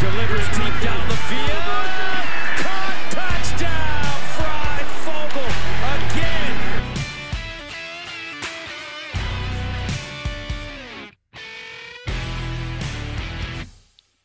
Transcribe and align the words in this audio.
Delivers 0.00 0.48
deep 0.56 0.76
down 0.82 1.08
the 1.10 1.16
field. 1.28 1.88
Caught 2.56 2.98
touchdown. 3.10 4.16
Fry 4.34 4.80
again. 5.98 6.56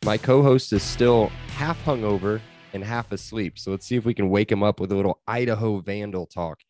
My 0.05 0.17
co-host 0.17 0.71
is 0.71 0.81
still 0.81 1.27
half 1.57 1.83
hungover 1.83 2.39
and 2.71 2.81
half 2.81 3.11
asleep. 3.11 3.59
So 3.59 3.71
let's 3.71 3.85
see 3.85 3.97
if 3.97 4.05
we 4.05 4.13
can 4.13 4.29
wake 4.29 4.49
him 4.49 4.63
up 4.63 4.79
with 4.79 4.93
a 4.93 4.95
little 4.95 5.19
Idaho 5.27 5.81
Vandal 5.81 6.25
talk. 6.25 6.61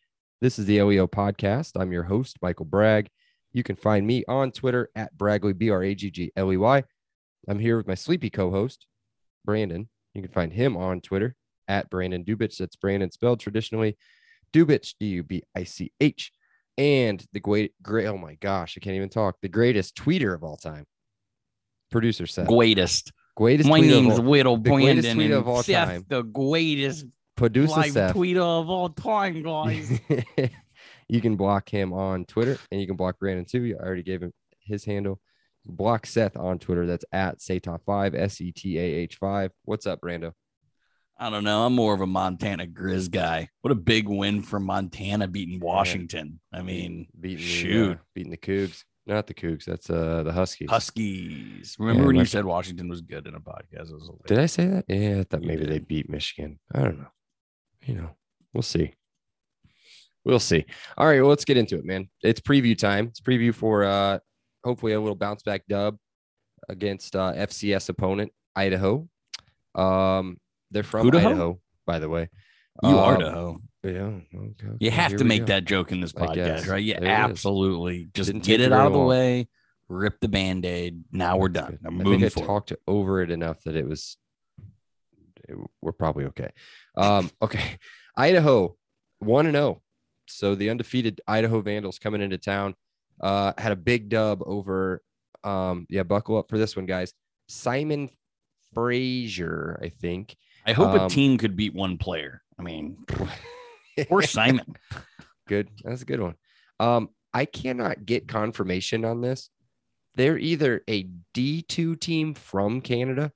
This 0.41 0.57
is 0.57 0.65
the 0.65 0.79
OEO 0.79 1.07
podcast. 1.07 1.79
I'm 1.79 1.91
your 1.91 2.03
host, 2.03 2.37
Michael 2.41 2.65
Bragg. 2.65 3.09
You 3.53 3.61
can 3.61 3.75
find 3.75 4.07
me 4.07 4.23
on 4.27 4.51
Twitter 4.51 4.89
at 4.95 5.15
Bragley, 5.15 5.55
B 5.55 5.69
R 5.69 5.83
A 5.83 5.93
G 5.93 6.09
G 6.09 6.31
L 6.35 6.51
E 6.51 6.57
Y. 6.57 6.83
I'm 7.47 7.59
here 7.59 7.77
with 7.77 7.85
my 7.85 7.93
sleepy 7.93 8.31
co-host, 8.31 8.87
Brandon. 9.45 9.87
You 10.13 10.21
can 10.21 10.31
find 10.31 10.51
him 10.51 10.75
on 10.77 11.01
Twitter 11.01 11.35
at 11.67 11.89
Brandon 11.89 12.23
Dubich. 12.23 12.57
That's 12.57 12.75
Brandon 12.75 13.11
spelled 13.11 13.39
traditionally 13.39 13.97
Dubich, 14.53 14.95
D 14.99 15.07
U 15.07 15.23
B 15.23 15.43
I 15.55 15.63
C 15.63 15.91
H. 15.99 16.31
And 16.77 17.25
the 17.31 17.39
great, 17.39 17.73
great, 17.81 18.07
oh 18.07 18.17
my 18.17 18.35
gosh, 18.35 18.77
I 18.77 18.81
can't 18.81 18.95
even 18.97 19.09
talk. 19.09 19.37
The 19.41 19.47
greatest 19.49 19.95
tweeter 19.95 20.33
of 20.33 20.43
all 20.43 20.57
time, 20.57 20.85
producer 21.89 22.27
Seth. 22.27 22.47
greatest. 22.47 23.11
Greatest 23.37 23.69
My 23.69 23.81
name's 23.81 24.19
Whittle 24.19 24.55
the 24.57 24.69
greatest 24.69 25.03
Brandon 25.03 25.15
tweet 25.15 25.31
and 25.31 25.33
of 25.33 25.47
all 25.47 25.61
Seth, 25.63 25.87
time. 25.89 26.05
the 26.07 26.23
greatest 26.23 27.05
producer 27.35 27.75
live 27.75 27.91
Seth. 27.91 28.15
tweeter 28.15 28.37
of 28.37 28.69
all 28.69 28.89
time, 28.89 29.41
guys. 29.43 29.99
you 31.09 31.19
can 31.21 31.35
block 31.35 31.67
him 31.69 31.91
on 31.91 32.23
Twitter 32.25 32.57
and 32.71 32.79
you 32.79 32.87
can 32.87 32.95
block 32.95 33.19
Brandon 33.19 33.43
too. 33.45 33.75
I 33.77 33.83
already 33.85 34.03
gave 34.03 34.21
him 34.21 34.31
his 34.59 34.85
handle. 34.85 35.19
Block 35.65 36.05
Seth 36.05 36.37
on 36.37 36.59
Twitter. 36.59 36.85
That's 36.85 37.05
at 37.11 37.39
Satah5, 37.39 38.15
S 38.15 38.41
E 38.41 38.51
T 38.51 38.77
A 38.77 38.81
H 38.81 39.15
5. 39.17 39.51
What's 39.63 39.85
up, 39.85 40.01
Brando? 40.01 40.33
I 41.17 41.29
don't 41.29 41.43
know. 41.45 41.65
I'm 41.65 41.73
more 41.73 41.93
of 41.93 42.01
a 42.01 42.07
Montana 42.07 42.67
Grizz 42.67 43.09
guy. 43.09 43.49
What 43.61 43.71
a 43.71 43.75
big 43.75 44.07
win 44.09 44.41
for 44.41 44.59
Montana 44.59 45.27
beating 45.27 45.61
Washington. 45.61 46.41
I 46.53 46.61
mean, 46.61 47.07
beating 47.19 47.45
shoot. 47.45 47.85
the, 47.87 47.93
uh, 47.93 47.97
beating 48.13 48.31
the 48.31 48.37
Cougs. 48.37 48.83
Not 49.07 49.27
the 49.27 49.33
Cougs. 49.33 49.65
That's 49.65 49.89
uh 49.89 50.23
the 50.23 50.33
Huskies. 50.33 50.69
Huskies. 50.69 51.75
Remember 51.79 52.01
Yeah, 52.01 52.07
when 52.07 52.15
you 52.17 52.25
said 52.25 52.43
Washington 52.43 52.89
was 52.89 53.01
good 53.01 53.27
in 53.27 53.35
a 53.35 53.39
podcast? 53.39 53.87
Hilarious. 53.87 54.09
Did 54.27 54.39
I 54.39 54.45
say 54.47 54.65
that? 54.65 54.85
Yeah, 54.89 55.19
I 55.19 55.23
thought 55.23 55.41
You 55.43 55.47
maybe 55.47 55.65
they 55.65 55.79
beat 55.79 56.09
Michigan. 56.09 56.59
I 56.73 56.81
don't 56.81 56.97
know. 56.99 57.07
You 57.85 57.95
know, 57.95 58.09
we'll 58.53 58.63
see. 58.63 58.93
We'll 60.25 60.39
see. 60.39 60.65
All 60.97 61.05
right, 61.05 61.21
well, 61.21 61.29
let's 61.29 61.45
get 61.45 61.55
into 61.55 61.77
it, 61.77 61.85
man. 61.85 62.09
It's 62.23 62.41
preview 62.41 62.75
time. 62.77 63.07
It's 63.09 63.21
preview 63.21 63.53
for 63.53 63.85
uh 63.85 64.19
hopefully 64.65 64.91
a 64.93 64.99
little 64.99 65.15
bounce 65.15 65.43
back 65.43 65.61
dub 65.69 65.97
against 66.67 67.15
uh 67.15 67.31
FCS 67.33 67.87
opponent 67.89 68.31
Idaho. 68.55 69.07
Um 69.75 70.37
they're 70.71 70.83
from 70.83 71.07
Idaho? 71.07 71.27
Idaho, 71.29 71.59
by 71.85 71.99
the 71.99 72.09
way. 72.09 72.29
You 72.83 72.97
are 72.97 73.15
Um, 73.15 73.21
Idaho. 73.21 73.61
Yeah. 73.83 73.91
okay, 74.35 74.75
You 74.79 74.91
have 74.91 75.15
to 75.17 75.23
make 75.23 75.41
go. 75.41 75.53
that 75.53 75.65
joke 75.65 75.91
in 75.91 76.01
this 76.01 76.11
podcast, 76.11 76.67
right? 76.67 76.85
There 76.85 76.97
it 76.97 77.03
is. 77.03 77.07
absolutely 77.09 78.09
just 78.13 78.27
Didn't 78.31 78.43
get 78.43 78.59
it 78.59 78.73
out 78.73 78.87
of 78.87 78.93
the 78.93 78.97
long. 78.97 79.07
way, 79.07 79.47
rip 79.87 80.19
the 80.19 80.27
band 80.27 80.65
aid. 80.65 81.03
Now 81.11 81.37
we're 81.37 81.49
done. 81.49 81.77
I'm 81.85 82.01
I 82.01 82.03
moving 82.03 82.19
think 82.21 82.31
I 82.31 82.41
forward. 82.41 82.47
talked 82.47 82.73
over 82.87 83.21
it 83.21 83.29
enough 83.31 83.61
that 83.63 83.75
it 83.75 83.87
was 83.87 84.17
it- 85.47 85.55
we're 85.81 85.91
probably 85.91 86.25
okay. 86.25 86.49
Um, 86.97 87.29
okay. 87.41 87.77
Idaho 88.17 88.75
1 89.19 89.45
and 89.45 89.55
0. 89.55 89.81
So 90.27 90.55
the 90.55 90.69
undefeated 90.71 91.21
Idaho 91.27 91.61
Vandals 91.61 91.99
coming 91.99 92.21
into 92.21 92.39
town 92.39 92.73
uh 93.21 93.53
had 93.57 93.71
a 93.71 93.75
big 93.75 94.09
dub 94.09 94.41
over 94.45 95.01
um 95.43 95.85
yeah, 95.89 96.03
buckle 96.03 96.37
up 96.37 96.49
for 96.49 96.57
this 96.57 96.75
one, 96.75 96.85
guys. 96.85 97.13
Simon 97.47 98.09
Fraser, 98.73 99.79
I 99.81 99.89
think. 99.89 100.35
I 100.65 100.73
hope 100.73 100.89
um, 100.89 101.01
a 101.01 101.09
team 101.09 101.37
could 101.37 101.55
beat 101.55 101.73
one 101.73 101.97
player. 101.97 102.41
I 102.57 102.63
mean, 102.63 102.97
poor 104.09 104.23
Simon. 104.23 104.75
Good. 105.47 105.69
That's 105.83 106.01
a 106.01 106.05
good 106.05 106.19
one. 106.19 106.35
Um, 106.79 107.09
I 107.33 107.45
cannot 107.45 108.05
get 108.05 108.27
confirmation 108.27 109.05
on 109.05 109.21
this. 109.21 109.49
They're 110.15 110.37
either 110.37 110.81
a 110.87 111.07
D2 111.33 111.99
team 111.99 112.33
from 112.33 112.81
Canada 112.81 113.31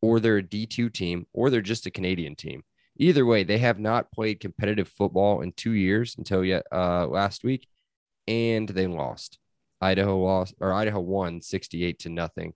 or 0.00 0.20
they're 0.20 0.38
a 0.38 0.42
D2 0.42 0.92
team 0.92 1.26
or 1.32 1.48
they're 1.48 1.60
just 1.60 1.86
a 1.86 1.90
Canadian 1.90 2.34
team. 2.34 2.64
Either 2.96 3.24
way, 3.24 3.44
they 3.44 3.58
have 3.58 3.78
not 3.78 4.12
played 4.12 4.40
competitive 4.40 4.88
football 4.88 5.40
in 5.40 5.52
two 5.52 5.72
years 5.72 6.16
until 6.18 6.44
yet 6.44 6.66
uh, 6.72 7.06
last 7.06 7.42
week, 7.44 7.66
and 8.26 8.68
they 8.68 8.86
lost. 8.86 9.38
Idaho 9.80 10.18
lost 10.18 10.54
or 10.60 10.72
Idaho 10.72 11.00
won 11.00 11.40
68 11.40 11.98
to 12.00 12.08
nothing. 12.08 12.54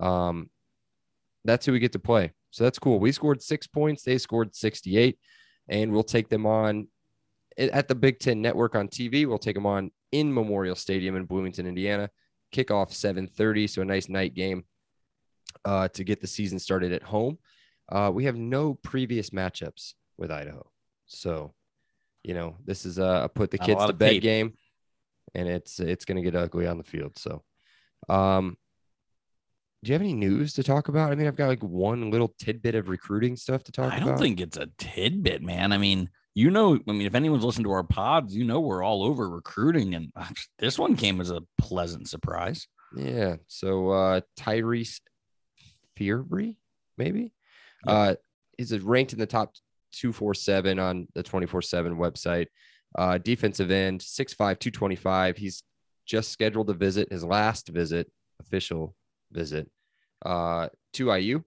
Um, 0.00 0.50
that's 1.44 1.64
who 1.64 1.72
we 1.72 1.78
get 1.78 1.92
to 1.92 1.98
play. 1.98 2.32
So 2.50 2.64
that's 2.64 2.78
cool. 2.78 2.98
We 2.98 3.12
scored 3.12 3.42
six 3.42 3.66
points, 3.66 4.02
they 4.02 4.18
scored 4.18 4.54
68, 4.54 5.18
and 5.68 5.92
we'll 5.92 6.02
take 6.02 6.28
them 6.28 6.46
on 6.46 6.88
at 7.58 7.88
the 7.88 7.94
Big 7.94 8.18
Ten 8.18 8.42
Network 8.42 8.74
on 8.74 8.88
TV. 8.88 9.26
We'll 9.26 9.38
take 9.38 9.54
them 9.54 9.66
on 9.66 9.90
in 10.12 10.32
Memorial 10.32 10.74
Stadium 10.76 11.16
in 11.16 11.24
Bloomington, 11.24 11.66
Indiana. 11.66 12.10
Kickoff 12.52 12.92
7:30, 12.92 13.68
so 13.68 13.82
a 13.82 13.84
nice 13.84 14.08
night 14.08 14.34
game 14.34 14.64
uh, 15.64 15.88
to 15.88 16.04
get 16.04 16.20
the 16.20 16.26
season 16.26 16.58
started 16.58 16.92
at 16.92 17.02
home. 17.02 17.38
Uh, 17.90 18.10
we 18.12 18.24
have 18.24 18.36
no 18.36 18.74
previous 18.74 19.30
matchups 19.30 19.94
with 20.16 20.30
Idaho, 20.30 20.70
so 21.06 21.54
you 22.22 22.34
know 22.34 22.56
this 22.64 22.86
is 22.86 22.98
a, 22.98 23.22
a 23.24 23.28
put 23.28 23.50
the 23.50 23.58
Not 23.58 23.66
kids 23.66 23.78
lot 23.78 23.86
to 23.88 23.92
bed 23.92 24.10
tape. 24.10 24.22
game, 24.22 24.54
and 25.36 25.48
it's 25.48 25.78
it's 25.78 26.04
going 26.04 26.16
to 26.16 26.22
get 26.22 26.34
ugly 26.34 26.66
on 26.66 26.78
the 26.78 26.84
field. 26.84 27.18
So, 27.18 27.42
um, 28.08 28.56
do 29.84 29.90
you 29.90 29.92
have 29.92 30.02
any 30.02 30.14
news 30.14 30.54
to 30.54 30.62
talk 30.62 30.88
about? 30.88 31.12
I 31.12 31.14
mean, 31.14 31.26
I've 31.26 31.36
got 31.36 31.48
like 31.48 31.62
one 31.62 32.10
little 32.10 32.34
tidbit 32.38 32.74
of 32.74 32.88
recruiting 32.88 33.36
stuff 33.36 33.62
to 33.64 33.72
talk 33.72 33.92
I 33.92 34.00
don't 34.00 34.18
think 34.18 34.40
it's 34.40 34.56
a 34.56 34.68
tidbit, 34.78 35.42
man. 35.42 35.72
I 35.72 35.78
mean, 35.78 36.10
you 36.34 36.50
know, 36.50 36.78
I 36.88 36.92
mean, 36.92 37.06
if 37.06 37.14
anyone's 37.14 37.44
listened 37.44 37.66
to 37.66 37.72
our 37.72 37.84
pods, 37.84 38.34
you 38.34 38.44
know, 38.44 38.60
we're 38.60 38.82
all 38.82 39.04
over 39.04 39.28
recruiting, 39.28 39.94
and 39.94 40.10
uh, 40.16 40.26
this 40.58 40.78
one 40.78 40.96
came 40.96 41.20
as 41.20 41.30
a 41.30 41.42
pleasant 41.58 42.08
surprise. 42.08 42.66
Yeah. 42.96 43.36
So 43.46 43.90
uh 43.90 44.20
Tyrese 44.38 45.00
Fearbry, 45.98 46.56
maybe. 46.96 47.32
Yep. 47.86 47.94
Uh 47.94 48.14
is 48.58 48.72
ranked 48.80 49.12
in 49.12 49.18
the 49.18 49.26
top 49.26 49.54
247 49.92 50.78
on 50.78 51.06
the 51.14 51.22
24-7 51.22 51.92
website. 51.96 52.46
Uh 52.96 53.18
defensive 53.18 53.70
end, 53.70 54.00
6'5, 54.00 54.36
225. 54.58 55.36
He's 55.36 55.62
just 56.06 56.30
scheduled 56.30 56.68
to 56.68 56.72
visit 56.74 57.12
his 57.12 57.24
last 57.24 57.68
visit, 57.68 58.10
official 58.40 58.94
visit, 59.32 59.68
uh 60.24 60.68
to 60.94 61.12
IU. 61.14 61.42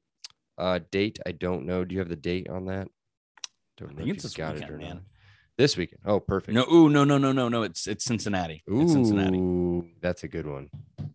Uh 0.58 0.80
date, 0.92 1.20
I 1.26 1.32
don't 1.32 1.66
know. 1.66 1.84
Do 1.86 1.94
you 1.94 2.00
have 2.00 2.10
the 2.10 2.16
date 2.16 2.50
on 2.50 2.66
that? 2.66 2.88
Don't 3.78 3.90
I 3.90 3.94
know 3.94 3.98
think 4.00 4.10
if 4.10 4.16
it's 4.16 4.24
this 4.24 4.34
got 4.34 4.52
it 4.56 4.60
weekend, 4.62 4.72
or 4.72 4.78
man. 4.78 4.90
not. 4.96 5.04
This 5.58 5.76
weekend. 5.76 6.02
Oh, 6.06 6.20
perfect. 6.22 6.54
No, 6.54 6.66
ooh, 6.72 6.88
no, 6.90 7.04
no, 7.04 7.18
no, 7.18 7.32
no, 7.34 7.50
no. 7.50 7.64
It's 7.64 7.88
it's 7.88 8.06
Cincinnati. 8.06 8.64
It's 8.68 8.92
Cincinnati. 8.94 9.94
That's 10.02 10.24
a 10.24 10.28
good 10.28 10.46
one. 10.48 10.70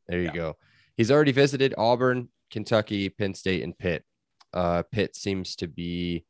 There 0.08 0.18
you 0.18 0.26
Yeah. 0.26 0.32
go. 0.34 0.56
He's 0.96 1.10
already 1.10 1.32
visited 1.32 1.74
Auburn, 1.78 2.28
Kentucky, 2.50 3.08
Penn 3.08 3.34
State, 3.34 3.62
and 3.62 3.76
Pitt. 3.76 4.04
Uh, 4.52 4.82
Pitt 4.92 5.16
seems 5.16 5.56
to 5.56 5.66
be 5.66 6.24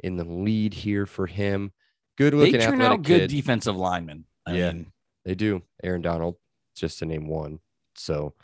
in 0.00 0.16
the 0.16 0.24
lead 0.24 0.74
here 0.74 1.06
for 1.06 1.26
him. 1.26 1.72
Good 2.18 2.34
looking. 2.34 2.52
They 2.54 2.58
turn 2.66 2.80
out 2.82 3.02
good 3.02 3.22
kid. 3.22 3.30
defensive 3.30 3.76
linemen. 3.76 4.24
I 4.46 4.54
Yeah. 4.54 4.72
mean, 4.72 4.92
they 5.24 5.34
do. 5.34 5.62
Aaron 5.82 6.02
Donald, 6.02 6.36
just 6.76 6.98
to 6.98 7.06
name 7.06 7.26
one. 7.28 7.58
So, 7.96 8.34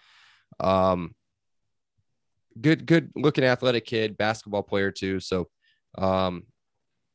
um, 0.60 1.14
good, 2.60 2.86
good 2.86 3.10
looking 3.14 3.44
athletic 3.44 3.84
kid, 3.86 4.16
basketball 4.16 4.62
player 4.62 4.90
too. 4.90 5.20
So, 5.20 5.48
um, 5.96 6.46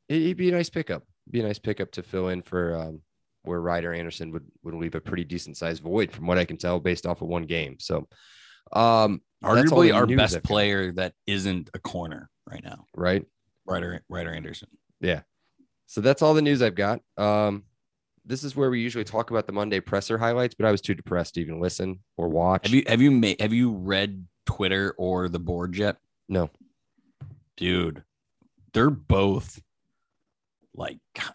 he- 0.07 0.25
he'd 0.27 0.37
be 0.37 0.49
a 0.49 0.53
nice 0.53 0.69
pickup. 0.69 1.03
Be 1.29 1.39
a 1.39 1.43
nice 1.43 1.59
pickup 1.59 1.91
to 1.93 2.03
fill 2.03 2.29
in 2.29 2.41
for 2.41 2.75
um, 2.75 3.01
where 3.43 3.59
Ryder 3.61 3.93
Anderson 3.93 4.31
would 4.31 4.45
would 4.63 4.73
leave 4.73 4.95
a 4.95 5.01
pretty 5.01 5.23
decent 5.23 5.57
sized 5.57 5.81
void, 5.81 6.11
from 6.11 6.27
what 6.27 6.37
I 6.37 6.45
can 6.45 6.57
tell, 6.57 6.79
based 6.79 7.05
off 7.05 7.21
of 7.21 7.27
one 7.29 7.43
game. 7.43 7.79
So, 7.79 8.07
um, 8.73 9.21
arguably 9.43 9.93
our 9.93 10.05
best 10.05 10.43
player 10.43 10.91
that 10.93 11.13
isn't 11.27 11.69
a 11.73 11.79
corner 11.79 12.29
right 12.49 12.63
now. 12.63 12.87
right? 12.95 13.25
Ryder 13.65 14.03
Ryder 14.09 14.31
Anderson. 14.33 14.69
So 15.87 16.01
that's 16.01 16.21
all 16.21 16.33
the 16.33 16.41
news 16.41 16.61
I've 16.61 16.75
got. 16.75 17.01
Um, 17.17 17.63
this 18.25 18.43
is 18.43 18.55
where 18.55 18.69
we 18.69 18.79
usually 18.81 19.03
talk 19.03 19.31
about 19.31 19.47
the 19.47 19.53
Monday 19.53 19.79
presser 19.79 20.17
highlights, 20.17 20.55
but 20.55 20.65
I 20.65 20.71
was 20.71 20.81
too 20.81 20.93
depressed 20.93 21.35
to 21.35 21.41
even 21.41 21.59
listen 21.59 21.99
or 22.17 22.29
watch. 22.29 22.65
Have 22.67 22.73
you 22.73 22.83
have 22.87 23.01
you 23.01 23.11
made 23.11 23.41
have 23.41 23.53
you 23.53 23.71
read 23.71 24.25
Twitter 24.45 24.95
or 24.97 25.27
the 25.29 25.39
board 25.39 25.75
yet? 25.77 25.97
No. 26.29 26.49
dude, 27.57 28.03
they're 28.73 28.89
both 28.89 29.61
like 30.73 30.99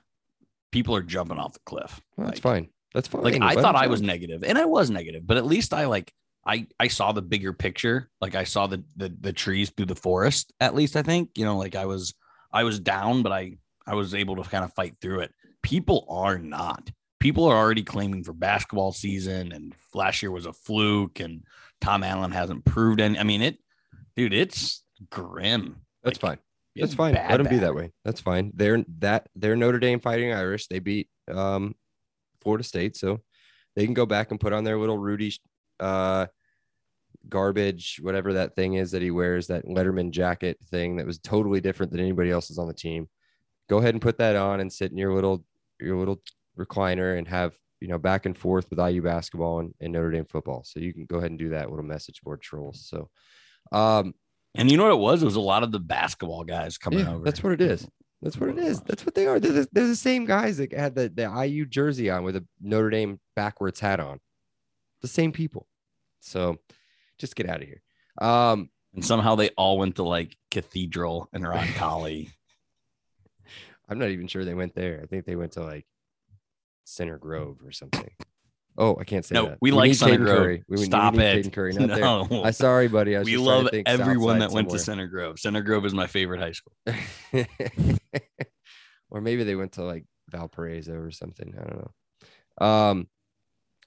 people 0.72 0.94
are 0.96 1.02
jumping 1.02 1.38
off 1.38 1.52
the 1.52 1.60
cliff. 1.66 2.00
Well, 2.16 2.26
that's 2.28 2.38
Like- 2.38 2.42
fine. 2.42 2.68
That's 2.94 3.06
fine. 3.06 3.22
Like 3.22 3.40
I 3.42 3.54
thought 3.54 3.76
I 3.76 3.86
was 3.86 4.00
negative, 4.00 4.42
and 4.42 4.56
I 4.56 4.64
was 4.64 4.88
negative, 4.88 5.26
but 5.26 5.36
at 5.36 5.44
least 5.44 5.74
I 5.74 5.84
like 5.86 6.10
I 6.46 6.66
I 6.80 6.88
saw 6.88 7.12
the 7.12 7.20
bigger 7.20 7.52
picture. 7.52 8.08
Like 8.22 8.34
I 8.34 8.44
saw 8.44 8.66
the 8.66 8.82
the 8.96 9.14
the 9.20 9.32
trees 9.32 9.68
through 9.68 9.86
the 9.86 9.94
forest. 9.94 10.54
At 10.58 10.74
least 10.74 10.96
I 10.96 11.02
think 11.02 11.30
you 11.36 11.44
know, 11.44 11.58
like 11.58 11.76
I 11.76 11.84
was 11.84 12.14
I 12.50 12.64
was 12.64 12.80
down, 12.80 13.22
but 13.22 13.30
I 13.30 13.58
I 13.88 13.94
was 13.94 14.14
able 14.14 14.36
to 14.36 14.48
kind 14.48 14.64
of 14.64 14.72
fight 14.74 14.96
through 15.00 15.20
it. 15.20 15.34
People 15.62 16.06
are 16.08 16.38
not. 16.38 16.90
People 17.20 17.46
are 17.46 17.56
already 17.56 17.82
claiming 17.82 18.22
for 18.22 18.32
basketball 18.32 18.92
season, 18.92 19.50
and 19.52 19.74
last 19.94 20.22
year 20.22 20.30
was 20.30 20.46
a 20.46 20.52
fluke, 20.52 21.20
and 21.20 21.42
Tom 21.80 22.04
Allen 22.04 22.30
hasn't 22.30 22.64
proved 22.64 23.00
any. 23.00 23.18
I 23.18 23.24
mean, 23.24 23.42
it, 23.42 23.58
dude, 24.14 24.34
it's 24.34 24.84
grim. 25.10 25.80
That's 26.04 26.22
Like, 26.22 26.38
fine. 26.38 26.38
That's 26.76 26.94
fine. 26.94 27.14
bad, 27.14 27.30
Let 27.30 27.36
them 27.38 27.48
be 27.48 27.58
that 27.58 27.74
way. 27.74 27.90
That's 28.04 28.20
fine. 28.20 28.52
They're 28.54 28.84
that 29.00 29.28
they're 29.34 29.56
Notre 29.56 29.80
Dame 29.80 29.98
Fighting 29.98 30.32
Irish. 30.32 30.68
They 30.68 30.78
beat 30.78 31.08
um, 31.28 31.74
Florida 32.40 32.62
State, 32.62 32.96
so 32.96 33.20
they 33.74 33.84
can 33.84 33.94
go 33.94 34.06
back 34.06 34.30
and 34.30 34.38
put 34.38 34.52
on 34.52 34.62
their 34.62 34.78
little 34.78 34.98
Rudy 34.98 35.34
uh, 35.80 36.26
garbage, 37.28 37.98
whatever 38.00 38.34
that 38.34 38.54
thing 38.54 38.74
is 38.74 38.92
that 38.92 39.02
he 39.02 39.10
wears, 39.10 39.48
that 39.48 39.64
Letterman 39.64 40.10
jacket 40.12 40.58
thing 40.70 40.96
that 40.96 41.06
was 41.06 41.18
totally 41.18 41.60
different 41.60 41.90
than 41.90 42.00
anybody 42.00 42.30
else's 42.30 42.58
on 42.58 42.68
the 42.68 42.74
team. 42.74 43.08
Go 43.68 43.78
ahead 43.78 43.94
and 43.94 44.02
put 44.02 44.18
that 44.18 44.36
on 44.36 44.60
and 44.60 44.72
sit 44.72 44.90
in 44.90 44.98
your 44.98 45.14
little 45.14 45.44
your 45.80 45.96
little 45.96 46.20
recliner 46.58 47.16
and 47.18 47.28
have 47.28 47.54
you 47.80 47.88
know 47.88 47.98
back 47.98 48.26
and 48.26 48.36
forth 48.36 48.68
with 48.70 48.78
IU 48.78 49.02
basketball 49.02 49.60
and, 49.60 49.74
and 49.80 49.92
Notre 49.92 50.10
Dame 50.10 50.24
football. 50.24 50.64
So 50.64 50.80
you 50.80 50.92
can 50.92 51.06
go 51.06 51.18
ahead 51.18 51.30
and 51.30 51.38
do 51.38 51.50
that 51.50 51.70
little 51.70 51.84
message 51.84 52.22
board 52.22 52.40
trolls. 52.40 52.88
So 52.88 53.10
um 53.70 54.14
And 54.56 54.70
you 54.70 54.76
know 54.76 54.84
what 54.84 54.92
it 54.92 54.98
was? 54.98 55.22
It 55.22 55.26
was 55.26 55.36
a 55.36 55.40
lot 55.40 55.62
of 55.62 55.72
the 55.72 55.78
basketball 55.78 56.44
guys 56.44 56.78
coming 56.78 57.00
yeah, 57.00 57.12
over. 57.14 57.24
That's 57.24 57.42
what 57.42 57.52
it 57.52 57.60
is. 57.60 57.86
That's 58.22 58.36
what 58.38 58.50
it 58.50 58.58
is. 58.58 58.80
That's 58.80 59.06
what 59.06 59.14
they 59.14 59.26
are. 59.28 59.38
They're 59.38 59.52
the, 59.52 59.68
they're 59.70 59.86
the 59.86 59.94
same 59.94 60.24
guys 60.24 60.56
that 60.56 60.72
had 60.72 60.96
the, 60.96 61.08
the 61.08 61.30
IU 61.46 61.64
jersey 61.66 62.10
on 62.10 62.24
with 62.24 62.34
a 62.34 62.44
Notre 62.60 62.90
Dame 62.90 63.20
backwards 63.36 63.78
hat 63.78 64.00
on. 64.00 64.18
The 65.02 65.08
same 65.08 65.30
people. 65.30 65.68
So 66.18 66.56
just 67.18 67.36
get 67.36 67.48
out 67.48 67.62
of 67.62 67.68
here. 67.68 67.82
Um, 68.20 68.70
And 68.92 69.04
somehow 69.04 69.36
they 69.36 69.50
all 69.50 69.78
went 69.78 69.96
to 69.96 70.02
like 70.02 70.36
Cathedral 70.50 71.28
and 71.32 71.44
Roncalli. 71.44 72.30
I'm 73.88 73.98
not 73.98 74.10
even 74.10 74.26
sure 74.26 74.44
they 74.44 74.54
went 74.54 74.74
there. 74.74 75.00
I 75.02 75.06
think 75.06 75.24
they 75.24 75.36
went 75.36 75.52
to 75.52 75.62
like 75.62 75.86
Center 76.84 77.18
Grove 77.18 77.58
or 77.64 77.72
something. 77.72 78.10
Oh, 78.80 78.96
I 79.00 79.04
can't 79.04 79.24
say 79.24 79.34
no, 79.34 79.46
that. 79.46 79.58
we, 79.60 79.72
like 79.72 79.92
Center 79.94 80.18
Caden 80.18 80.24
Grove. 80.24 80.38
Curry. 80.38 80.64
We, 80.68 80.76
we 80.76 80.84
Stop 80.84 81.14
need 81.14 81.22
it. 81.22 81.46
Caden 81.46 81.52
Curry, 81.52 81.72
not 81.72 81.88
there. 81.88 81.98
no, 81.98 82.44
I'm 82.44 82.52
sorry, 82.52 82.86
buddy. 82.86 83.16
I 83.16 83.20
was 83.20 83.26
we 83.26 83.32
just 83.32 83.44
trying 83.44 83.66
to 83.66 83.76
love 83.76 83.84
everyone 83.86 84.38
that 84.38 84.52
went 84.52 84.70
to. 84.70 84.78
Center 84.78 85.08
Grove. 85.08 85.40
Center 85.40 85.62
Grove 85.62 85.84
is 85.84 85.94
my 85.94 86.06
favorite 86.06 86.40
high 86.40 86.52
school. 86.52 86.74
or 89.10 89.20
maybe 89.20 89.42
they 89.42 89.56
went 89.56 89.72
to 89.72 89.82
like 89.82 90.04
Valparaiso 90.30 90.94
or 90.94 91.10
something. 91.10 91.54
I 91.58 91.64
don't 91.64 91.78
know. 91.78 92.66
Um, 92.66 93.08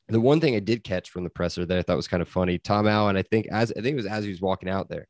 the 0.10 0.20
one 0.20 0.42
thing 0.42 0.56
I 0.56 0.60
did 0.60 0.84
catch 0.84 1.10
from 1.10 1.24
the 1.24 1.30
presser 1.30 1.66
that 1.66 1.78
I 1.78 1.84
thought 1.84 1.96
was 1.96 2.10
kind 2.10 2.22
of 2.22 2.28
funny, 2.28 2.58
Tom 2.58 2.86
Allen, 2.86 3.16
I 3.16 3.24
think 3.24 3.48
as 3.48 3.72
I 3.72 3.76
think 3.76 3.94
it 3.94 3.96
was 3.96 4.06
as 4.06 4.26
he 4.26 4.30
was 4.30 4.42
walking 4.42 4.70
out 4.70 4.90
there, 4.90 5.08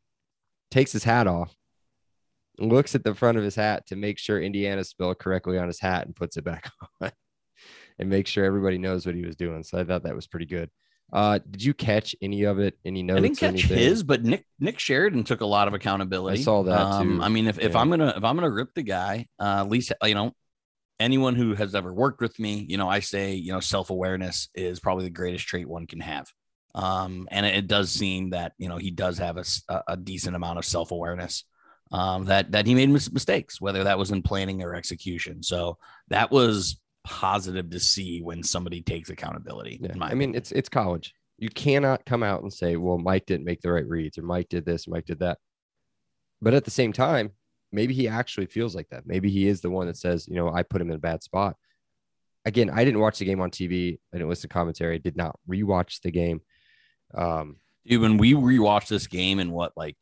takes 0.69 0.91
his 0.91 1.03
hat 1.03 1.25
off, 1.25 1.55
looks 2.61 2.95
at 2.95 3.03
the 3.03 3.15
front 3.15 3.37
of 3.37 3.43
his 3.43 3.55
hat 3.55 3.87
to 3.87 3.95
make 3.95 4.17
sure 4.17 4.41
Indiana 4.41 4.83
spelled 4.83 5.19
correctly 5.19 5.57
on 5.57 5.67
his 5.67 5.79
hat 5.79 6.05
and 6.05 6.15
puts 6.15 6.37
it 6.37 6.43
back 6.43 6.71
on 7.01 7.11
and 7.99 8.09
make 8.09 8.27
sure 8.27 8.45
everybody 8.45 8.77
knows 8.77 9.05
what 9.05 9.15
he 9.15 9.25
was 9.25 9.35
doing. 9.35 9.63
So 9.63 9.79
I 9.79 9.83
thought 9.83 10.03
that 10.03 10.15
was 10.15 10.27
pretty 10.27 10.45
good. 10.45 10.69
Uh, 11.13 11.39
did 11.49 11.61
you 11.61 11.73
catch 11.73 12.15
any 12.21 12.43
of 12.43 12.59
it? 12.59 12.77
Any 12.85 13.03
notes? 13.03 13.17
I 13.17 13.21
didn't 13.21 13.37
catch 13.37 13.63
his, 13.63 14.01
but 14.01 14.23
Nick 14.23 14.45
Nick 14.59 14.79
Sheridan 14.79 15.25
took 15.25 15.41
a 15.41 15.45
lot 15.45 15.67
of 15.67 15.73
accountability. 15.73 16.39
I 16.39 16.43
saw 16.43 16.63
that, 16.63 16.79
Um, 16.79 17.17
too. 17.17 17.23
I 17.23 17.27
mean, 17.27 17.47
if, 17.47 17.59
if 17.59 17.75
I'm 17.75 17.89
gonna 17.89 18.13
if 18.15 18.23
I'm 18.23 18.35
gonna 18.35 18.49
rip 18.49 18.73
the 18.75 18.83
guy, 18.83 19.27
uh, 19.37 19.57
at 19.59 19.67
least 19.69 19.91
you 20.03 20.15
know 20.15 20.31
anyone 21.01 21.35
who 21.35 21.53
has 21.55 21.75
ever 21.75 21.93
worked 21.93 22.21
with 22.21 22.39
me, 22.39 22.65
you 22.69 22.77
know, 22.77 22.87
I 22.87 23.01
say 23.01 23.33
you 23.33 23.51
know 23.51 23.59
self 23.59 23.89
awareness 23.89 24.47
is 24.55 24.79
probably 24.79 25.03
the 25.03 25.09
greatest 25.09 25.47
trait 25.47 25.67
one 25.67 25.85
can 25.85 25.99
have. 25.99 26.27
Um, 26.73 27.27
and 27.29 27.45
it, 27.45 27.55
it 27.55 27.67
does 27.67 27.91
seem 27.91 28.29
that 28.29 28.53
you 28.57 28.69
know 28.69 28.77
he 28.77 28.91
does 28.91 29.17
have 29.17 29.35
a, 29.35 29.83
a 29.89 29.97
decent 29.97 30.37
amount 30.37 30.59
of 30.59 30.65
self 30.65 30.91
awareness. 30.91 31.43
Um, 31.91 32.25
that 32.25 32.51
that 32.53 32.65
he 32.65 32.73
made 32.73 32.89
mis- 32.89 33.11
mistakes, 33.11 33.59
whether 33.59 33.83
that 33.83 33.97
was 33.97 34.11
in 34.11 34.21
planning 34.21 34.63
or 34.63 34.75
execution. 34.75 35.43
So 35.43 35.77
that 36.07 36.31
was 36.31 36.79
positive 37.03 37.69
to 37.71 37.79
see 37.79 38.21
when 38.21 38.43
somebody 38.43 38.81
takes 38.81 39.09
accountability. 39.09 39.79
Yeah. 39.81 39.93
I 40.01 40.13
mean, 40.13 40.35
it's 40.35 40.51
it's 40.51 40.69
college. 40.69 41.13
You 41.37 41.49
cannot 41.49 42.05
come 42.05 42.23
out 42.23 42.43
and 42.43 42.53
say, 42.53 42.75
"Well, 42.75 42.97
Mike 42.97 43.25
didn't 43.25 43.45
make 43.45 43.61
the 43.61 43.71
right 43.71 43.87
reads," 43.87 44.17
or 44.17 44.21
"Mike 44.21 44.49
did 44.49 44.65
this, 44.65 44.87
Mike 44.87 45.05
did 45.05 45.19
that." 45.19 45.39
But 46.41 46.53
at 46.53 46.65
the 46.65 46.71
same 46.71 46.93
time, 46.93 47.31
maybe 47.71 47.93
he 47.93 48.07
actually 48.07 48.45
feels 48.45 48.75
like 48.75 48.89
that. 48.89 49.05
Maybe 49.05 49.29
he 49.29 49.47
is 49.47 49.61
the 49.61 49.69
one 49.69 49.87
that 49.87 49.97
says, 49.97 50.27
"You 50.27 50.35
know, 50.35 50.49
I 50.49 50.63
put 50.63 50.81
him 50.81 50.89
in 50.89 50.95
a 50.95 50.99
bad 50.99 51.23
spot." 51.23 51.57
Again, 52.45 52.69
I 52.69 52.85
didn't 52.85 53.01
watch 53.01 53.19
the 53.19 53.25
game 53.25 53.41
on 53.41 53.51
TV. 53.51 53.99
I 54.13 54.17
didn't 54.17 54.29
listen 54.29 54.49
to 54.49 54.53
commentary. 54.53 54.95
I 54.95 54.99
did 54.99 55.17
not 55.17 55.39
rewatch 55.49 56.01
the 56.01 56.11
game. 56.11 56.41
Um, 57.13 57.57
Dude, 57.85 58.01
when 58.01 58.17
we 58.17 58.33
rewatch 58.33 58.87
this 58.87 59.07
game 59.07 59.39
in 59.39 59.51
what 59.51 59.73
like 59.75 59.97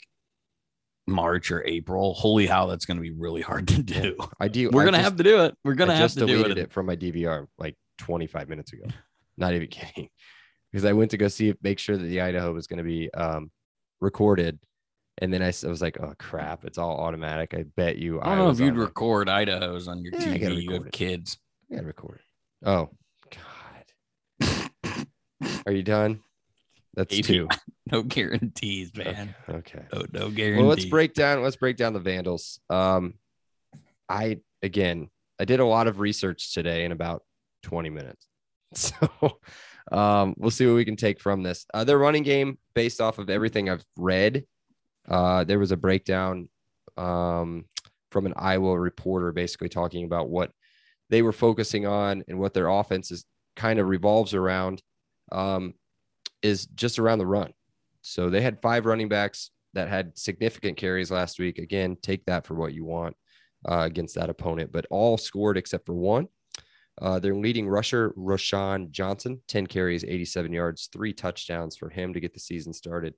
March 1.09 1.51
or 1.51 1.65
April, 1.65 2.13
holy 2.13 2.45
how 2.47 2.67
that's 2.67 2.85
going 2.85 2.97
to 2.97 3.01
be 3.01 3.11
really 3.11 3.41
hard 3.41 3.67
to 3.69 3.81
do. 3.83 4.15
I 4.39 4.47
do. 4.47 4.69
We're 4.71 4.85
gonna 4.85 4.99
have 5.01 5.15
to 5.17 5.23
do 5.23 5.43
it. 5.43 5.55
We're 5.63 5.73
gonna 5.75 5.93
have 5.95 6.03
just 6.05 6.19
to 6.19 6.25
do 6.25 6.37
deleted 6.37 6.57
it. 6.57 6.61
it 6.63 6.71
from 6.71 6.85
my 6.85 6.95
DVR 6.95 7.47
like 7.57 7.75
25 7.99 8.49
minutes 8.49 8.73
ago. 8.73 8.85
Not 9.37 9.53
even 9.53 9.67
kidding, 9.71 10.09
because 10.71 10.85
I 10.85 10.93
went 10.93 11.11
to 11.11 11.17
go 11.17 11.27
see 11.27 11.49
it, 11.49 11.57
make 11.61 11.79
sure 11.79 11.97
that 11.97 12.03
the 12.03 12.21
Idaho 12.21 12.53
was 12.53 12.67
going 12.67 12.77
to 12.77 12.83
be 12.83 13.13
um, 13.13 13.51
recorded, 14.01 14.59
and 15.19 15.33
then 15.33 15.41
I 15.41 15.47
was 15.47 15.81
like, 15.81 15.99
"Oh 16.01 16.13
crap, 16.19 16.65
it's 16.65 16.77
all 16.77 16.97
automatic." 16.99 17.53
I 17.53 17.63
bet 17.75 17.97
you. 17.97 18.21
I 18.21 18.25
don't 18.25 18.37
know 18.37 18.49
if 18.49 18.59
you'd 18.59 18.75
record 18.75 19.29
Idaho's 19.29 19.87
on 19.87 20.01
your 20.03 20.13
Yeah, 20.13 20.19
TV. 20.35 20.61
You 20.63 20.71
have 20.73 20.85
it. 20.87 20.91
kids. 20.91 21.37
I 21.71 21.75
gotta 21.75 21.87
record 21.87 22.19
it. 22.19 22.67
Oh 22.67 22.89
God, 24.41 25.05
are 25.65 25.71
you 25.71 25.83
done? 25.83 26.19
That's 26.95 27.19
two. 27.19 27.47
No 27.91 28.03
guarantees, 28.03 28.95
man. 28.95 29.33
Okay. 29.49 29.81
No, 29.91 30.05
no 30.11 30.29
guarantees. 30.29 30.59
Well, 30.59 30.67
let's 30.67 30.85
break 30.85 31.15
down. 31.15 31.41
Let's 31.41 31.55
break 31.55 31.75
down 31.75 31.93
the 31.93 31.99
Vandals. 31.99 32.59
Um, 32.69 33.15
I 34.07 34.41
again, 34.61 35.09
I 35.39 35.45
did 35.45 35.59
a 35.59 35.65
lot 35.65 35.87
of 35.87 35.99
research 35.99 36.53
today 36.53 36.85
in 36.85 36.91
about 36.91 37.23
20 37.63 37.89
minutes, 37.89 38.27
so 38.75 39.39
um, 39.91 40.35
we'll 40.37 40.51
see 40.51 40.67
what 40.67 40.75
we 40.75 40.85
can 40.85 40.97
take 40.97 41.19
from 41.19 41.41
this. 41.41 41.65
Uh, 41.73 41.83
their 41.83 41.97
running 41.97 42.21
game, 42.21 42.59
based 42.75 43.01
off 43.01 43.17
of 43.17 43.31
everything 43.31 43.71
I've 43.71 43.83
read, 43.97 44.45
uh, 45.07 45.43
there 45.45 45.57
was 45.57 45.71
a 45.71 45.77
breakdown 45.77 46.47
um, 46.95 47.65
from 48.11 48.27
an 48.27 48.33
Iowa 48.35 48.79
reporter, 48.79 49.31
basically 49.31 49.69
talking 49.69 50.05
about 50.05 50.29
what 50.29 50.51
they 51.09 51.21
were 51.21 51.31
focusing 51.31 51.87
on 51.87 52.23
and 52.27 52.39
what 52.39 52.53
their 52.53 52.67
offense 52.67 53.09
is 53.11 53.25
kind 53.55 53.79
of 53.79 53.87
revolves 53.87 54.33
around, 54.33 54.81
um, 55.31 55.73
is 56.41 56.65
just 56.67 56.99
around 56.99 57.19
the 57.19 57.25
run. 57.25 57.53
So 58.01 58.29
they 58.29 58.41
had 58.41 58.61
five 58.61 58.85
running 58.85 59.09
backs 59.09 59.51
that 59.73 59.89
had 59.89 60.17
significant 60.17 60.77
carries 60.77 61.11
last 61.11 61.39
week. 61.39 61.59
Again, 61.59 61.97
take 62.01 62.25
that 62.25 62.45
for 62.45 62.55
what 62.55 62.73
you 62.73 62.85
want 62.85 63.15
uh, 63.67 63.81
against 63.81 64.15
that 64.15 64.29
opponent, 64.29 64.71
but 64.71 64.87
all 64.89 65.17
scored 65.17 65.57
except 65.57 65.85
for 65.85 65.93
one. 65.93 66.27
Uh, 67.01 67.19
their 67.19 67.35
leading 67.35 67.67
rusher, 67.67 68.11
Roshaun 68.17 68.91
Johnson, 68.91 69.41
10 69.47 69.67
carries, 69.67 70.03
87 70.03 70.51
yards, 70.51 70.89
three 70.91 71.13
touchdowns 71.13 71.77
for 71.77 71.89
him 71.89 72.13
to 72.13 72.19
get 72.19 72.33
the 72.33 72.39
season 72.39 72.73
started. 72.73 73.13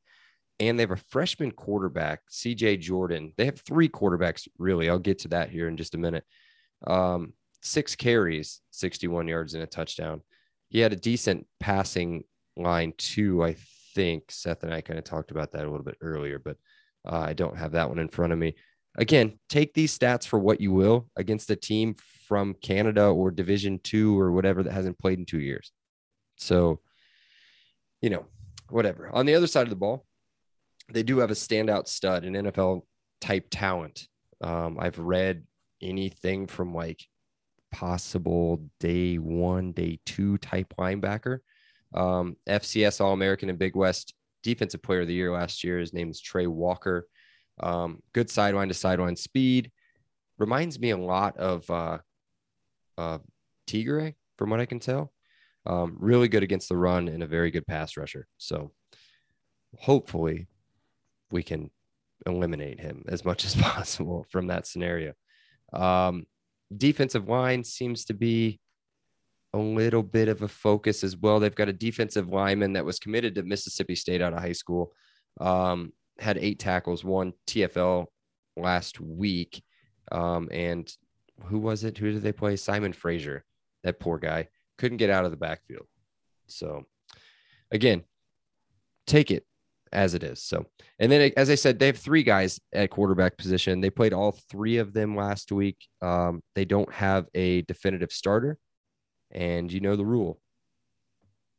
And 0.60 0.78
they 0.78 0.84
have 0.84 0.92
a 0.92 0.98
freshman 0.98 1.52
quarterback, 1.52 2.22
CJ 2.30 2.80
Jordan. 2.82 3.34
They 3.38 3.46
have 3.46 3.60
three 3.62 3.90
quarterbacks, 3.90 4.48
really. 4.60 4.90
I'll 4.90 5.00
get 5.00 5.20
to 5.20 5.30
that 5.30 5.50
here 5.50 5.68
in 5.68 5.78
just 5.78 5.96
a 5.96 5.98
minute. 5.98 6.24
Um, 6.86 7.34
six 7.64 7.96
carries, 7.96 8.62
61 8.70 9.28
yards, 9.28 9.56
and 9.56 9.64
a 9.64 9.68
touchdown. 9.68 10.22
He 10.70 10.80
had 10.80 10.94
a 10.94 10.98
decent 10.98 11.48
passing 11.60 12.24
line, 12.58 12.94
two, 12.98 13.44
I 13.44 13.56
think 13.94 14.32
Seth 14.32 14.64
and 14.64 14.74
I 14.74 14.82
kind 14.82 15.00
of 15.00 15.06
talked 15.06 15.32
about 15.32 15.52
that 15.52 15.66
a 15.66 15.70
little 15.70 15.86
bit 15.86 15.98
earlier, 16.02 16.40
but 16.40 16.58
uh, 17.06 17.20
I 17.20 17.34
don't 17.34 17.58
have 17.58 17.74
that 17.74 17.90
one 17.90 18.00
in 18.00 18.10
front 18.10 18.34
of 18.34 18.40
me. 18.40 18.56
Again, 18.98 19.40
take 19.48 19.74
these 19.74 19.98
stats 19.98 20.28
for 20.28 20.38
what 20.38 20.60
you 20.60 20.72
will 20.72 21.08
against 21.16 21.50
a 21.50 21.56
team 21.56 21.96
from 22.28 22.56
Canada 22.56 23.06
or 23.06 23.32
Division 23.32 23.80
Two 23.82 24.20
or 24.20 24.32
whatever 24.32 24.64
that 24.64 24.74
hasn't 24.74 25.00
played 25.00 25.18
in 25.18 25.26
two 25.26 25.40
years. 25.40 25.72
So, 26.38 26.82
you 28.02 28.10
know, 28.10 28.26
whatever. 28.70 29.10
On 29.14 29.26
the 29.26 29.36
other 29.36 29.48
side 29.48 29.64
of 29.64 29.70
the 29.70 29.76
ball, 29.78 30.06
they 30.92 31.04
do 31.04 31.20
have 31.20 31.32
a 31.32 31.36
standout 31.36 31.88
stud, 31.88 32.26
an 32.26 32.34
NFL 32.34 32.82
type 33.22 33.48
talent. 33.50 34.08
Um, 34.42 34.78
I've 34.80 35.00
read 35.00 35.46
anything 35.82 36.48
from 36.48 36.74
like 36.74 37.02
possible 37.72 38.62
day 38.82 39.18
one, 39.18 39.72
day 39.72 40.00
two 40.06 40.38
type 40.38 40.74
linebacker 40.78 41.40
um, 41.94 42.38
FCS 42.48 43.02
All 43.02 43.14
American 43.14 43.50
and 43.50 43.60
Big 43.60 43.76
West 43.76 44.14
Defensive 44.44 44.82
Player 44.82 45.02
of 45.02 45.08
the 45.08 45.14
Year 45.14 45.32
last 45.32 45.64
year. 45.64 45.80
His 45.80 45.94
name 45.94 46.10
is 46.10 46.22
Trey 46.22 46.48
Walker. 46.48 47.08
Um, 47.60 48.02
good 48.14 48.30
sideline 48.30 48.70
to 48.70 48.74
sideline 48.74 49.16
speed. 49.16 49.72
Reminds 50.38 50.80
me 50.80 50.92
a 50.92 50.98
lot 50.98 51.38
of 51.38 51.70
uh, 51.70 52.00
uh, 52.98 53.20
Tigre, 53.68 54.16
from 54.38 54.50
what 54.50 54.60
I 54.60 54.66
can 54.66 54.80
tell. 54.80 55.12
Um, 55.66 55.96
really 56.00 56.28
good 56.28 56.44
against 56.44 56.70
the 56.70 56.78
run 56.78 57.08
and 57.08 57.22
a 57.22 57.28
very 57.28 57.52
good 57.52 57.68
pass 57.68 57.96
rusher. 57.98 58.28
So 58.38 58.72
hopefully 59.78 60.48
we 61.32 61.44
can 61.44 61.70
eliminate 62.26 62.80
him 62.80 63.04
as 63.08 63.24
much 63.24 63.46
as 63.46 63.56
possible 63.62 64.26
from 64.30 64.48
that 64.48 64.66
scenario. 64.66 65.14
Um, 65.74 66.26
defensive 66.76 67.30
line 67.30 67.64
seems 67.64 68.06
to 68.06 68.14
be 68.14 68.60
a 69.54 69.58
little 69.58 70.04
bit 70.04 70.28
of 70.28 70.42
a 70.42 70.48
focus 70.48 71.04
as 71.04 71.18
well. 71.18 71.40
They've 71.40 71.54
got 71.54 71.70
a 71.70 71.74
defensive 71.74 72.30
lineman 72.30 72.74
that 72.74 72.86
was 72.86 73.00
committed 73.00 73.36
to 73.36 73.44
Mississippi 73.44 73.96
State 73.96 74.22
out 74.22 74.34
of 74.34 74.40
high 74.40 74.52
school, 74.54 74.94
um, 75.40 75.92
had 76.20 76.38
eight 76.38 76.60
tackles, 76.60 77.04
one 77.04 77.34
TFL 77.48 78.06
last 78.56 79.00
week. 79.00 79.64
Um, 80.12 80.50
and 80.52 80.92
who 81.46 81.60
was 81.60 81.84
it? 81.84 81.98
Who 81.98 82.12
did 82.12 82.22
they 82.22 82.32
play? 82.32 82.56
Simon 82.56 82.94
Fraser, 82.94 83.44
that 83.84 84.00
poor 84.00 84.18
guy, 84.18 84.48
couldn't 84.78 84.98
get 84.98 85.10
out 85.10 85.26
of 85.26 85.32
the 85.32 85.38
backfield. 85.38 85.86
So, 86.48 86.86
again, 87.72 88.04
take 89.08 89.32
it 89.32 89.46
as 89.92 90.14
it 90.14 90.24
is. 90.24 90.42
So, 90.44 90.66
and 91.00 91.12
then 91.12 91.32
as 91.36 91.50
I 91.50 91.56
said, 91.56 91.80
they 91.80 91.88
have 91.88 91.98
three 91.98 92.24
guys 92.24 92.60
at 92.74 92.90
quarterback 92.90 93.38
position. 93.38 93.82
They 93.82 93.90
played 93.90 94.14
all 94.14 94.38
three 94.50 94.78
of 94.78 94.94
them 94.94 95.16
last 95.16 95.52
week. 95.52 95.78
Um, 96.02 96.42
they 96.56 96.66
don't 96.66 96.92
have 96.94 97.28
a 97.34 97.64
definitive 97.64 98.12
starter, 98.12 98.58
and 99.32 99.72
you 99.72 99.80
know 99.80 99.96
the 99.96 100.06
rule: 100.06 100.40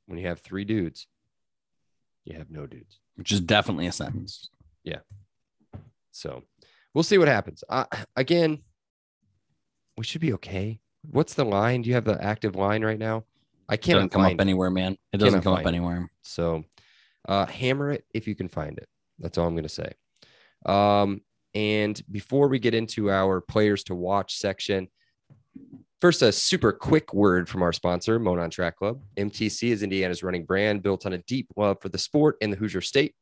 when 0.07 0.19
you 0.19 0.26
have 0.29 0.41
three 0.41 0.64
dudes, 0.64 1.07
you 2.25 2.37
have 2.37 2.50
no 2.50 2.67
dudes. 2.67 2.99
which 3.17 3.33
is 3.33 3.41
definitely 3.41 3.87
a 3.87 3.93
sentence. 3.93 4.49
Yeah. 4.85 5.00
So, 6.11 6.43
we'll 6.95 7.05
see 7.05 7.19
what 7.19 7.29
happens. 7.29 7.64
Uh, 7.69 7.85
again, 8.17 8.59
we 9.97 10.05
should 10.05 10.21
be 10.21 10.33
okay. 10.35 10.81
What's 11.11 11.35
the 11.35 11.45
line? 11.45 11.83
Do 11.83 11.88
you 11.88 11.95
have 11.95 12.05
the 12.05 12.23
active 12.23 12.55
line 12.55 12.85
right 12.85 12.99
now? 12.99 13.25
I 13.69 13.76
Doesn't 13.76 13.99
can't 14.00 14.11
come 14.12 14.23
find 14.23 14.35
up 14.41 14.45
it. 14.45 14.49
anywhere, 14.49 14.71
man. 14.71 14.97
It 15.12 15.19
doesn't 15.19 15.41
Cannot 15.41 15.45
come 15.45 15.52
up 15.55 15.59
find 15.64 15.75
it. 15.75 15.79
anywhere. 15.79 16.11
So 16.23 16.64
uh, 17.29 17.47
hammer 17.47 17.91
it 17.93 18.05
if 18.12 18.26
you 18.29 18.35
can 18.35 18.49
find 18.49 18.76
it. 18.79 18.88
That's 19.19 19.38
all 19.38 19.47
I'm 19.47 19.55
going 19.55 19.62
to 19.64 19.69
say. 19.69 19.93
Um, 20.67 21.23
and 21.55 22.00
before 22.11 22.49
we 22.49 22.59
get 22.59 22.75
into 22.75 23.11
our 23.11 23.41
players 23.41 23.85
to 23.85 23.95
watch 23.95 24.37
section, 24.37 24.88
first, 26.02 26.21
a 26.21 26.32
super 26.32 26.73
quick 26.73 27.14
word 27.14 27.49
from 27.49 27.62
our 27.62 27.73
sponsor, 27.73 28.18
Monon 28.18 28.50
Track 28.50 28.75
Club. 28.75 29.00
MTC 29.16 29.71
is 29.71 29.85
Indiana's 29.85 30.25
running 30.25 30.44
brand 30.44 30.82
built 30.82 31.06
on 31.06 31.12
a 31.12 31.18
deep 31.18 31.47
love 31.56 31.80
for 31.80 31.90
the 31.90 31.97
sport 31.97 32.37
in 32.40 32.50
the 32.50 32.56
Hoosier 32.56 32.80
State. 32.80 33.14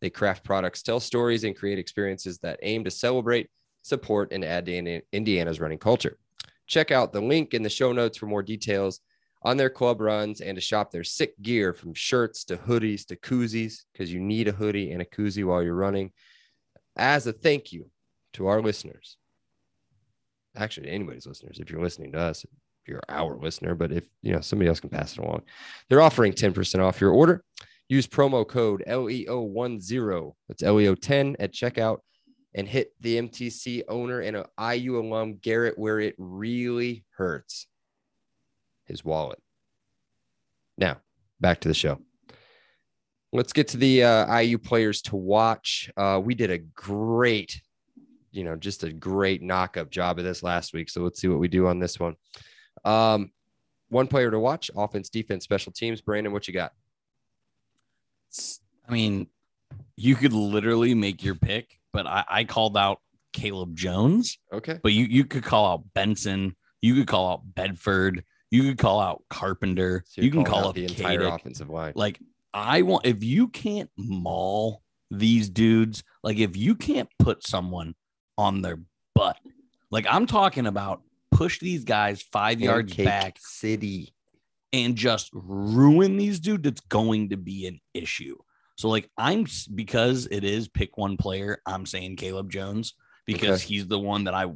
They 0.00 0.10
craft 0.10 0.42
products, 0.42 0.82
tell 0.82 0.98
stories, 0.98 1.44
and 1.44 1.54
create 1.54 1.78
experiences 1.78 2.38
that 2.38 2.58
aim 2.62 2.82
to 2.82 2.90
celebrate, 2.90 3.50
support, 3.82 4.32
and 4.32 4.44
add 4.44 4.66
to 4.66 5.00
Indiana's 5.12 5.60
running 5.60 5.78
culture. 5.78 6.18
Check 6.66 6.90
out 6.90 7.12
the 7.12 7.20
link 7.20 7.54
in 7.54 7.62
the 7.62 7.70
show 7.70 7.92
notes 7.92 8.18
for 8.18 8.26
more 8.26 8.42
details 8.42 8.98
on 9.42 9.56
their 9.56 9.70
club 9.70 10.00
runs 10.00 10.40
and 10.40 10.56
to 10.56 10.60
shop 10.60 10.90
their 10.90 11.04
sick 11.04 11.40
gear 11.40 11.72
from 11.72 11.94
shirts 11.94 12.42
to 12.46 12.56
hoodies 12.56 13.06
to 13.06 13.16
koozies 13.16 13.82
because 13.92 14.12
you 14.12 14.18
need 14.18 14.48
a 14.48 14.52
hoodie 14.52 14.90
and 14.90 15.00
a 15.00 15.04
koozie 15.04 15.44
while 15.44 15.62
you're 15.62 15.72
running 15.72 16.10
as 16.96 17.28
a 17.28 17.32
thank 17.32 17.72
you 17.72 17.88
to 18.32 18.48
our 18.48 18.60
listeners. 18.60 19.18
Actually, 20.56 20.90
anybody's 20.90 21.26
listeners, 21.26 21.58
if 21.58 21.70
you're 21.70 21.82
listening 21.82 22.12
to 22.12 22.18
us, 22.18 22.44
if 22.44 22.50
you're 22.86 23.02
our 23.08 23.36
listener, 23.36 23.74
but 23.74 23.90
if 23.92 24.04
you 24.22 24.32
know 24.32 24.40
somebody 24.40 24.68
else 24.68 24.80
can 24.80 24.90
pass 24.90 25.12
it 25.12 25.18
along, 25.18 25.42
they're 25.88 26.02
offering 26.02 26.32
10% 26.32 26.80
off 26.80 27.00
your 27.00 27.10
order. 27.10 27.42
Use 27.88 28.06
promo 28.06 28.46
code 28.46 28.82
E 28.82 29.26
LEO10, 29.26 30.32
that's 30.48 30.62
LEO10 30.62 31.36
at 31.38 31.52
checkout, 31.52 31.98
and 32.54 32.68
hit 32.68 32.92
the 33.00 33.16
MTC 33.16 33.82
owner 33.88 34.20
and 34.20 34.36
a 34.36 34.74
IU 34.74 34.98
alum, 35.00 35.38
Garrett, 35.42 35.78
where 35.78 36.00
it 36.00 36.14
really 36.18 37.04
hurts 37.16 37.66
his 38.84 39.04
wallet. 39.04 39.40
Now, 40.78 40.98
back 41.40 41.60
to 41.60 41.68
the 41.68 41.74
show. 41.74 41.98
Let's 43.32 43.52
get 43.52 43.68
to 43.68 43.76
the 43.76 44.04
uh, 44.04 44.38
IU 44.38 44.58
players 44.58 45.02
to 45.02 45.16
watch. 45.16 45.90
Uh, 45.96 46.20
we 46.22 46.34
did 46.34 46.50
a 46.50 46.58
great, 46.58 47.60
you 48.34 48.44
know, 48.44 48.56
just 48.56 48.82
a 48.82 48.92
great 48.92 49.42
knock 49.42 49.76
up 49.76 49.90
job 49.90 50.18
of 50.18 50.24
this 50.24 50.42
last 50.42 50.72
week. 50.74 50.90
So 50.90 51.02
let's 51.02 51.20
see 51.20 51.28
what 51.28 51.38
we 51.38 51.48
do 51.48 51.66
on 51.66 51.78
this 51.78 51.98
one. 52.00 52.16
Um, 52.84 53.30
one 53.88 54.08
player 54.08 54.30
to 54.30 54.38
watch 54.38 54.70
offense, 54.76 55.08
defense, 55.08 55.44
special 55.44 55.72
teams. 55.72 56.00
Brandon, 56.00 56.32
what 56.32 56.48
you 56.48 56.54
got? 56.54 56.72
I 58.88 58.92
mean, 58.92 59.28
you 59.96 60.16
could 60.16 60.32
literally 60.32 60.94
make 60.94 61.22
your 61.22 61.34
pick, 61.36 61.78
but 61.92 62.06
I, 62.06 62.24
I 62.28 62.44
called 62.44 62.76
out 62.76 62.98
Caleb 63.32 63.76
Jones, 63.76 64.38
Okay. 64.52 64.78
but 64.82 64.92
you, 64.92 65.04
you 65.04 65.24
could 65.24 65.44
call 65.44 65.66
out 65.66 65.84
Benson. 65.94 66.56
You 66.82 66.94
could 66.94 67.06
call 67.06 67.30
out 67.32 67.42
Bedford. 67.54 68.24
You 68.50 68.62
could 68.64 68.78
call 68.78 69.00
out 69.00 69.22
Carpenter. 69.30 70.04
So 70.06 70.22
you're 70.22 70.32
can 70.32 70.44
call 70.44 70.68
out 70.68 70.74
the 70.74 70.84
entire 70.84 71.20
Katic. 71.20 71.34
offensive 71.34 71.70
line. 71.70 71.92
Like 71.96 72.20
I 72.52 72.82
want 72.82 73.06
if 73.06 73.24
you 73.24 73.48
can't 73.48 73.90
maul 73.96 74.82
these 75.10 75.48
dudes, 75.48 76.04
like 76.22 76.38
if 76.38 76.56
you 76.56 76.74
can't 76.74 77.08
put 77.18 77.44
someone 77.46 77.94
on 78.38 78.62
their 78.62 78.78
butt, 79.14 79.38
like 79.90 80.06
I'm 80.08 80.26
talking 80.26 80.66
about 80.66 81.02
push 81.30 81.58
these 81.58 81.84
guys 81.84 82.22
five 82.22 82.60
yards 82.60 82.94
back 82.94 83.36
City. 83.40 84.12
and 84.72 84.96
just 84.96 85.30
ruin 85.32 86.16
these 86.16 86.40
dudes, 86.40 86.66
it's 86.68 86.80
going 86.82 87.30
to 87.30 87.36
be 87.36 87.66
an 87.66 87.80
issue. 87.92 88.36
So 88.76 88.88
like 88.88 89.08
I'm 89.16 89.46
because 89.74 90.26
it 90.30 90.42
is 90.44 90.68
pick 90.68 90.96
one 90.98 91.16
player, 91.16 91.60
I'm 91.66 91.86
saying 91.86 92.16
Caleb 92.16 92.50
Jones 92.50 92.94
because 93.26 93.62
Okay. 93.62 93.66
he's 93.74 93.86
the 93.86 93.98
one 93.98 94.24
that 94.24 94.34
I 94.34 94.46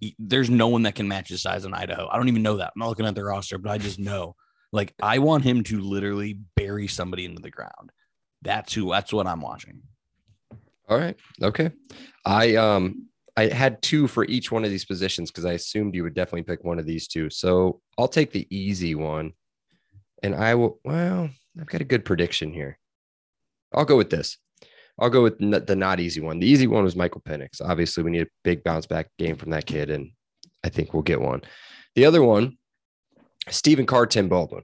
he- 0.00 0.16
there's 0.18 0.48
no 0.50 0.68
one 0.68 0.82
that 0.82 0.94
can 0.94 1.08
match 1.08 1.28
his 1.28 1.42
size 1.42 1.64
in 1.64 1.74
Idaho. 1.74 2.08
I 2.10 2.16
don't 2.16 2.28
even 2.28 2.42
know 2.42 2.56
that. 2.56 2.72
I'm 2.74 2.80
not 2.80 2.88
looking 2.88 3.06
at 3.06 3.14
their 3.14 3.26
roster, 3.26 3.58
but 3.58 3.70
I 3.70 3.78
just 3.78 3.98
know 3.98 4.34
like 4.72 4.94
I 5.02 5.18
want 5.18 5.44
him 5.44 5.62
to 5.64 5.80
literally 5.80 6.40
bury 6.54 6.88
somebody 6.88 7.24
into 7.26 7.40
the 7.42 7.50
ground. 7.50 7.92
That's 8.42 8.72
who 8.72 8.90
that's 8.90 9.12
what 9.12 9.26
I'm 9.26 9.40
watching. 9.42 9.82
All 10.88 10.98
right. 10.98 11.16
Okay. 11.42 11.70
I 12.24 12.54
um 12.56 13.05
I 13.36 13.48
had 13.48 13.82
two 13.82 14.08
for 14.08 14.24
each 14.24 14.50
one 14.50 14.64
of 14.64 14.70
these 14.70 14.84
positions 14.84 15.30
because 15.30 15.44
I 15.44 15.52
assumed 15.52 15.94
you 15.94 16.02
would 16.02 16.14
definitely 16.14 16.44
pick 16.44 16.64
one 16.64 16.78
of 16.78 16.86
these 16.86 17.06
two. 17.06 17.28
So 17.28 17.80
I'll 17.98 18.08
take 18.08 18.32
the 18.32 18.46
easy 18.54 18.94
one. 18.94 19.32
And 20.22 20.34
I 20.34 20.54
will 20.54 20.80
well, 20.84 21.28
I've 21.60 21.66
got 21.66 21.82
a 21.82 21.84
good 21.84 22.04
prediction 22.04 22.52
here. 22.52 22.78
I'll 23.74 23.84
go 23.84 23.96
with 23.96 24.10
this. 24.10 24.38
I'll 24.98 25.10
go 25.10 25.22
with 25.22 25.38
the 25.38 25.76
not 25.76 26.00
easy 26.00 26.20
one. 26.20 26.40
The 26.40 26.48
easy 26.48 26.66
one 26.66 26.84
was 26.84 26.96
Michael 26.96 27.20
Penix. 27.20 27.60
Obviously, 27.62 28.02
we 28.02 28.10
need 28.10 28.22
a 28.22 28.30
big 28.42 28.64
bounce 28.64 28.86
back 28.86 29.10
game 29.18 29.36
from 29.36 29.50
that 29.50 29.66
kid, 29.66 29.90
and 29.90 30.12
I 30.64 30.70
think 30.70 30.94
we'll 30.94 31.02
get 31.02 31.20
one. 31.20 31.42
The 31.94 32.06
other 32.06 32.22
one, 32.22 32.56
Stephen 33.50 33.84
Carr, 33.84 34.06
Tim 34.06 34.28
Baldwin. 34.28 34.62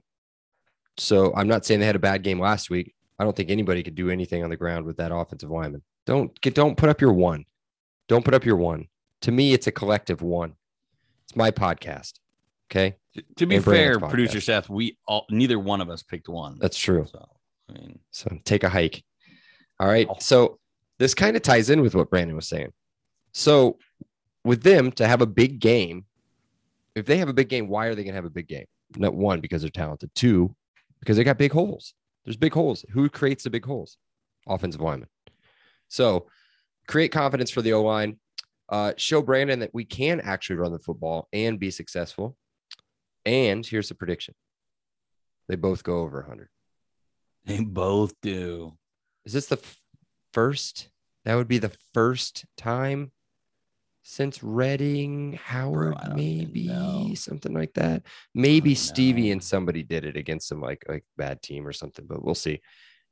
So 0.97 1.33
I'm 1.35 1.47
not 1.47 1.65
saying 1.65 1.79
they 1.79 1.85
had 1.85 1.95
a 1.95 1.99
bad 1.99 2.23
game 2.23 2.39
last 2.39 2.71
week. 2.71 2.95
I 3.19 3.23
don't 3.23 3.35
think 3.35 3.51
anybody 3.51 3.83
could 3.83 3.95
do 3.95 4.09
anything 4.09 4.43
on 4.43 4.49
the 4.49 4.57
ground 4.57 4.85
with 4.85 4.97
that 4.97 5.13
offensive 5.13 5.51
lineman. 5.51 5.83
Don't 6.07 6.39
get 6.41 6.55
don't 6.55 6.77
put 6.77 6.89
up 6.89 6.99
your 6.99 7.13
one. 7.13 7.45
Don't 8.13 8.23
put 8.23 8.35
up 8.35 8.45
your 8.45 8.57
one. 8.57 8.89
To 9.21 9.31
me, 9.31 9.53
it's 9.53 9.65
a 9.65 9.71
collective 9.71 10.21
one. 10.21 10.53
It's 11.23 11.35
my 11.35 11.49
podcast. 11.49 12.19
Okay. 12.69 12.95
To, 13.15 13.23
to 13.37 13.45
be 13.47 13.57
fair, 13.57 13.99
producer 13.99 14.39
Seth, 14.39 14.69
we 14.69 14.99
all 15.07 15.25
neither 15.31 15.57
one 15.57 15.81
of 15.81 15.89
us 15.89 16.03
picked 16.03 16.29
one. 16.29 16.59
That's 16.59 16.77
true. 16.77 17.07
so 17.09 17.27
I 17.67 17.73
mean 17.73 17.97
So 18.11 18.37
take 18.45 18.63
a 18.63 18.69
hike. 18.69 19.03
All 19.79 19.87
right. 19.87 20.05
Oh. 20.07 20.17
So 20.19 20.59
this 20.99 21.15
kind 21.15 21.35
of 21.35 21.41
ties 21.41 21.71
in 21.71 21.81
with 21.81 21.95
what 21.95 22.11
Brandon 22.11 22.35
was 22.35 22.47
saying. 22.47 22.71
So 23.31 23.79
with 24.43 24.61
them 24.61 24.91
to 24.91 25.07
have 25.07 25.23
a 25.23 25.25
big 25.25 25.59
game, 25.59 26.05
if 26.93 27.07
they 27.07 27.17
have 27.17 27.29
a 27.29 27.33
big 27.33 27.49
game, 27.49 27.67
why 27.67 27.87
are 27.87 27.95
they 27.95 28.03
going 28.03 28.13
to 28.13 28.21
have 28.21 28.25
a 28.25 28.29
big 28.29 28.47
game? 28.47 28.67
Not 28.95 29.15
one, 29.15 29.41
because 29.41 29.63
they're 29.63 29.71
talented. 29.71 30.11
Two, 30.13 30.55
because 30.99 31.17
they 31.17 31.23
got 31.23 31.39
big 31.39 31.51
holes. 31.51 31.95
There's 32.25 32.37
big 32.37 32.53
holes. 32.53 32.85
Who 32.91 33.09
creates 33.09 33.43
the 33.43 33.49
big 33.49 33.65
holes? 33.65 33.97
Offensive 34.45 34.81
lineman. 34.81 35.09
So 35.87 36.27
create 36.87 37.11
confidence 37.11 37.51
for 37.51 37.61
the 37.61 37.73
O 37.73 37.83
line. 37.83 38.19
Uh, 38.69 38.93
show 38.97 39.21
Brandon 39.21 39.59
that 39.59 39.73
we 39.73 39.85
can 39.85 40.19
actually 40.21 40.55
run 40.55 40.71
the 40.71 40.79
football 40.79 41.27
and 41.33 41.59
be 41.59 41.69
successful. 41.69 42.35
And 43.25 43.65
here's 43.65 43.89
the 43.89 43.95
prediction: 43.95 44.35
they 45.47 45.55
both 45.55 45.83
go 45.83 45.99
over 45.99 46.19
100. 46.21 46.49
they 47.45 47.59
both 47.59 48.13
do. 48.21 48.77
Is 49.25 49.33
this 49.33 49.47
the 49.47 49.57
f- 49.57 49.79
first? 50.31 50.89
That 51.25 51.35
would 51.35 51.47
be 51.47 51.59
the 51.59 51.71
first 51.93 52.45
time 52.57 53.11
since 54.03 54.43
Redding, 54.43 55.39
Howard, 55.41 55.95
I 55.97 56.13
maybe 56.13 57.15
something 57.15 57.53
like 57.53 57.73
that. 57.75 58.03
Maybe 58.35 58.75
Stevie 58.75 59.31
and 59.31 59.41
somebody 59.41 59.83
did 59.83 60.03
it 60.03 60.17
against 60.17 60.47
some 60.49 60.61
like 60.61 60.83
like 60.89 61.05
bad 61.17 61.41
team 61.41 61.65
or 61.65 61.71
something, 61.71 62.05
but 62.05 62.23
we'll 62.23 62.35
see. 62.35 62.59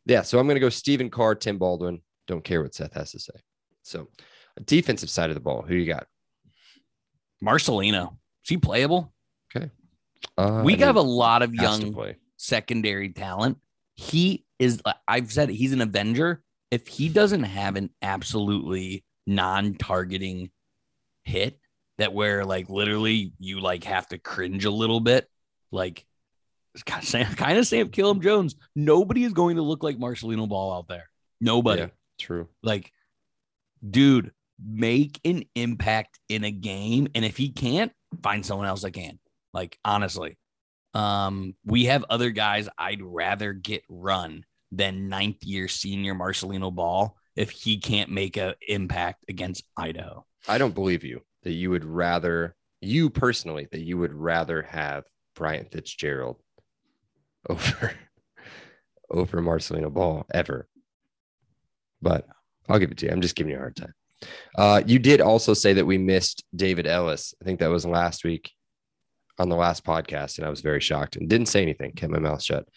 Yeah, 0.05 0.23
so 0.23 0.39
I'm 0.39 0.47
gonna 0.47 0.59
go 0.59 0.69
Stephen 0.69 1.09
Carr, 1.09 1.35
Tim 1.35 1.57
Baldwin. 1.57 2.01
Don't 2.27 2.43
care 2.43 2.61
what 2.61 2.75
Seth 2.75 2.93
has 2.93 3.11
to 3.11 3.19
say. 3.19 3.33
So, 3.83 4.07
defensive 4.65 5.09
side 5.09 5.29
of 5.29 5.35
the 5.35 5.41
ball, 5.41 5.61
who 5.61 5.75
you 5.75 5.85
got? 5.85 6.07
Marcelino. 7.43 8.13
Is 8.43 8.49
he 8.49 8.57
playable? 8.57 9.13
Okay. 9.55 9.69
Uh, 10.37 10.61
we 10.63 10.75
have 10.77 10.95
a 10.95 11.01
lot 11.01 11.41
of 11.41 11.53
young 11.53 11.95
secondary 12.37 13.09
talent. 13.09 13.57
He 13.95 14.45
is, 14.59 14.81
I've 15.07 15.31
said 15.31 15.49
it, 15.49 15.55
he's 15.55 15.73
an 15.73 15.81
Avenger. 15.81 16.41
If 16.69 16.87
he 16.87 17.09
doesn't 17.09 17.43
have 17.43 17.75
an 17.75 17.89
absolutely 18.01 19.03
non 19.27 19.75
targeting 19.75 20.51
hit 21.23 21.59
that 21.97 22.13
where 22.13 22.45
like 22.45 22.69
literally 22.69 23.33
you 23.39 23.59
like 23.59 23.83
have 23.83 24.07
to 24.07 24.17
cringe 24.17 24.65
a 24.65 24.71
little 24.71 24.99
bit, 24.99 25.27
like 25.71 26.05
kind 26.85 27.03
of 27.03 27.09
same, 27.09 27.25
kind 27.25 27.57
of 27.57 27.91
Caleb 27.91 28.23
Jones. 28.23 28.55
Nobody 28.75 29.23
is 29.23 29.33
going 29.33 29.57
to 29.57 29.61
look 29.61 29.83
like 29.83 29.97
Marcelino 29.97 30.47
Ball 30.47 30.73
out 30.73 30.87
there. 30.87 31.09
Nobody. 31.39 31.81
Yeah, 31.81 31.87
true. 32.19 32.47
Like 32.63 32.91
dude, 33.87 34.31
make 34.63 35.19
an 35.25 35.43
impact 35.55 36.19
in 36.29 36.43
a 36.43 36.51
game. 36.51 37.07
And 37.15 37.25
if 37.25 37.37
he 37.37 37.49
can't, 37.49 37.91
find 38.21 38.45
someone 38.45 38.67
else 38.67 38.81
that 38.81 38.91
can. 38.91 39.19
Like, 39.53 39.77
honestly. 39.83 40.37
Um, 40.93 41.55
we 41.65 41.85
have 41.85 42.03
other 42.09 42.31
guys 42.31 42.67
I'd 42.77 43.01
rather 43.01 43.53
get 43.53 43.83
run 43.87 44.43
than 44.71 45.09
ninth 45.09 45.43
year 45.43 45.67
senior 45.67 46.13
Marcelino 46.13 46.73
Ball 46.73 47.15
if 47.35 47.49
he 47.49 47.77
can't 47.77 48.09
make 48.09 48.37
an 48.37 48.55
impact 48.67 49.25
against 49.29 49.63
Idaho. 49.77 50.25
I 50.47 50.57
don't 50.57 50.75
believe 50.75 51.03
you 51.03 51.21
that 51.43 51.53
you 51.53 51.69
would 51.69 51.85
rather 51.85 52.55
you 52.81 53.09
personally 53.09 53.67
that 53.71 53.81
you 53.81 53.97
would 53.97 54.13
rather 54.13 54.63
have 54.63 55.05
Brian 55.35 55.65
Fitzgerald 55.65 56.37
over 57.47 57.93
over 59.09 59.41
Marcelino 59.41 59.91
Ball 59.91 60.25
ever. 60.33 60.67
But 62.01 62.27
I'll 62.69 62.79
give 62.79 62.91
it 62.91 62.97
to 62.99 63.05
you. 63.05 63.11
I'm 63.11 63.21
just 63.21 63.35
giving 63.35 63.51
you 63.51 63.57
a 63.57 63.61
hard 63.61 63.75
time. 63.75 63.93
Uh, 64.57 64.81
you 64.85 64.99
did 64.99 65.21
also 65.21 65.53
say 65.53 65.73
that 65.73 65.85
we 65.85 65.97
missed 65.97 66.43
David 66.55 66.87
Ellis. 66.87 67.33
I 67.41 67.45
think 67.45 67.59
that 67.59 67.69
was 67.69 67.85
last 67.85 68.23
week 68.23 68.51
on 69.39 69.49
the 69.49 69.55
last 69.55 69.83
podcast, 69.83 70.37
and 70.37 70.45
I 70.45 70.49
was 70.49 70.61
very 70.61 70.79
shocked 70.79 71.15
and 71.15 71.27
didn't 71.27 71.47
say 71.47 71.61
anything, 71.61 71.93
kept 71.93 72.11
my 72.11 72.19
mouth 72.19 72.41
shut. 72.41 72.67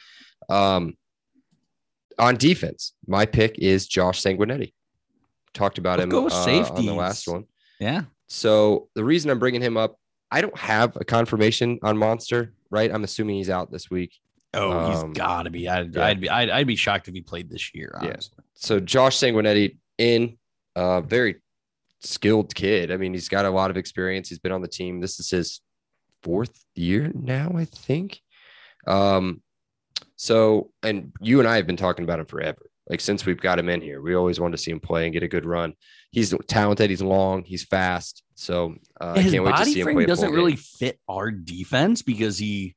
Um, 0.49 0.97
on 2.19 2.37
defense, 2.37 2.93
my 3.07 3.27
pick 3.27 3.59
is 3.59 3.87
Josh 3.87 4.23
Sanguinetti. 4.23 4.73
Talked 5.53 5.79
about 5.79 5.99
Let's 5.99 6.47
him 6.47 6.65
uh, 6.65 6.69
on 6.75 6.87
the 6.87 6.95
last 6.95 7.29
one. 7.29 7.45
Yeah. 7.79 8.03
So 8.29 8.89
the 8.95 9.05
reason 9.05 9.31
I'm 9.31 9.39
bringing 9.39 9.61
him 9.61 9.77
up, 9.77 9.99
I 10.31 10.41
don't 10.41 10.57
have 10.57 10.97
a 10.97 11.05
confirmation 11.05 11.79
on 11.83 11.99
Monster, 11.99 12.55
right? 12.71 12.93
I'm 12.93 13.05
assuming 13.05 13.37
he's 13.37 13.51
out 13.51 13.71
this 13.71 13.91
week. 13.91 14.13
Oh, 14.55 14.91
he's 14.91 15.03
Um, 15.03 15.13
got 15.13 15.43
to 15.45 15.51
be. 15.51 15.69
I'd, 15.69 15.95
yeah. 15.95 16.05
I'd 16.07 16.21
be. 16.21 16.31
I'd, 16.31 16.51
I'd 16.51 16.67
be 16.67 16.77
shocked 16.77 17.09
if 17.09 17.15
he 17.15 17.21
played 17.21 17.51
this 17.51 17.75
year. 17.75 17.99
Yeah. 18.03 18.17
So 18.55 18.81
Josh 18.81 19.19
Sanguinetti 19.19 19.77
in, 19.99 20.39
uh, 20.77 21.01
very 21.03 21.37
skilled 22.01 22.55
kid. 22.55 22.91
I 22.91 22.97
mean, 22.97 23.13
he's 23.15 23.29
got 23.29 23.45
a 23.45 23.51
lot 23.51 23.71
of 23.71 23.77
experience. 23.77 24.29
He's 24.29 24.39
been 24.39 24.53
on 24.53 24.63
the 24.63 24.69
team. 24.69 25.01
This 25.01 25.19
is 25.21 25.31
his 25.31 25.61
fourth 26.23 26.65
year 26.75 27.11
now, 27.15 27.53
I 27.57 27.65
think. 27.65 28.21
Um, 28.87 29.43
so, 30.17 30.71
and 30.83 31.13
you 31.21 31.41
and 31.41 31.49
I 31.49 31.57
have 31.57 31.67
been 31.67 31.77
talking 31.77 32.05
about 32.05 32.21
him 32.21 32.27
forever. 32.27 32.71
Like 32.89 33.01
since 33.01 33.25
we've 33.25 33.41
got 33.41 33.59
him 33.59 33.71
in 33.71 33.81
here, 33.81 34.03
we 34.03 34.15
always 34.15 34.39
wanted 34.39 34.59
to 34.59 34.63
see 34.63 34.71
him 34.71 34.79
play 34.81 35.05
and 35.05 35.13
get 35.13 35.23
a 35.23 35.29
good 35.29 35.47
run. 35.47 35.73
He's 36.11 36.35
talented. 36.47 36.91
He's 36.91 37.01
long. 37.01 37.43
He's 37.43 37.65
fast. 37.65 38.23
So 38.35 38.75
uh, 39.01 39.15
I 39.17 39.23
his 39.23 39.33
can't 39.33 39.45
wait 39.45 39.51
to 39.53 39.57
body 39.57 39.73
see 39.73 39.81
him 39.81 39.85
frame 39.85 39.97
play. 39.97 40.05
a 40.05 40.07
doesn't 40.07 40.33
really 40.33 40.53
game. 40.53 40.63
fit 40.79 41.01
our 41.09 41.31
defense 41.31 42.03
because 42.03 42.37
he 42.37 42.75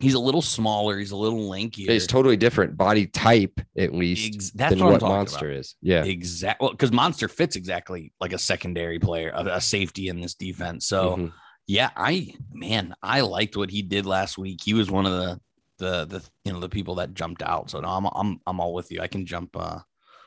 he's 0.00 0.14
a 0.14 0.18
little 0.18 0.42
smaller. 0.42 0.98
He's 0.98 1.10
a 1.12 1.16
little 1.16 1.48
lanky. 1.48 1.84
He's 1.86 2.06
totally 2.06 2.36
different 2.36 2.76
body 2.76 3.06
type, 3.06 3.60
at 3.76 3.94
least, 3.94 4.34
Ex- 4.34 4.50
that's 4.50 4.74
than 4.74 4.84
what, 4.84 5.00
what 5.00 5.02
Monster 5.02 5.50
about. 5.50 5.58
is. 5.60 5.76
Yeah. 5.82 6.04
Exactly. 6.04 6.64
Well, 6.64 6.72
because 6.72 6.90
Monster 6.92 7.28
fits 7.28 7.54
exactly 7.56 8.12
like 8.20 8.32
a 8.32 8.38
secondary 8.38 8.98
player, 8.98 9.30
a, 9.34 9.44
a 9.56 9.60
safety 9.60 10.08
in 10.08 10.20
this 10.20 10.34
defense. 10.34 10.86
So 10.86 11.16
Mhm. 11.16 11.32
yeah, 11.66 11.90
I 11.96 12.34
man, 12.52 12.94
I 13.02 13.20
liked 13.20 13.56
what 13.56 13.70
he 13.70 13.82
did 13.82 14.06
last 14.06 14.36
week. 14.38 14.60
He 14.64 14.74
was 14.74 14.90
one 14.90 15.06
of 15.06 15.12
the 15.12 15.40
the 15.78 16.04
the 16.06 16.28
you 16.44 16.52
know 16.52 16.60
the 16.60 16.68
people 16.68 16.96
that 16.96 17.14
jumped 17.14 17.42
out. 17.42 17.70
So 17.70 17.80
no, 17.80 17.88
I'm 17.88 18.06
I'm 18.14 18.40
I'm 18.46 18.60
all 18.60 18.74
with 18.74 18.90
you. 18.92 19.00
I 19.00 19.06
can 19.06 19.24
jump 19.26 19.56
uh 19.56 19.78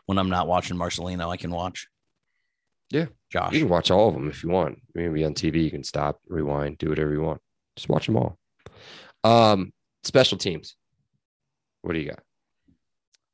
when 0.06 0.18
I'm 0.18 0.30
not 0.30 0.48
watching 0.48 0.78
Marcelino. 0.78 1.30
I 1.30 1.38
can 1.38 1.52
watch. 1.52 1.88
Yeah. 2.90 3.06
Josh. 3.32 3.54
You 3.54 3.62
can 3.62 3.70
watch 3.70 3.90
all 3.90 4.10
of 4.10 4.14
them 4.14 4.30
if 4.30 4.44
you 4.44 4.50
want. 4.50 4.80
Maybe 4.94 5.24
on 5.26 5.34
TV, 5.34 5.64
you 5.64 5.72
can 5.72 5.84
stop, 5.84 6.20
rewind, 6.28 6.78
do 6.78 6.90
whatever 6.90 7.12
you 7.12 7.22
want. 7.22 7.42
Just 7.76 7.90
watch 7.90 8.06
them 8.06 8.18
all. 8.18 8.38
Um, 9.24 9.72
special 10.04 10.38
teams. 10.38 10.76
What 11.82 11.94
do 11.94 12.00
you 12.00 12.10
got? 12.10 12.20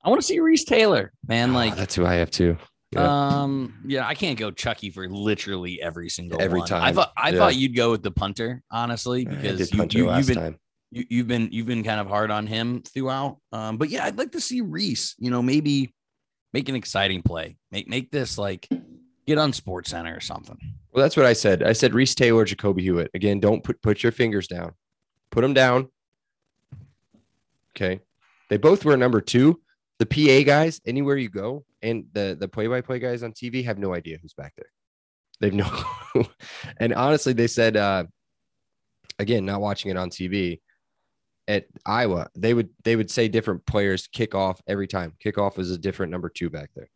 I 0.04 0.10
want 0.10 0.22
to 0.22 0.28
see 0.28 0.40
Reese 0.40 0.64
Taylor, 0.64 1.12
man. 1.28 1.52
Oh, 1.52 1.54
Like 1.54 1.76
that's 1.76 1.96
who 1.96 2.06
I 2.06 2.16
have 2.16 2.32
too. 2.32 2.58
Yeah. 2.92 3.42
Um, 3.42 3.84
yeah, 3.86 4.08
I 4.08 4.16
can't 4.16 4.40
go 4.40 4.50
Chucky 4.50 4.90
for 4.90 5.08
literally 5.08 5.80
every 5.82 6.10
single 6.10 6.42
Every 6.42 6.60
one. 6.60 6.66
I 6.72 6.80
time, 6.80 6.96
thought 6.96 7.14
I 7.16 7.30
yeah. 7.30 7.38
thought 7.38 7.56
you'd 7.56 7.76
go 7.76 7.92
with 7.92 8.02
the 8.02 8.12
punter, 8.12 8.64
honestly, 8.72 9.26
because 9.26 9.72
you, 9.72 9.86
you, 9.92 10.12
you've 10.16 10.28
been 10.28 10.36
time. 10.36 10.60
you, 10.90 11.06
you've 11.10 11.28
been 11.28 11.50
you've 11.52 11.68
been 11.68 11.84
kind 11.84 12.00
of 12.00 12.08
hard 12.08 12.32
on 12.32 12.48
him 12.48 12.82
throughout. 12.82 13.38
Um, 13.52 13.78
but 13.78 13.90
yeah, 13.90 14.06
I'd 14.06 14.18
like 14.18 14.32
to 14.32 14.42
see 14.42 14.62
Reese. 14.62 15.16
You 15.20 15.30
know, 15.30 15.44
maybe 15.44 15.94
make 16.52 16.68
an 16.70 16.76
exciting 16.76 17.22
play. 17.22 17.58
Make 17.72 17.88
make 17.88 18.10
this 18.10 18.40
like 18.40 18.68
get 19.28 19.38
on 19.38 19.54
Sports 19.54 19.92
Center 19.92 20.16
or 20.16 20.22
something. 20.22 20.58
Well, 20.92 21.04
that's 21.04 21.16
what 21.16 21.28
I 21.28 21.34
said. 21.34 21.62
I 21.62 21.74
said 21.74 21.94
Reese 21.94 22.16
Taylor, 22.16 22.44
Jacoby 22.44 22.82
Hewitt. 22.82 23.12
Again, 23.14 23.40
don't 23.40 23.64
put 23.64 23.80
put 23.84 24.02
your 24.02 24.12
fingers 24.12 24.48
down. 24.48 24.72
Put 25.32 25.42
them 25.42 25.54
down. 25.54 25.90
Okay. 27.76 28.02
They 28.50 28.58
both 28.58 28.84
were 28.84 28.98
number 28.98 29.22
two. 29.22 29.62
The 30.00 30.06
PA 30.06 30.46
guys, 30.46 30.82
anywhere 30.86 31.18
you 31.18 31.30
go, 31.30 31.66
and 31.82 32.06
the 32.14 32.38
the 32.40 32.48
play 32.48 32.68
by 32.68 32.82
play 32.82 33.00
guys 33.00 33.22
on 33.22 33.34
TV 33.34 33.66
have 33.66 33.78
no 33.78 33.94
idea 33.94 34.18
who's 34.22 34.34
back 34.34 34.54
there. 34.56 34.72
They've 35.40 35.54
no 35.54 35.70
and 36.80 36.94
honestly, 36.94 37.34
they 37.34 37.48
said 37.48 37.78
uh 37.78 38.06
again, 39.20 39.46
not 39.46 39.62
watching 39.62 39.92
it 39.92 39.98
on 39.98 40.10
TV 40.10 40.62
at 41.50 41.66
Iowa, 41.86 42.30
they 42.36 42.54
would 42.54 42.70
they 42.84 42.96
would 42.96 43.12
say 43.12 43.28
different 43.28 43.66
players 43.66 44.08
kick 44.08 44.36
off 44.36 44.62
every 44.68 44.88
time. 44.88 45.14
Kickoff 45.24 45.60
is 45.60 45.72
a 45.72 45.78
different 45.78 46.12
number 46.12 46.30
two 46.30 46.50
back 46.50 46.70
there 46.76 46.90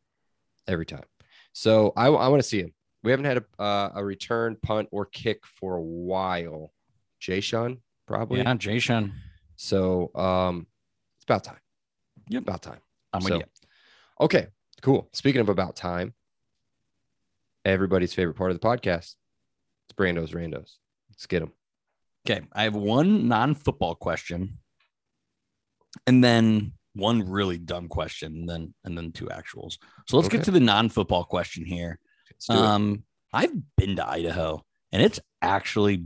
every 0.67 0.85
time. 0.85 1.05
So 1.53 1.91
I, 1.97 2.07
I 2.07 2.27
want 2.27 2.41
to 2.41 2.47
see 2.47 2.61
him. 2.61 2.73
We 3.03 3.11
haven't 3.11 3.25
had 3.25 3.37
a, 3.37 3.61
uh, 3.61 3.91
a 3.95 4.05
return 4.05 4.55
punt 4.61 4.89
or 4.91 5.05
kick 5.05 5.41
for 5.59 5.75
a 5.75 5.81
while. 5.81 6.71
J-Shun, 7.19 7.77
probably. 8.07 8.39
Yeah, 8.41 8.53
Jay. 8.55 8.79
So 9.55 10.13
um, 10.15 10.67
it's 11.17 11.23
about 11.25 11.43
time. 11.43 11.59
Yep. 12.29 12.43
About 12.43 12.61
time. 12.61 12.79
I'm 13.13 13.21
So- 13.21 13.37
with 13.37 13.41
you. 13.41 13.47
Okay, 14.21 14.47
cool. 14.81 15.09
Speaking 15.13 15.41
of 15.41 15.49
about 15.49 15.75
time, 15.75 16.13
everybody's 17.65 18.13
favorite 18.13 18.35
part 18.35 18.51
of 18.51 18.59
the 18.59 18.65
podcast. 18.65 19.15
It's 19.85 19.93
Brando's 19.97 20.31
Randos. 20.31 20.75
Let's 21.09 21.25
get 21.27 21.39
them. 21.41 21.51
Okay, 22.25 22.45
I 22.53 22.63
have 22.63 22.75
one 22.75 23.27
non-football 23.27 23.95
question, 23.95 24.59
and 26.07 26.23
then 26.23 26.73
one 26.93 27.29
really 27.29 27.57
dumb 27.57 27.87
question, 27.89 28.33
and 28.35 28.49
then 28.49 28.73
and 28.85 28.97
then 28.97 29.11
two 29.11 29.25
actuals. 29.25 29.77
So 30.07 30.15
let's 30.17 30.27
Okay. 30.27 30.37
get 30.37 30.45
to 30.45 30.51
the 30.51 30.59
non-football 30.59 31.25
question 31.25 31.65
here. 31.65 31.99
Um, 32.49 33.03
I've 33.33 33.51
been 33.77 33.95
to 33.97 34.07
Idaho, 34.07 34.63
and 34.91 35.01
it's 35.01 35.19
actually 35.41 36.05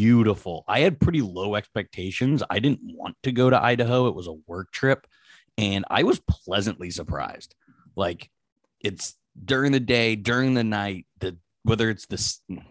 beautiful. 0.00 0.64
I 0.68 0.80
had 0.80 1.00
pretty 1.00 1.22
low 1.22 1.54
expectations. 1.54 2.42
I 2.50 2.58
didn't 2.58 2.80
want 2.82 3.16
to 3.22 3.32
go 3.32 3.48
to 3.50 3.62
Idaho. 3.62 4.06
It 4.08 4.14
was 4.14 4.26
a 4.26 4.32
work 4.46 4.70
trip, 4.72 5.06
and 5.56 5.84
I 5.90 6.02
was 6.02 6.20
pleasantly 6.20 6.90
surprised. 6.90 7.54
Like 7.96 8.30
it's 8.80 9.14
during 9.42 9.72
the 9.72 9.80
day, 9.80 10.14
during 10.16 10.54
the 10.54 10.64
night, 10.64 11.06
the 11.20 11.36
whether 11.62 11.90
it's 11.90 12.06
the 12.06 12.18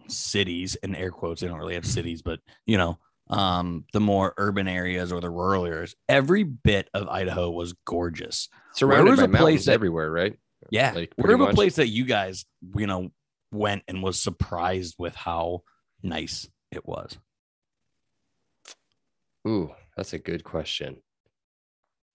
cities 0.07 0.77
and 0.83 0.95
air 0.95 1.11
quotes, 1.11 1.41
they 1.41 1.47
don't 1.47 1.57
really 1.59 1.73
have 1.73 1.85
cities, 1.85 2.21
but 2.21 2.39
you 2.65 2.77
know, 2.77 2.97
um, 3.29 3.85
the 3.91 3.99
more 3.99 4.33
urban 4.37 4.67
areas 4.67 5.11
or 5.11 5.19
the 5.19 5.29
rural 5.29 5.65
areas, 5.65 5.95
every 6.07 6.43
bit 6.43 6.89
of 6.93 7.07
Idaho 7.09 7.49
was 7.49 7.73
gorgeous. 7.85 8.47
Surrounded 8.73 9.11
was 9.11 9.19
by 9.19 9.25
a 9.25 9.27
place 9.27 9.39
mountains 9.41 9.65
that- 9.65 9.73
everywhere, 9.73 10.11
right? 10.11 10.37
Yeah. 10.71 10.93
Like, 10.95 11.13
Where 11.15 11.25
pretty 11.27 11.43
a 11.43 11.45
much. 11.47 11.55
place 11.55 11.75
that 11.75 11.89
you 11.89 12.05
guys, 12.05 12.45
you 12.75 12.87
know, 12.87 13.11
went 13.51 13.83
and 13.87 14.01
was 14.01 14.19
surprised 14.21 14.95
with 14.97 15.13
how 15.15 15.61
nice 16.01 16.47
it 16.75 16.85
was. 16.85 17.17
Ooh, 19.47 19.71
that's 19.95 20.13
a 20.13 20.19
good 20.19 20.43
question. 20.43 20.97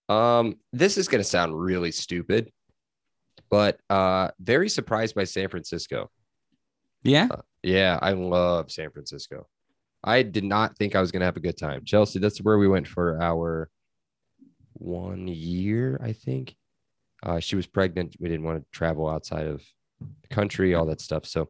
Um, 0.09 0.55
this 0.73 0.97
is 0.97 1.07
gonna 1.07 1.23
sound 1.23 1.57
really 1.59 1.91
stupid, 1.91 2.51
but 3.49 3.79
uh, 3.89 4.29
very 4.39 4.69
surprised 4.69 5.15
by 5.15 5.23
San 5.23 5.47
Francisco. 5.47 6.09
Yeah. 7.03 7.29
Yeah, 7.63 7.97
I 8.01 8.11
love 8.11 8.71
San 8.71 8.91
Francisco. 8.91 9.47
I 10.03 10.23
did 10.23 10.43
not 10.43 10.77
think 10.77 10.95
I 10.95 11.01
was 11.01 11.11
gonna 11.11 11.25
have 11.25 11.37
a 11.37 11.41
good 11.41 11.57
time. 11.57 11.85
Chelsea, 11.85 12.19
that's 12.19 12.41
where 12.41 12.57
we 12.57 12.67
went 12.67 12.87
for 12.87 13.21
our 13.21 13.69
one 14.73 15.27
year, 15.27 15.99
I 16.03 16.13
think. 16.13 16.55
Uh, 17.23 17.39
she 17.39 17.55
was 17.55 17.67
pregnant. 17.67 18.15
We 18.19 18.29
didn't 18.29 18.45
want 18.45 18.59
to 18.59 18.65
travel 18.71 19.07
outside 19.07 19.45
of 19.45 19.61
the 19.99 20.27
country, 20.29 20.73
all 20.73 20.87
that 20.87 21.01
stuff. 21.01 21.25
So 21.25 21.49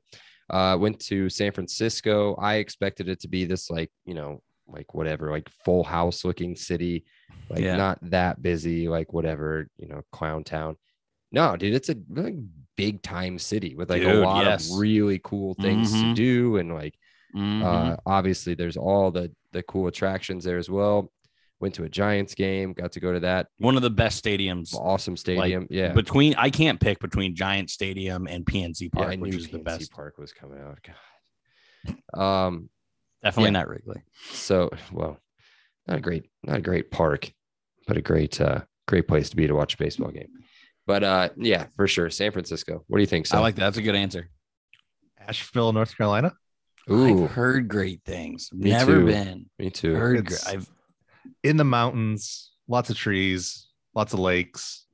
uh 0.52 0.78
went 0.80 1.00
to 1.02 1.30
San 1.30 1.52
Francisco. 1.52 2.36
I 2.36 2.56
expected 2.56 3.10
it 3.10 3.20
to 3.22 3.28
be 3.28 3.46
this 3.46 3.70
like, 3.70 3.92
you 4.06 4.14
know, 4.14 4.42
like 4.68 4.94
whatever, 4.94 5.32
like 5.32 5.50
full 5.66 5.84
house 5.84 6.24
looking 6.26 6.56
city, 6.56 7.06
like 7.50 7.62
Yeah. 7.64 7.78
not 7.78 8.00
that 8.12 8.42
busy, 8.42 8.88
like 8.88 9.14
whatever, 9.14 9.68
you 9.78 9.88
know, 9.88 10.02
clown 10.12 10.44
town. 10.44 10.78
No, 11.32 11.56
dude, 11.58 11.74
it's 11.74 11.90
a 11.90 11.96
like 12.10 12.36
big 12.76 13.02
time 13.02 13.40
city 13.40 13.76
with 13.76 13.90
like 13.90 14.04
a 14.04 14.14
lot 14.14 14.46
yes. 14.46 14.72
of 14.72 14.80
really 14.80 15.20
cool 15.24 15.54
things 15.56 15.92
to 15.92 16.08
Mhm. 16.08 16.16
do 16.16 16.58
and 16.58 16.74
like 16.74 16.96
Mhm. 17.36 17.64
uh, 17.64 17.98
obviously, 18.06 18.54
there's 18.56 18.78
all 18.78 19.12
the 19.12 19.32
the 19.54 19.64
cool 19.64 19.88
attractions 19.88 20.44
there 20.44 20.58
as 20.58 20.70
well. 20.70 21.12
Went 21.62 21.76
to 21.76 21.84
a 21.84 21.90
Giants 21.90 22.34
game, 22.34 22.74
got 22.74 22.92
to 22.94 23.00
go 23.00 23.14
to 23.14 23.20
that 23.22 23.48
One 23.60 23.76
of 23.76 23.84
the 23.84 23.90
best 23.92 24.24
stadiums 24.24 24.74
awesome 24.74 25.16
stadium. 25.16 25.68
yeah, 25.70 25.94
between, 25.94 26.34
I 26.36 26.50
can't 26.50 26.80
pick 26.80 27.00
between 27.00 27.36
Giant 27.36 27.70
Stadium 27.70 28.26
and 28.28 28.44
PNC 28.46 28.82
yeah, 28.82 28.90
Park, 28.92 29.08
I 29.14 29.16
which 29.18 29.32
knew 29.32 29.38
is 29.38 29.48
the 29.50 29.60
PNC 29.60 29.64
best. 29.64 29.92
Park 29.92 30.18
was 30.18 30.34
coming 30.34 30.60
out. 30.60 30.80
God, 32.16 32.20
um, 32.20 32.70
Definitely 33.24 33.50
Yeah. 33.50 33.52
not 33.52 33.68
Wrigley. 33.70 34.02
so 34.32 34.72
well, 34.92 35.20
not 35.88 36.00
a 36.00 36.02
great, 36.02 36.26
not 36.44 36.58
a 36.58 36.62
great 36.62 36.90
park, 36.90 37.32
but 37.88 37.96
a 37.96 38.02
great, 38.02 38.42
uh, 38.42 38.62
great 38.88 39.08
place 39.08 39.30
to 39.30 39.36
be 39.36 39.46
to 39.46 39.54
watch 39.54 39.76
a 39.76 39.78
baseball 39.78 40.10
game. 40.10 40.30
But 40.88 41.04
uh, 41.04 41.30
yeah, 41.38 41.68
for 41.76 41.88
sure, 41.88 42.10
San 42.10 42.32
Francisco. 42.32 42.84
What 42.88 42.98
do 42.98 43.02
you 43.02 43.08
think? 43.08 43.28
I 43.28 43.38
So, 43.38 43.42
like 43.42 43.54
that. 43.56 43.62
That's 43.62 43.78
a 43.78 43.84
good 43.84 43.94
answer. 43.96 44.30
Asheville, 45.20 45.72
North 45.74 45.96
Carolina. 45.96 46.34
ooh, 46.90 47.26
I've 47.26 47.32
heard 47.32 47.68
great 47.68 48.02
things. 48.04 48.50
Me 48.52 48.72
Never 48.72 48.96
too. 49.02 49.06
been. 49.06 49.46
me 49.60 49.70
too. 49.70 49.94
Heard. 49.94 50.26
gr- 50.26 50.36
I've 50.48 50.68
In 51.44 51.58
the 51.58 51.64
mountains, 51.64 52.52
lots 52.68 52.90
of 52.90 52.98
trees, 52.98 53.68
lots 53.96 54.14
of 54.14 54.20
lakes. 54.20 54.86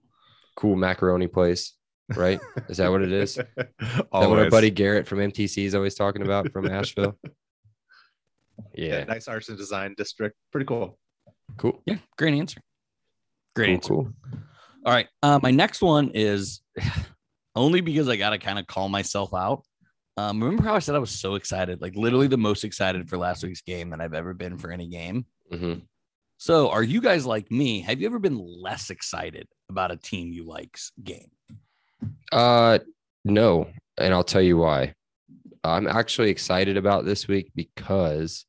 Cool 0.55 0.75
macaroni 0.75 1.27
place, 1.27 1.73
right? 2.15 2.39
Is 2.69 2.77
that 2.77 2.89
what 2.89 3.01
it 3.03 3.11
is? 3.11 3.37
Is 3.37 3.43
that 3.79 4.07
what 4.11 4.39
our 4.39 4.49
buddy 4.49 4.69
Garrett 4.71 5.07
from 5.07 5.19
MTC 5.19 5.65
is 5.65 5.75
always 5.75 5.95
talking 5.95 6.21
about 6.23 6.51
from 6.51 6.67
Asheville? 6.67 7.17
Yeah, 8.73 9.03
Nice 9.03 9.27
arts 9.27 9.49
and 9.49 9.57
design 9.57 9.93
district. 9.97 10.35
Pretty 10.51 10.65
cool. 10.65 10.97
cool. 11.57 11.81
yeah, 11.85 11.97
great 12.17 12.33
answer. 12.33 12.59
Great 13.55 13.67
Cool, 13.67 13.73
answer. 13.75 13.87
cool. 13.89 14.13
All 14.85 14.93
right. 14.93 15.07
Uh, 15.21 15.39
my 15.43 15.51
next 15.51 15.81
one 15.81 16.09
is 16.15 16.61
only 17.55 17.81
because 17.81 18.09
I 18.09 18.15
got 18.15 18.31
to 18.31 18.39
kind 18.39 18.57
of 18.57 18.65
call 18.65 18.89
myself 18.89 19.31
out. 19.33 19.63
Um, 20.17 20.41
remember 20.43 20.63
how 20.63 20.73
I 20.75 20.79
said 20.79 20.95
I 20.95 20.99
was 20.99 21.11
so 21.11 21.35
excited, 21.35 21.81
like 21.81 21.95
literally 21.95 22.25
the 22.27 22.37
most 22.37 22.63
excited 22.63 23.07
for 23.07 23.17
last 23.19 23.43
week's 23.43 23.61
game 23.61 23.91
that 23.91 24.01
I've 24.01 24.15
ever 24.15 24.33
been 24.33 24.57
for 24.57 24.71
any 24.71 24.87
game. 24.87 25.27
Mhm. 25.53 25.83
So, 26.39 26.69
are 26.69 26.83
you 26.83 27.01
guys 27.01 27.25
like 27.25 27.51
me? 27.51 27.81
Have 27.81 27.99
you 27.99 28.05
ever 28.05 28.19
been 28.19 28.37
less 28.37 28.91
excited 28.91 29.47
about 29.69 29.91
a 29.91 29.97
team 29.97 30.31
you 30.31 30.45
like's 30.45 30.91
game? 31.03 31.31
Uh, 32.31 32.77
no, 33.25 33.67
and 33.97 34.13
I'll 34.13 34.23
tell 34.23 34.41
you 34.41 34.57
why. 34.57 34.93
I'm 35.63 35.87
actually 35.87 36.29
excited 36.29 36.77
about 36.77 37.05
this 37.05 37.27
week 37.27 37.51
because 37.55 38.45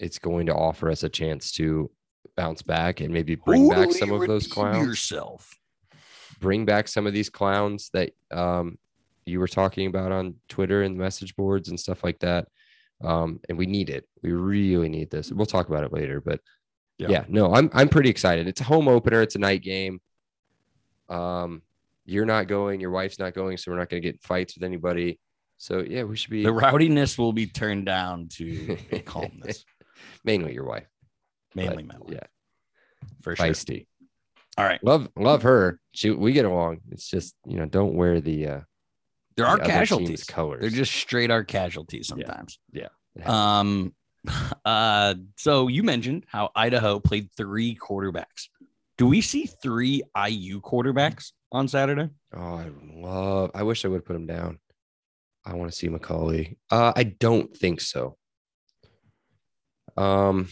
it's 0.00 0.18
going 0.18 0.46
to 0.46 0.54
offer 0.54 0.90
us 0.90 1.04
a 1.04 1.08
chance 1.08 1.52
to 1.52 1.90
bounce 2.36 2.62
back 2.62 3.00
and 3.00 3.14
maybe 3.14 3.36
bring 3.36 3.68
back 3.68 3.92
some 3.92 4.10
of 4.10 4.26
those 4.26 4.48
clowns. 4.48 4.84
Yourself. 4.84 5.54
Bring 6.40 6.64
back 6.64 6.88
some 6.88 7.06
of 7.06 7.12
these 7.12 7.30
clowns 7.30 7.90
that 7.92 8.10
um 8.32 8.78
you 9.26 9.38
were 9.38 9.48
talking 9.48 9.86
about 9.86 10.10
on 10.10 10.34
Twitter 10.48 10.82
and 10.82 10.98
message 10.98 11.36
boards 11.36 11.68
and 11.68 11.78
stuff 11.78 12.02
like 12.02 12.18
that. 12.18 12.48
Um, 13.02 13.40
and 13.48 13.56
we 13.56 13.66
need 13.66 13.88
it. 13.88 14.06
We 14.22 14.32
really 14.32 14.88
need 14.88 15.10
this. 15.10 15.30
We'll 15.32 15.46
talk 15.46 15.68
about 15.68 15.84
it 15.84 15.92
later, 15.92 16.20
but 16.20 16.40
Yeah. 16.98 17.08
yeah, 17.10 17.24
no, 17.28 17.52
I'm 17.54 17.70
I'm 17.72 17.88
pretty 17.88 18.08
excited. 18.10 18.46
It's 18.46 18.60
a 18.60 18.64
home 18.64 18.86
opener. 18.88 19.20
It's 19.22 19.34
a 19.34 19.38
night 19.40 19.62
game. 19.62 20.00
Um, 21.08 21.62
you're 22.04 22.26
not 22.26 22.46
going. 22.48 22.80
Your 22.80 22.90
wife's 22.90 23.18
not 23.18 23.34
going, 23.34 23.56
so 23.56 23.70
we're 23.72 23.78
not 23.78 23.88
going 23.88 24.02
to 24.02 24.08
get 24.08 24.22
fights 24.22 24.54
with 24.54 24.62
anybody. 24.62 25.18
So 25.58 25.80
yeah, 25.80 26.04
we 26.04 26.16
should 26.16 26.30
be 26.30 26.42
The 26.44 26.52
rowdiness 26.52 27.18
will 27.18 27.32
be 27.32 27.46
turned 27.46 27.86
down 27.86 28.28
to 28.34 28.76
calmness, 29.06 29.64
mainly 30.24 30.52
your 30.54 30.64
wife. 30.64 30.86
but 31.54 31.64
mainly 31.66 31.82
my 31.84 31.96
wife, 31.98 32.12
yeah, 32.14 33.08
for 33.22 33.34
sure. 33.36 33.46
feisty. 33.46 33.86
All 34.56 34.64
right. 34.64 34.82
Love 34.84 35.08
love 35.16 35.42
her. 35.42 35.80
She 35.92 36.10
we 36.10 36.32
get 36.32 36.44
along. 36.44 36.78
It's 36.90 37.08
just 37.08 37.34
you 37.46 37.56
know 37.56 37.66
don't 37.66 37.94
wear 37.94 38.20
the 38.20 38.46
uh 38.46 38.60
There 39.36 39.46
are 39.46 39.56
the 39.56 39.64
other 39.64 39.72
casualties. 39.72 40.24
colors. 40.24 40.60
They're 40.60 40.70
just 40.70 40.92
straight 40.92 41.30
are 41.32 41.42
casualties 41.42 42.08
Yeah. 42.14 42.24
sometimes. 42.26 42.58
Yeah. 42.72 42.88
Um 43.26 43.94
uh 44.64 45.14
so 45.36 45.68
you 45.68 45.82
mentioned 45.82 46.24
how 46.28 46.50
Idaho 46.54 46.98
played 47.00 47.30
three 47.36 47.76
quarterbacks. 47.76 48.48
Do 48.96 49.06
we 49.06 49.20
see 49.20 49.46
three 49.46 50.02
IU 50.16 50.60
quarterbacks 50.60 51.32
on 51.50 51.66
Saturday? 51.68 52.10
Oh, 52.34 52.54
I 52.56 52.70
love. 52.94 53.50
I 53.54 53.64
wish 53.64 53.84
I 53.84 53.88
would 53.88 54.04
put 54.04 54.16
him 54.16 54.26
down. 54.26 54.58
I 55.44 55.54
want 55.54 55.70
to 55.70 55.76
see 55.76 55.88
McCulley. 55.88 56.56
Uh, 56.70 56.92
I 56.94 57.02
don't 57.02 57.54
think 57.54 57.80
so. 57.80 58.16
Um, 59.96 60.48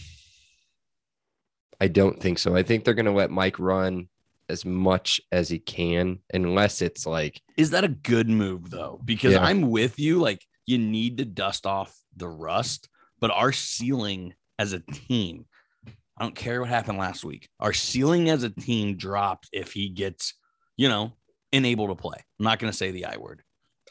I 1.81 1.89
don't 1.89 2.21
think 2.21 2.39
so. 2.39 2.55
I 2.55 2.63
think 2.63 2.85
they're 2.85 2.95
going 2.95 3.07
to 3.07 3.13
let 3.13 3.31
Mike 3.31 3.59
run 3.59 4.09
as 4.49 4.65
much 4.65 5.21
as 5.31 5.49
he 5.49 5.59
can, 5.59 6.19
unless 6.33 6.83
it's 6.83 7.07
like 7.07 7.41
Is 7.57 7.71
that 7.71 7.85
a 7.85 7.89
good 7.89 8.29
move 8.29 8.71
though? 8.71 9.01
Because 9.05 9.33
Yeah. 9.33 9.45
I'm 9.45 9.71
with 9.71 9.99
you. 9.99 10.21
Like 10.21 10.45
you 10.67 10.79
need 10.79 11.19
to 11.19 11.25
dust 11.25 11.65
off 11.67 11.97
the 12.17 12.29
rust, 12.29 12.89
but 13.23 13.31
our 13.31 13.53
ceiling 13.53 14.35
as 14.59 14.75
a 14.75 14.81
team, 14.81 15.47
I 15.87 16.25
don't 16.25 16.35
care 16.35 16.61
what 16.61 16.69
happened 16.69 16.99
last 16.99 17.25
week. 17.25 17.49
Our 17.61 17.73
ceiling 17.73 18.29
as 18.29 18.43
a 18.43 18.51
team 18.51 18.97
drops 18.99 19.49
if 19.53 19.73
he 19.73 19.89
gets, 19.89 20.35
you 20.77 20.89
know, 20.89 21.13
unable 21.53 21.89
to 21.89 21.95
play. 21.95 22.19
I'm 22.39 22.45
not 22.45 22.59
going 22.59 22.71
to 22.71 22.77
say 22.77 22.91
the 22.91 23.07
I 23.07 23.17
word. 23.17 23.43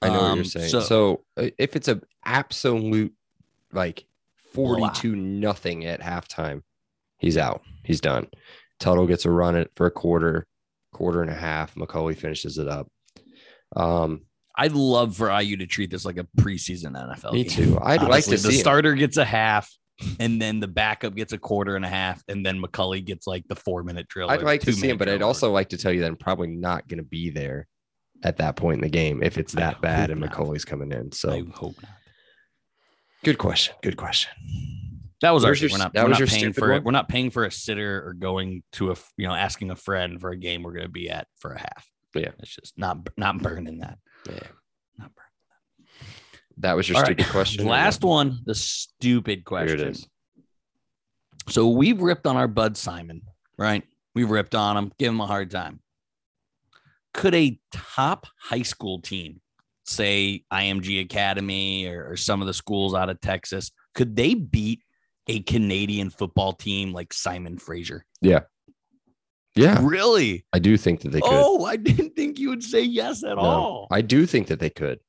I 0.02 0.10
know 0.10 0.14
what 0.16 0.22
Um, 0.24 0.36
you're 0.38 0.46
saying. 0.46 0.70
so- 0.70 0.82
So, 0.82 1.24
uh, 1.38 1.50
if 1.58 1.76
it's 1.76 1.88
an 1.88 2.02
absolute 2.26 3.14
like 3.72 4.06
42 4.54 5.16
nothing 5.16 5.86
at 5.86 6.02
halftime, 6.02 6.62
he's 7.18 7.38
out. 7.38 7.62
He's 7.86 8.02
done. 8.02 8.28
Tuttle 8.80 9.08
gets 9.08 9.24
a 9.26 9.32
run 9.32 9.56
it 9.56 9.72
for 9.76 9.86
a 9.86 9.92
quarter, 9.92 10.46
quarter 10.92 11.22
and 11.22 11.32
a 11.32 11.36
half. 11.36 11.74
McCulley 11.76 12.18
finishes 12.18 12.58
it 12.58 12.68
up. 12.68 12.92
Um, 13.76 14.26
I'd 14.58 14.74
love 14.74 15.16
for 15.18 15.30
IU 15.32 15.58
to 15.58 15.68
treat 15.68 15.90
this 15.92 16.06
like 16.06 16.18
a 16.18 16.26
preseason 16.40 16.92
NFL. 16.94 17.34
me 17.34 17.44
game. 17.44 17.52
too. 17.74 17.80
I'd 17.82 18.02
like 18.04 18.26
to 18.26 18.32
the 18.32 18.52
starter 18.52 18.94
gets 18.96 19.18
a 19.18 19.26
half, 19.26 19.72
and 20.20 20.42
then 20.42 20.60
the 20.60 20.68
backup 20.68 21.16
gets 21.16 21.32
a 21.34 21.38
quarter 21.38 21.76
and 21.76 21.86
a 21.86 21.90
half, 21.90 22.24
and 22.28 22.46
then 22.46 22.62
McCulley 22.62 23.04
gets 23.04 23.28
like 23.28 23.48
the 23.48 23.56
four 23.56 23.84
minute 23.84 24.08
drill. 24.08 24.30
I'd 24.30 24.42
like 24.44 24.62
to 24.62 24.74
see 24.74 24.90
him, 24.90 24.98
but 24.98 25.08
I'd 25.10 25.22
also 25.22 25.52
like 25.52 25.70
to 25.70 25.78
tell 25.78 25.92
you 25.92 26.02
that 26.02 26.08
I'm 26.08 26.16
probably 26.18 26.48
not 26.50 26.88
going 26.88 26.98
to 26.98 27.04
be 27.04 27.30
there 27.30 27.68
at 28.24 28.38
that 28.38 28.56
point 28.56 28.76
in 28.76 28.82
the 28.82 28.90
game 28.90 29.24
if 29.24 29.38
it's 29.38 29.56
I 29.56 29.62
that 29.62 29.82
bad 29.82 30.10
and 30.12 30.20
not. 30.22 30.32
McCulley's 30.32 30.66
coming 30.66 30.92
in. 30.92 31.12
So 31.12 31.32
I 31.32 31.44
hope 31.54 31.76
not. 31.82 31.92
good 33.24 33.38
question. 33.38 33.76
Good 33.82 33.98
question. 33.98 34.32
That 35.22 35.32
was 35.32 35.44
Where's 35.44 35.62
ours. 35.62 35.62
your- 35.62 35.72
We're 35.72 35.78
not. 35.84 35.94
that 35.94 36.04
we're 36.04 36.10
was 36.10 36.20
not 36.20 36.20
your 36.20 36.28
paying 36.28 36.54
for 36.54 36.72
it. 36.72 36.76
one? 36.78 36.84
We're 36.84 36.92
not 36.92 37.08
paying 37.10 37.30
for 37.30 37.46
a 37.46 37.52
sitter 37.52 38.06
or 38.08 38.14
going 38.14 38.64
to 38.74 38.92
a 38.92 38.96
you 39.18 39.28
know 39.28 39.34
asking 39.36 39.70
a 39.72 39.76
friend 39.76 40.20
for 40.20 40.32
a 40.32 40.38
game 40.38 40.64
we're 40.64 40.74
going 40.74 40.86
to 40.86 40.90
be 40.92 41.10
at 41.10 41.28
for 41.38 41.54
a 41.54 41.60
half. 41.60 41.88
Yeah. 42.16 42.32
it's 42.40 42.54
just 42.56 42.78
not 42.78 43.08
not 43.18 43.38
burning 43.42 43.80
that. 43.80 43.98
Yeah. 44.28 44.34
Not 44.98 45.12
burning. 45.16 45.88
That 46.58 46.76
was 46.76 46.88
your 46.88 46.98
All 46.98 47.04
right. 47.04 47.14
stupid 47.18 47.32
question. 47.32 47.66
Last 47.66 48.04
one, 48.04 48.40
the 48.46 48.56
stupid 48.56 49.40
Here 49.40 49.44
question. 49.44 49.80
it 49.80 49.88
is. 49.88 50.08
So 51.50 51.70
we've 51.70 52.00
ripped 52.02 52.28
on 52.28 52.38
our 52.38 52.48
Bud 52.48 52.78
Simon, 52.78 53.24
right? 53.58 53.84
We've 54.14 54.30
ripped 54.30 54.56
on 54.56 54.78
him, 54.78 54.92
give 55.00 55.12
him 55.12 55.22
a 55.22 55.26
hard 55.26 55.50
time. 55.50 55.80
Could 57.14 57.36
a 57.36 57.60
top 57.74 58.28
high 58.40 58.62
school 58.62 59.00
team, 59.02 59.42
say 59.86 60.44
IMG 60.54 61.02
Academy 61.02 61.88
or, 61.88 62.12
or 62.12 62.18
some 62.18 62.42
of 62.42 62.48
the 62.48 62.54
schools 62.54 62.94
out 62.94 63.10
of 63.10 63.20
Texas, 63.22 63.72
could 63.96 64.16
they 64.16 64.34
beat 64.34 64.82
a 65.28 65.40
Canadian 65.42 66.10
football 66.10 66.54
team 66.54 66.94
like 66.94 67.12
Simon 67.12 67.58
Fraser? 67.58 68.06
Yeah, 68.22 68.42
Really? 69.56 70.46
I 70.54 70.60
do 70.60 70.78
think 70.78 71.02
that 71.02 71.10
they 71.12 71.22
could. 71.22 71.30
Oh, 71.32 71.66
I 71.66 71.76
didn't 71.78 72.16
think 72.16 72.40
you 72.40 72.50
would 72.50 72.64
say 72.64 72.82
yes 72.82 73.24
at 73.24 73.36
No, 73.36 73.42
all. 73.42 73.88
I 73.92 74.02
do 74.02 74.26
think 74.26 74.48
that 74.48 74.60
they 74.60 74.70
could. 74.70 75.00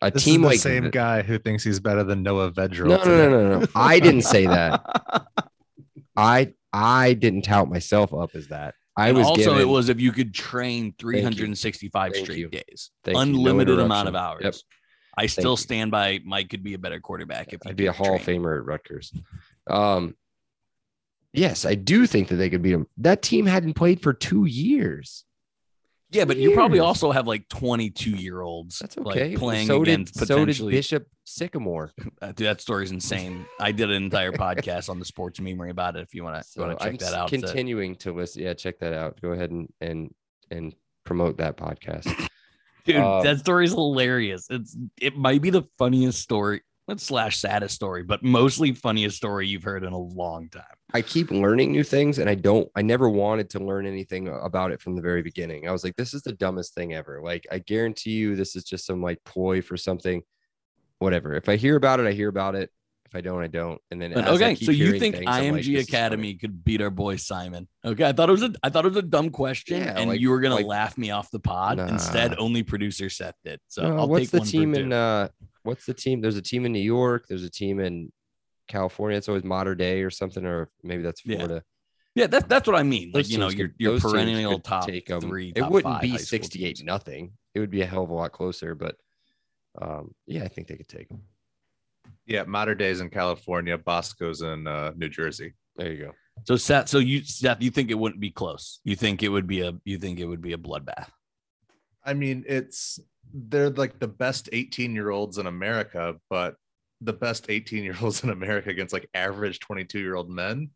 A 0.00 0.10
This 0.10 0.24
team 0.24 0.40
is 0.40 0.40
the 0.42 0.46
like 0.48 0.58
same 0.58 0.90
guy 0.90 1.22
who 1.22 1.38
thinks 1.38 1.62
he's 1.62 1.78
better 1.78 2.02
than 2.02 2.22
Noah 2.24 2.50
Vedral. 2.50 2.88
No, 2.88 2.96
no, 3.04 3.30
no, 3.30 3.50
no, 3.50 3.58
no. 3.60 3.66
I 3.76 4.00
didn't 4.00 4.22
say 4.22 4.46
that. 4.46 4.82
I 6.16 6.52
I 6.72 7.14
didn't 7.14 7.42
tout 7.42 7.68
myself 7.70 8.12
up 8.12 8.34
as 8.34 8.48
that. 8.48 8.74
I 8.96 9.08
And 9.08 9.16
was 9.18 9.26
also 9.26 9.42
given, 9.44 9.60
it 9.60 9.64
was 9.68 9.88
if 9.88 10.00
you 10.00 10.12
could 10.12 10.34
train 10.34 10.94
365 10.98 12.16
straight 12.16 12.38
you. 12.38 12.48
days, 12.48 12.90
Thank 13.04 13.14
you. 13.14 13.14
No 13.14 13.20
unlimited 13.22 13.78
amount 13.78 14.08
of 14.08 14.14
hours. 14.14 14.42
Yep. 14.42 14.54
I 15.16 15.26
still 15.26 15.52
you. 15.52 15.56
stand 15.58 15.90
by 15.90 16.20
Mike 16.24 16.48
could 16.50 16.62
be 16.62 16.74
a 16.74 16.78
better 16.78 16.98
quarterback 17.00 17.52
if 17.52 17.60
he 17.62 17.70
I'd 17.70 17.76
be 17.76 17.86
a 17.86 17.92
could 17.92 18.06
Hall 18.06 18.16
of. 18.16 18.22
Famer 18.22 18.58
at 18.58 18.64
Rutgers. 18.64 19.12
Um, 19.68 20.14
yes, 21.32 21.64
I 21.64 21.74
do 21.74 22.06
think 22.06 22.28
that 22.28 22.36
they 22.36 22.50
could 22.50 22.62
beat 22.62 22.72
them. 22.72 22.86
That 22.98 23.22
team 23.22 23.46
hadn't 23.46 23.74
played 23.74 24.00
for 24.02 24.12
two 24.12 24.44
years. 24.46 25.24
Yeah, 26.12 26.26
but 26.26 26.36
you 26.36 26.52
probably 26.52 26.78
also 26.78 27.10
have 27.10 27.26
like 27.26 27.48
22 27.48 28.10
year 28.10 28.42
olds 28.42 28.78
That's 28.78 28.98
okay. 28.98 29.30
like 29.30 29.38
playing 29.38 29.66
so 29.66 29.80
against 29.80 30.12
did, 30.12 30.28
so 30.28 30.34
did 30.36 30.42
potentially. 30.42 30.72
Bishop 30.72 31.06
Sycamore. 31.24 31.92
Uh, 32.20 32.28
dude, 32.28 32.46
that 32.46 32.60
story's 32.60 32.92
insane. 32.92 33.46
I 33.58 33.72
did 33.72 33.90
an 33.90 34.00
entire 34.00 34.30
podcast 34.32 34.88
on 34.88 35.00
the 35.00 35.04
sports 35.04 35.40
memory 35.40 35.70
about 35.70 35.96
it. 35.96 36.02
If 36.02 36.14
you 36.14 36.22
want 36.22 36.40
to 36.40 36.48
So 36.48 36.64
want 36.64 36.78
to 36.78 36.84
check 36.84 36.92
I'm 36.92 36.98
that 36.98 37.14
out, 37.14 37.30
Continuing 37.30 37.96
to 37.96 38.12
listen. 38.12 38.42
Yeah, 38.42 38.54
check 38.54 38.78
that 38.78 38.92
out. 38.92 39.20
Go 39.20 39.30
ahead 39.30 39.50
and 39.50 39.68
and 39.80 40.14
and 40.50 40.74
promote 41.04 41.38
that 41.38 41.56
podcast. 41.56 42.04
dude, 42.84 42.96
um, 42.96 43.24
that 43.24 43.40
story's 43.40 43.72
hilarious. 43.72 44.46
It's 44.50 44.76
it 45.00 45.16
might 45.16 45.42
be 45.42 45.50
the 45.50 45.64
funniest 45.78 46.20
story. 46.20 46.62
Slash 47.00 47.38
saddest 47.38 47.74
story, 47.74 48.02
but 48.02 48.22
mostly 48.22 48.72
funniest 48.72 49.16
story 49.16 49.46
you've 49.48 49.62
heard 49.62 49.84
in 49.84 49.92
a 49.92 49.98
long 49.98 50.48
time. 50.48 50.62
I 50.94 51.02
keep 51.02 51.30
learning 51.30 51.72
new 51.72 51.84
things 51.84 52.18
and 52.18 52.28
I 52.28 52.34
don't 52.34 52.68
I 52.76 52.82
never 52.82 53.08
wanted 53.08 53.48
to 53.50 53.58
learn 53.60 53.86
anything 53.86 54.28
about 54.28 54.72
it 54.72 54.80
from 54.80 54.94
the 54.94 55.02
very 55.02 55.22
beginning. 55.22 55.68
I 55.68 55.72
was 55.72 55.84
like 55.84 55.96
this 55.96 56.12
is 56.14 56.22
the 56.22 56.32
dumbest 56.32 56.74
thing 56.74 56.94
ever. 56.94 57.20
Like 57.22 57.46
I 57.50 57.58
guarantee 57.58 58.10
you 58.10 58.36
this 58.36 58.56
is 58.56 58.64
just 58.64 58.84
some 58.86 59.00
like 59.02 59.22
ploy 59.24 59.62
for 59.62 59.76
something 59.76 60.22
whatever. 60.98 61.34
If 61.34 61.48
I 61.48 61.56
hear 61.56 61.76
about 61.76 62.00
it 62.00 62.06
I 62.06 62.12
hear 62.12 62.28
about 62.28 62.54
it. 62.54 62.70
If 63.06 63.16
I 63.16 63.20
don't 63.20 63.42
I 63.42 63.46
don't. 63.46 63.78
And 63.90 64.00
then 64.00 64.16
okay, 64.16 64.54
so 64.54 64.70
you 64.70 64.98
think 64.98 65.16
things, 65.16 65.26
I'm 65.28 65.52
like, 65.52 65.62
IMG 65.64 65.80
Academy 65.80 66.34
could 66.34 66.64
beat 66.64 66.80
our 66.80 66.88
boy 66.90 67.16
Simon? 67.16 67.68
Okay, 67.84 68.04
I 68.08 68.12
thought 68.12 68.30
it 68.30 68.32
was 68.32 68.42
a 68.42 68.54
I 68.62 68.70
thought 68.70 68.86
it 68.86 68.88
was 68.88 68.96
a 68.96 69.02
dumb 69.02 69.28
question, 69.28 69.80
Yeah, 69.80 69.98
and 69.98 70.08
like- 70.08 70.20
you 70.20 70.30
were 70.30 70.40
gonna 70.40 70.54
like- 70.54 70.66
laugh 70.66 70.96
me 70.96 71.10
off 71.10 71.30
the 71.30 71.38
pod. 71.40 71.78
Instead, 71.78 72.38
only 72.38 72.62
producer 72.62 73.10
Seth 73.10 73.34
did. 73.44 73.60
So 73.68 73.82
No, 73.82 73.98
I'll 73.98 74.08
what's 74.08 74.24
take 74.24 74.30
the 74.30 74.38
one 74.38 74.46
team 74.46 74.74
in 74.74 74.92
uh 74.94 75.28
what's 75.64 75.86
the 75.86 75.94
team? 75.94 76.20
There's 76.20 76.36
a 76.36 76.42
team 76.42 76.64
in 76.66 76.72
New 76.72 76.80
York, 76.80 77.26
there's 77.28 77.44
a 77.44 77.50
team 77.50 77.80
in 77.80 78.12
California. 78.68 79.18
It's 79.18 79.28
always 79.28 79.44
modern 79.44 79.78
day 79.78 80.02
or 80.02 80.10
something, 80.10 80.44
or 80.44 80.70
maybe 80.82 81.02
that's 81.02 81.20
Florida. 81.20 81.62
Yeah, 82.14 82.26
that's 82.26 82.46
that's 82.46 82.66
what 82.66 82.76
I 82.76 82.82
mean. 82.82 83.08
Like 83.08 83.24
Those 83.24 83.30
you 83.30 83.38
know, 83.38 83.48
your 83.48 83.68
could- 83.68 83.76
your 83.78 83.98
perennial 84.00 84.54
could 84.56 84.64
top 84.64 84.86
take 84.86 85.10
'em. 85.10 85.20
three. 85.22 85.52
It 85.56 85.62
wouldn't 85.62 85.94
five 85.94 86.02
be 86.02 86.18
68 86.18 86.76
teams. 86.76 86.82
nothing. 86.84 87.32
It 87.54 87.60
would 87.60 87.70
be 87.70 87.80
a 87.82 87.86
hell 87.86 88.04
of 88.04 88.10
a 88.10 88.14
lot 88.14 88.32
closer, 88.32 88.74
but 88.74 88.96
um, 89.80 90.14
yeah, 90.26 90.44
I 90.44 90.48
think 90.48 90.68
they 90.68 90.76
could 90.76 90.88
take 90.88 91.08
them. 91.08 91.22
Yeah, 92.26 92.42
Mater 92.44 92.74
Dei's 92.74 93.00
in 93.00 93.08
California, 93.08 93.78
Bosco's 93.78 94.42
in 94.42 94.66
uh, 94.66 94.92
New 94.96 95.08
Jersey. 95.08 95.54
There 95.76 95.90
you 95.92 96.04
go. 96.04 96.12
So 96.44 96.56
Seth, 96.56 96.88
so 96.88 96.98
you 96.98 97.24
Seth, 97.24 97.62
you 97.62 97.70
think 97.70 97.90
it 97.90 97.94
wouldn't 97.94 98.20
be 98.20 98.30
close? 98.30 98.80
You 98.84 98.94
think 98.96 99.22
it 99.22 99.28
would 99.28 99.46
be 99.46 99.62
a 99.62 99.72
you 99.84 99.96
think 99.98 100.20
it 100.20 100.26
would 100.26 100.42
be 100.42 100.52
a 100.52 100.58
bloodbath? 100.58 101.08
I 102.04 102.12
mean, 102.14 102.44
it's 102.46 103.00
they're 103.32 103.70
like 103.70 103.98
the 103.98 104.08
best 104.08 104.48
18 104.52 104.94
year 104.94 105.10
olds 105.10 105.38
in 105.38 105.46
America, 105.46 106.16
but 106.30 106.56
the 107.00 107.12
best 107.12 107.46
18 107.48 107.82
year 107.84 107.96
olds 108.02 108.22
in 108.24 108.30
America 108.30 108.70
against 108.70 108.92
like 108.92 109.08
average 109.14 109.58
22 109.60 109.98
year 109.98 110.14
old 110.14 110.30
men, 110.30 110.70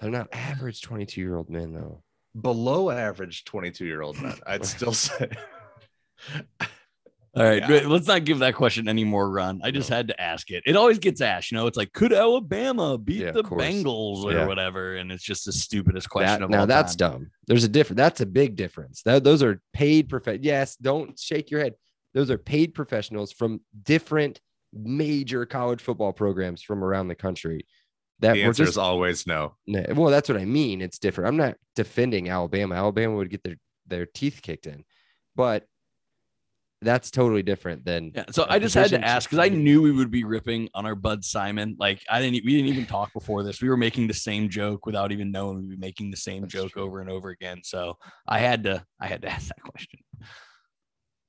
They're 0.00 0.10
not 0.10 0.28
average 0.32 0.82
22 0.82 1.20
year 1.20 1.36
old 1.36 1.48
men, 1.50 1.72
though. 1.72 2.02
below 2.38 2.90
average 2.90 3.44
22 3.44 3.84
year 3.86 4.02
old 4.02 4.20
men. 4.20 4.36
I'd 4.46 4.64
still 4.76 4.92
say. 4.92 5.30
All 7.38 7.44
right, 7.44 7.62
Yeah. 7.68 7.86
let's 7.86 8.06
not 8.06 8.24
give 8.24 8.40
that 8.40 8.54
question 8.54 8.88
any 8.88 9.04
more 9.04 9.30
run. 9.30 9.60
I 9.62 9.70
just 9.70 9.90
No. 9.90 9.96
had 9.96 10.08
to 10.08 10.20
ask 10.20 10.50
it. 10.50 10.62
It 10.66 10.76
always 10.76 10.98
gets 10.98 11.20
asked. 11.20 11.50
You 11.52 11.56
know, 11.58 11.66
it's 11.66 11.76
like, 11.76 11.92
could 11.92 12.12
Alabama 12.12 12.98
beat 12.98 13.18
Yeah, 13.22 13.30
the 13.32 13.42
course. 13.42 13.62
Bengals 13.62 14.24
or 14.24 14.32
Yeah. 14.32 14.46
whatever? 14.46 14.96
And 14.96 15.12
it's 15.12 15.22
just 15.22 15.44
the 15.44 15.52
stupidest 15.52 16.10
question 16.10 16.40
That, 16.40 16.42
of 16.42 16.50
now 16.50 16.60
all 16.60 16.66
Now 16.66 16.74
that's 16.74 16.96
time. 16.96 17.12
dumb. 17.12 17.30
There's 17.46 17.64
a 17.64 17.68
difference. 17.68 17.98
That's 17.98 18.20
a 18.20 18.26
big 18.26 18.56
difference. 18.56 19.02
That 19.02 19.24
those 19.24 19.42
are 19.42 19.60
paid 19.72 20.08
prof. 20.08 20.38
Yes, 20.42 20.76
don't 20.76 21.18
shake 21.18 21.50
your 21.50 21.60
head. 21.60 21.74
Those 22.14 22.30
are 22.30 22.38
paid 22.38 22.74
professionals 22.74 23.32
from 23.32 23.60
different 23.84 24.40
major 24.72 25.46
college 25.46 25.80
football 25.80 26.12
programs 26.12 26.62
from 26.62 26.82
around 26.84 27.08
the 27.08 27.14
country. 27.14 27.66
That 28.20 28.34
The 28.34 28.42
answer 28.42 28.64
just 28.64 28.72
is 28.74 28.78
always 28.78 29.26
no. 29.26 29.54
Nah, 29.66 29.94
Well, 29.94 30.10
that's 30.10 30.28
what 30.28 30.38
I 30.40 30.44
mean. 30.44 30.80
It's 30.82 30.98
different. 30.98 31.28
I'm 31.28 31.36
not 31.36 31.56
defending 31.76 32.28
Alabama. 32.28 32.74
Alabama 32.74 33.14
would 33.16 33.30
get 33.30 33.42
their 33.44 33.56
their 33.86 34.04
teeth 34.06 34.40
kicked 34.42 34.66
in, 34.66 34.84
but 35.36 35.66
that's 36.80 37.10
totally 37.10 37.42
different 37.42 37.84
than 37.84 38.12
Yeah, 38.14 38.24
so 38.30 38.46
I 38.48 38.58
just 38.58 38.74
had 38.74 38.90
to 38.90 39.00
ask 39.04 39.28
because 39.28 39.44
I 39.44 39.48
knew 39.48 39.82
we 39.82 39.90
would 39.90 40.10
be 40.10 40.22
ripping 40.24 40.68
on 40.74 40.86
our 40.86 40.94
Bud 40.94 41.24
Simon. 41.24 41.76
Like 41.78 42.02
I 42.08 42.20
didn't, 42.20 42.44
we 42.44 42.54
didn't 42.56 42.68
even 42.68 42.86
talk 42.86 43.12
before 43.12 43.42
this. 43.42 43.60
We 43.60 43.68
were 43.68 43.76
making 43.76 44.06
the 44.06 44.14
same 44.14 44.48
joke 44.48 44.86
without 44.86 45.10
even 45.10 45.32
knowing 45.32 45.56
we'd 45.58 45.70
be 45.70 45.76
making 45.76 46.10
the 46.12 46.16
same 46.16 46.42
That's 46.42 46.52
joke 46.52 46.72
true. 46.72 46.82
over 46.82 47.00
and 47.00 47.10
over 47.10 47.30
again. 47.30 47.60
So 47.64 47.98
I 48.28 48.38
had 48.38 48.62
to, 48.64 48.84
I 49.00 49.06
had 49.08 49.22
to 49.22 49.28
ask 49.32 49.48
that 49.48 49.60
question. 49.62 50.00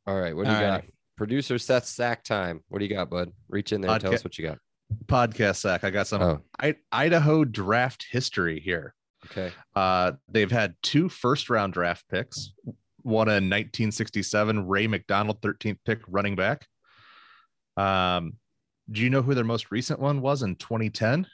All 0.06 0.20
right, 0.20 0.36
what 0.36 0.46
do 0.46 0.52
you 0.52 0.56
All 0.58 0.62
got? 0.62 0.84
Producer 1.18 1.58
Seth 1.58 1.86
sack 1.86 2.24
time. 2.24 2.62
What 2.70 2.80
do 2.80 2.86
you 2.86 2.94
got, 2.94 3.10
bud? 3.10 3.32
Reach 3.50 3.74
in 3.74 3.82
there 3.82 3.92
and 3.92 4.02
tell 4.02 4.14
us 4.14 4.24
what 4.24 4.38
you 4.38 4.48
got. 4.48 4.58
Podcast 5.06 5.58
sack. 5.58 5.84
I 5.84 5.90
got 5.90 6.08
some 6.08 6.22
Oh, 6.22 6.40
I- 6.60 6.76
Idaho 6.92 7.44
draft 7.44 8.06
history 8.10 8.60
here. 8.60 8.94
okay. 9.26 9.52
Uh, 9.76 10.14
they've 10.30 10.50
had 10.52 10.76
two 10.82 11.10
first 11.10 11.50
round 11.50 11.74
draft 11.74 12.06
picks. 12.10 12.54
One 13.04 13.28
in 13.28 13.46
1967, 13.46 14.68
Ray 14.68 14.88
McDonald, 14.88 15.42
13th 15.42 15.78
pick 15.86 16.02
running 16.08 16.36
back. 16.36 16.68
Um, 17.78 18.34
do 18.92 19.02
you 19.02 19.10
know 19.10 19.22
who 19.22 19.34
their 19.34 19.44
most 19.44 19.72
recent 19.72 20.00
one 20.00 20.22
was 20.22 20.42
in 20.44 20.56
2010? 20.56 21.28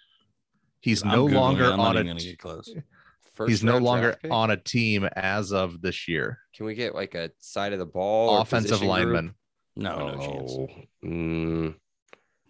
He's 0.81 1.03
I'm 1.03 1.09
no 1.09 1.25
Googling 1.25 1.33
longer 1.33 1.71
I'm 1.71 1.79
on 1.79 1.97
a 1.97 2.03
get 2.15 2.37
close. 2.39 2.73
First 3.33 3.49
he's 3.49 3.63
no 3.63 3.79
longer 3.79 4.17
pick? 4.21 4.31
on 4.31 4.51
a 4.51 4.57
team 4.57 5.03
as 5.15 5.51
of 5.51 5.81
this 5.81 6.07
year. 6.07 6.39
Can 6.55 6.65
we 6.65 6.73
get 6.73 6.95
like 6.95 7.15
a 7.15 7.31
side 7.39 7.73
of 7.73 7.79
the 7.79 7.85
ball? 7.85 8.29
or 8.29 8.41
Offensive 8.41 8.79
position 8.79 8.87
group? 8.87 9.05
lineman. 9.05 9.35
No, 9.75 10.11
no 10.11 10.19
chance. 10.19 10.51
Oh, 10.57 10.67
mm, 11.03 11.75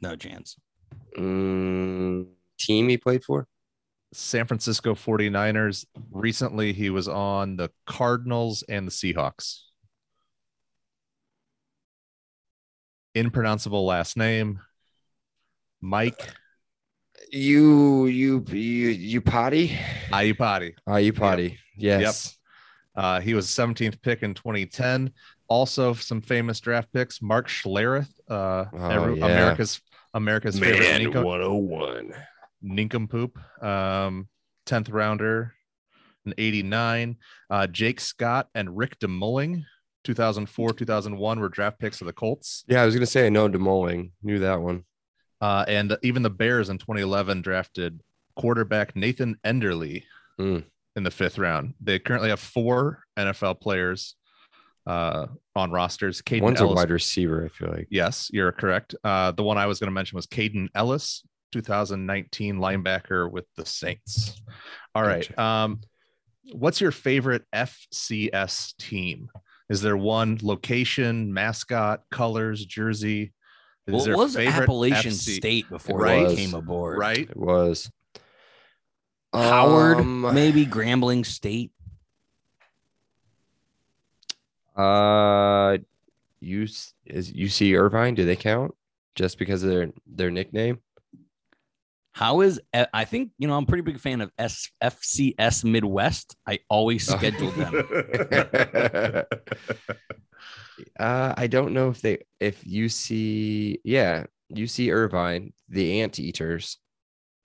No 0.01 0.15
chance. 0.15 0.57
mm, 1.17 2.27
team 2.59 2.89
he 2.89 2.97
played 2.97 3.23
for? 3.23 3.47
San 4.17 4.47
Francisco 4.47 4.95
49ers. 4.95 5.85
Recently, 6.11 6.71
he 6.71 6.89
was 6.89 7.07
on 7.09 7.57
the 7.57 7.69
Cardinals 7.85 8.63
and 8.69 8.87
the 8.87 8.91
Seahawks. 8.91 9.59
Impronounceable 13.13 13.85
last 13.85 14.17
name. 14.17 14.59
Mike 15.81 16.29
You, 17.31 18.05
you, 18.07 18.43
you, 18.49 18.57
you 18.89 19.21
potty? 19.21 19.77
Iupati. 20.09 20.73
Oh, 20.87 20.95
you 20.95 21.13
potty. 21.13 21.59
Yes. 21.77 22.37
Uh, 22.95 23.19
he 23.19 23.33
was 23.33 23.47
17th 23.47 24.01
pick 24.01 24.23
in 24.23 24.33
2010. 24.33 25.11
Also, 25.47 25.93
some 25.93 26.21
famous 26.21 26.59
draft 26.59 26.91
picks: 26.93 27.21
Mark 27.21 27.47
Schlereth, 27.47 28.09
uh, 28.29 28.65
Oh, 28.73 28.89
every- 28.89 29.19
yeah. 29.19 29.25
America's 29.25 29.79
America's 30.13 30.57
favorite 30.57 31.01
nincom- 31.01 31.23
101. 31.23 32.13
Nincompoop, 32.65 33.37
um, 33.63 34.27
10th 34.65 34.91
rounder, 34.91 35.53
in 36.25 36.33
89. 36.37 37.17
Uh, 37.49 37.67
Jake 37.67 37.99
Scott 37.99 38.49
and 38.55 38.75
Rick 38.75 38.99
DeMulling, 38.99 39.63
2004, 40.03 40.73
2001 40.73 41.39
were 41.39 41.49
draft 41.49 41.79
picks 41.79 42.01
of 42.01 42.07
the 42.07 42.13
Colts. 42.13 42.63
Yeah, 42.67 42.81
I 42.81 42.85
was 42.85 42.95
gonna 42.95 43.05
say 43.05 43.29
no 43.29 43.47
DeMulling, 43.47 44.11
Knew 44.23 44.39
that 44.39 44.59
one. 44.61 44.83
Uh, 45.41 45.65
and 45.67 45.95
even 46.01 46.23
the 46.23 46.29
Bears 46.29 46.69
in 46.69 46.77
2011 46.77 47.41
drafted 47.41 48.01
quarterback 48.35 48.95
Nathan 48.95 49.37
Enderle 49.45 50.03
Mm. 50.39 50.63
in 50.95 51.03
the 51.03 51.11
fifth 51.11 51.37
round. 51.37 51.75
They 51.79 51.99
currently 51.99 52.29
have 52.29 52.39
four 52.39 53.03
NFL 53.17 53.61
players 53.61 54.15
uh, 54.87 55.27
on 55.55 55.71
rosters. 55.71 56.21
Kaden 56.21 56.41
One's 56.41 56.61
a 56.61 56.67
wide 56.67 56.89
receiver. 56.91 57.45
I 57.45 57.47
feel 57.49 57.69
like. 57.71 57.87
Yes, 57.89 58.29
you're 58.33 58.51
correct. 58.51 58.95
Uh, 59.03 59.31
the 59.31 59.43
one 59.43 59.57
I 59.57 59.65
was 59.65 59.79
going 59.79 59.87
to 59.87 59.93
mention 59.93 60.15
was 60.15 60.27
Kaden 60.27 60.67
Elliss, 60.75 61.23
2019 61.61 62.57
linebacker 62.57 63.31
with 63.31 63.45
the 63.55 63.65
Saints. 63.65 64.41
All 64.93 65.03
right. 65.03 65.27
Gotcha. 65.29 65.41
Um, 65.41 65.81
what's 66.51 66.81
your 66.81 66.91
favorite 66.91 67.43
FCS 67.53 68.75
team? 68.77 69.29
Is 69.69 69.81
there 69.81 69.97
one 69.97 70.37
location, 70.41 71.33
mascot, 71.33 72.03
colors, 72.11 72.65
jersey? 72.65 73.31
Is 73.87 73.93
Well, 73.93 74.03
there 74.05 74.17
was 74.17 74.35
Appalachian 74.35 75.11
FC 75.11 75.35
State 75.37 75.69
before 75.69 75.99
Right. 75.99 76.27
they 76.27 76.35
came 76.35 76.53
aboard. 76.53 76.97
Right. 76.97 77.29
It 77.29 77.37
was 77.37 77.89
Howard, 79.33 79.97
Um, 79.99 80.21
maybe 80.33 80.65
Grambling 80.65 81.25
State. 81.25 81.71
Uh, 84.75 85.77
you 86.41 86.63
is 86.63 87.31
UC 87.31 87.77
Irvine? 87.77 88.13
Do 88.13 88.25
they 88.25 88.35
count 88.35 88.75
just 89.15 89.37
because 89.39 89.63
of 89.63 89.69
their 89.69 89.89
their 90.05 90.31
nickname? 90.31 90.79
How 92.15 92.39
is 92.39 92.61
eh, 92.71 92.85
I 92.93 93.03
think 93.03 93.31
you 93.37 93.45
know 93.49 93.57
I'm 93.57 93.63
a 93.63 93.65
pretty 93.65 93.81
big 93.81 93.99
fan 93.99 94.21
of 94.21 94.31
S, 94.37 94.71
FCS 94.81 95.65
Midwest. 95.65 96.37
I 96.47 96.59
always 96.69 97.05
schedule 97.05 97.51
them. 97.51 97.75
uh, 100.97 101.33
I 101.35 101.47
don't 101.47 101.73
know 101.73 101.89
if 101.89 101.99
they 101.99 102.19
if 102.39 102.63
UC 102.63 103.81
yeah 103.83 104.23
UC 104.53 104.93
Irvine 104.93 105.51
the 105.67 105.99
Anteaters. 105.99 106.77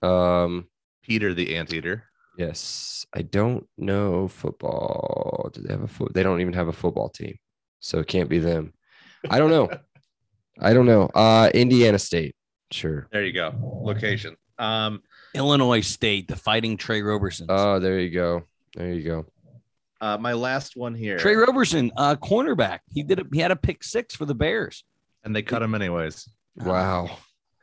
Um, 0.01 0.69
Peter 1.03 1.33
the 1.33 1.57
Anteater. 1.57 2.05
yes, 2.37 3.05
I 3.13 3.23
don't 3.23 3.67
know 3.77 4.29
football. 4.29 5.49
Do 5.51 5.63
they 5.63 5.73
have 5.73 5.83
a 5.83 5.87
foot? 5.89 6.13
They 6.13 6.23
don't 6.23 6.39
even 6.39 6.53
have 6.53 6.69
a 6.69 6.73
football 6.73 7.09
team, 7.09 7.35
so 7.81 7.99
it 7.99 8.07
can't 8.07 8.29
be 8.29 8.39
them. 8.39 8.71
I 9.29 9.37
don't 9.37 9.49
know. 9.49 9.69
I 10.61 10.73
don't 10.73 10.85
know. 10.85 11.09
Uh, 11.13 11.51
Indiana 11.53 11.99
State, 11.99 12.35
sure. 12.71 13.09
There 13.11 13.25
you 13.25 13.33
go. 13.33 13.53
Location. 13.83 14.37
Um, 14.61 15.01
Illinois 15.33 15.81
State, 15.81 16.27
the 16.27 16.35
Fighting 16.35 16.77
Tre 16.77 17.01
Roberson. 17.01 17.47
Oh, 17.49 17.79
there 17.79 17.99
you 17.99 18.09
go. 18.11 18.43
There 18.75 18.91
you 18.93 19.03
go. 19.03 19.25
uh, 19.99 20.17
my 20.17 20.33
last 20.33 20.75
one 20.77 20.93
here. 20.95 21.17
Tre 21.17 21.35
Roberson, 21.35 21.91
uh, 21.97 22.15
cornerback. 22.15 22.79
He 22.93 23.03
did. 23.03 23.19
A, 23.19 23.23
he 23.33 23.39
had 23.39 23.51
a 23.51 23.55
pick 23.55 23.83
six 23.83 24.15
for 24.15 24.25
the 24.25 24.35
Bears. 24.35 24.83
and 25.23 25.35
they 25.35 25.41
cut 25.41 25.61
him 25.61 25.73
anyways. 25.75 26.27
Wow. 26.55 27.17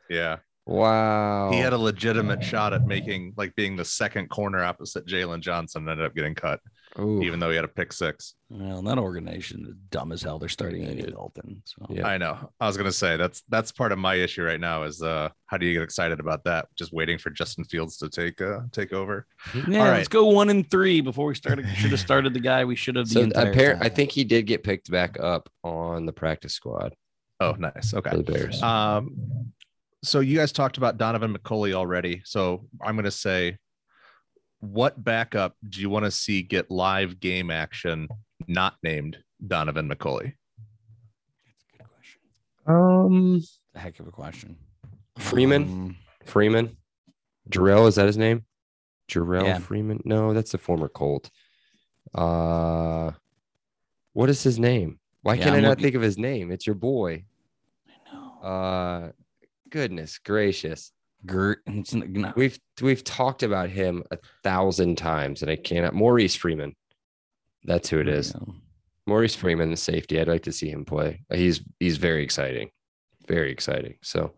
Yeah. 0.09 0.37
Wow. 0.65 1.51
He 1.51 1.57
had 1.59 1.73
a 1.73 1.77
legitimate 1.77 2.43
shot 2.43 2.73
at 2.73 2.85
making 2.85 3.33
like 3.37 3.55
being 3.55 3.75
the 3.75 3.85
second 3.85 4.29
corner 4.29 4.63
opposite 4.63 5.05
Jaylon 5.07 5.39
Johnson 5.41 5.81
and 5.83 5.89
ended 5.89 6.05
up 6.05 6.15
getting 6.15 6.35
cut, 6.35 6.59
Ooh. 6.97 7.21
even 7.21 7.39
though 7.39 7.49
he 7.49 7.55
had 7.55 7.65
a 7.65 7.69
pick 7.69 7.93
six. 7.93 8.33
Well, 8.49 8.81
that 8.81 8.97
organization 8.97 9.65
is 9.69 9.75
dumb 9.91 10.11
as 10.11 10.23
hell. 10.23 10.39
They're 10.39 10.49
starting 10.49 10.83
Andy 10.85 11.03
Dalton. 11.03 11.61
So 11.65 11.85
Yeah. 11.89 12.07
I 12.07 12.17
know. 12.17 12.49
I 12.59 12.65
was 12.67 12.77
gonna 12.77 12.91
say 12.91 13.15
that's 13.17 13.43
that's 13.49 13.71
part 13.71 13.91
of 13.91 13.99
my 13.99 14.15
issue 14.15 14.43
right 14.43 14.59
now 14.59 14.83
is 14.83 15.03
uh 15.03 15.29
how 15.45 15.57
do 15.57 15.65
you 15.67 15.73
get 15.73 15.83
excited 15.83 16.19
about 16.19 16.43
that? 16.45 16.67
Just 16.75 16.91
waiting 16.91 17.17
for 17.19 17.29
Justin 17.29 17.63
Fields 17.63 17.97
to 17.97 18.09
take 18.09 18.41
uh 18.41 18.61
take 18.71 18.91
over. 18.93 19.27
yeah, 19.67 19.79
All 19.85 19.91
let's 19.91 20.07
go 20.07 20.25
one 20.25 20.49
and 20.49 20.69
three 20.71 21.01
before 21.01 21.27
we 21.27 21.35
started. 21.35 21.67
Should 21.75 21.91
have 21.91 21.99
started 22.09 22.33
the 22.33 22.39
guy 22.39 22.65
we 22.65 22.75
should 22.75 22.95
have. 22.95 23.07
So 23.07 23.21
entire 23.21 23.51
apparent. 23.51 23.83
I 23.83 23.89
think 23.89 24.11
he 24.11 24.23
did 24.23 24.47
get 24.47 24.63
picked 24.63 24.89
back 24.89 25.19
up 25.19 25.47
on 25.63 26.05
the 26.07 26.13
practice 26.13 26.53
squad 26.53 26.95
Oh, 27.41 27.55
nice. 27.57 27.93
Okay. 27.93 28.09
for 28.09 28.17
the 28.17 28.23
Bears. 28.23 28.61
Um, 28.61 29.15
so 30.03 30.19
you 30.21 30.37
guys 30.37 30.51
talked 30.51 30.77
about 30.77 30.97
Donovan 30.97 31.33
McCulley 31.37 31.73
already. 31.73 32.21
So 32.25 32.65
I'm 32.83 32.95
going 32.95 33.05
to 33.05 33.11
say, 33.11 33.57
what 34.59 35.01
backup 35.03 35.55
do 35.67 35.81
you 35.81 35.89
want 35.89 36.05
to 36.05 36.11
see 36.11 36.41
get 36.41 36.69
live 36.69 37.19
game 37.19 37.49
action 37.51 38.07
not 38.47 38.75
named 38.83 39.17
Donovan 39.45 39.89
McCulley? 39.89 40.33
That's 41.45 41.63
a 41.73 41.77
good 41.77 41.87
question. 41.87 42.21
Um, 42.65 43.41
A 43.75 43.79
heck 43.79 43.99
of 43.99 44.07
a 44.07 44.11
question. 44.11 44.57
Freeman? 45.17 45.63
Um, 45.63 45.97
Freeman, 46.25 46.77
Jarrell, 47.49 47.87
is 47.87 47.95
that 47.95 48.05
his 48.07 48.17
name? 48.17 48.45
Jarrell 49.09 49.43
Yeah. 49.45 49.59
Freeman. 49.59 50.01
No, 50.05 50.33
that's 50.33 50.51
the 50.51 50.57
former 50.57 50.87
Colt. 50.87 51.29
Uh, 52.13 53.11
what 54.13 54.29
is 54.29 54.43
his 54.43 54.59
name? 54.59 54.99
Why 55.21 55.33
Yeah, 55.35 55.43
can't 55.45 55.55
I'm 55.57 55.61
not 55.63 55.69
looking- 55.69 55.83
think 55.83 55.95
of 55.95 56.01
his 56.01 56.17
name? 56.17 56.51
It's 56.51 56.65
your 56.67 56.75
boy. 56.75 57.25
I 57.87 58.13
know. 58.13 58.39
Uh, 58.41 59.11
goodness 59.69 60.17
gracious. 60.19 60.91
Gert. 61.25 61.59
It's 61.67 61.93
n- 61.93 62.13
no. 62.13 62.33
We've 62.35 62.59
we've 62.81 63.03
talked 63.03 63.43
about 63.43 63.69
him 63.69 64.03
a 64.11 64.17
thousand 64.43 64.97
times, 64.97 65.41
and 65.41 65.51
I 65.51 65.55
cannot. 65.55 65.93
Maurice 65.93 66.35
Freeman. 66.35 66.75
That's 67.63 67.89
who 67.89 67.99
it 67.99 68.07
is. 68.07 68.33
Yeah. 68.33 68.53
Maurice 69.05 69.35
Freeman, 69.35 69.71
the 69.71 69.77
safety. 69.77 70.19
I'd 70.19 70.27
like 70.27 70.43
to 70.43 70.51
see 70.51 70.69
him 70.69 70.85
play. 70.85 71.23
He's 71.33 71.61
he's 71.79 71.97
very 71.97 72.23
exciting, 72.23 72.69
very 73.27 73.51
exciting. 73.51 73.95
So, 74.03 74.35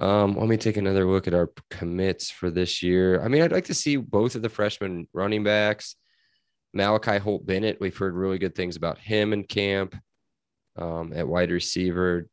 um, 0.00 0.36
let 0.36 0.48
me 0.48 0.56
take 0.56 0.76
another 0.76 1.04
look 1.04 1.26
at 1.28 1.34
our 1.34 1.50
commits 1.70 2.30
for 2.30 2.50
this 2.50 2.82
year. 2.82 3.22
I 3.22 3.28
mean, 3.28 3.42
I'd 3.42 3.52
like 3.52 3.66
to 3.66 3.74
see 3.74 3.96
both 3.96 4.34
of 4.34 4.42
the 4.42 4.48
freshman 4.48 5.08
running 5.12 5.44
backs. 5.44 5.96
Malachi 6.74 7.18
Holt 7.18 7.46
Bennett. 7.46 7.80
We've 7.80 7.96
heard 7.96 8.14
really 8.14 8.38
good 8.38 8.54
things 8.54 8.76
about 8.76 8.98
him 8.98 9.32
in 9.32 9.44
camp. 9.44 9.96
Um, 10.76 11.12
at 11.12 11.26
wide 11.26 11.50
receiver. 11.50 12.28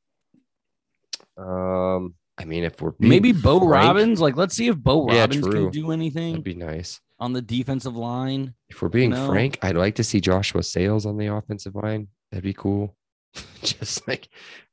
Um, 1.37 2.13
I 2.37 2.45
mean, 2.45 2.63
if 2.63 2.81
we're 2.81 2.91
Maybe 2.99 3.31
Bo 3.31 3.59
frank, 3.59 3.71
Robbins. 3.71 4.19
Like, 4.21 4.35
let's 4.35 4.55
see 4.55 4.67
if 4.67 4.77
Bo 4.77 5.09
Yeah, 5.11 5.21
Robbins 5.21 5.41
true. 5.45 5.51
can 5.65 5.69
do 5.71 5.91
anything 5.91 6.31
that'd 6.33 6.43
be 6.43 6.53
nice. 6.53 6.99
on 7.19 7.31
the 7.33 7.41
defensive 7.41 7.95
line. 7.95 8.53
If 8.69 8.81
we're 8.81 8.89
being 8.89 9.11
No. 9.11 9.27
frank, 9.27 9.57
I'd 9.61 9.77
like 9.77 9.95
to 9.95 10.03
see 10.03 10.19
Joshua 10.19 10.61
Sales 10.63 11.05
on 11.05 11.17
the 11.17 11.27
offensive 11.27 11.75
line. 11.75 12.09
That'd 12.31 12.43
be 12.43 12.53
cool. 12.53 12.95
Just 13.63 14.05
like 14.07 14.27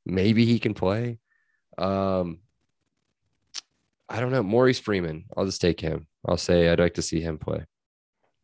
maybe 0.05 0.45
he 0.45 0.59
can 0.59 0.73
play. 0.73 1.19
Um, 1.77 2.39
I 4.09 4.19
don't 4.19 4.31
know. 4.31 4.43
Maurice 4.43 4.79
Freeman. 4.79 5.25
I'll 5.35 5.45
just 5.45 5.61
take 5.61 5.79
him. 5.79 6.07
I'll 6.27 6.37
say 6.37 6.69
I'd 6.69 6.79
like 6.79 6.93
to 6.95 7.01
see 7.01 7.19
him 7.21 7.37
play. 7.39 7.65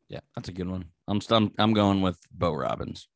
Yeah, 0.08 0.22
that's 0.36 0.50
a 0.50 0.54
good 0.54 0.68
one. 0.68 0.86
I'm 1.08 1.22
st- 1.22 1.42
I'm, 1.42 1.52
I'm 1.60 1.74
going 1.74 2.02
with 2.02 2.18
Bo 2.32 2.54
Robbins. 2.54 3.08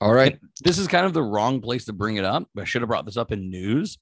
All 0.00 0.12
right. 0.12 0.38
This 0.62 0.78
is 0.78 0.86
kind 0.86 1.06
of 1.06 1.12
the 1.12 1.22
wrong 1.22 1.60
place 1.60 1.86
to 1.86 1.92
bring 1.92 2.16
it 2.16 2.24
up. 2.24 2.48
I 2.56 2.64
should 2.64 2.82
have 2.82 2.88
brought 2.88 3.04
this 3.04 3.16
up 3.16 3.32
in 3.32 3.50
news. 3.50 3.98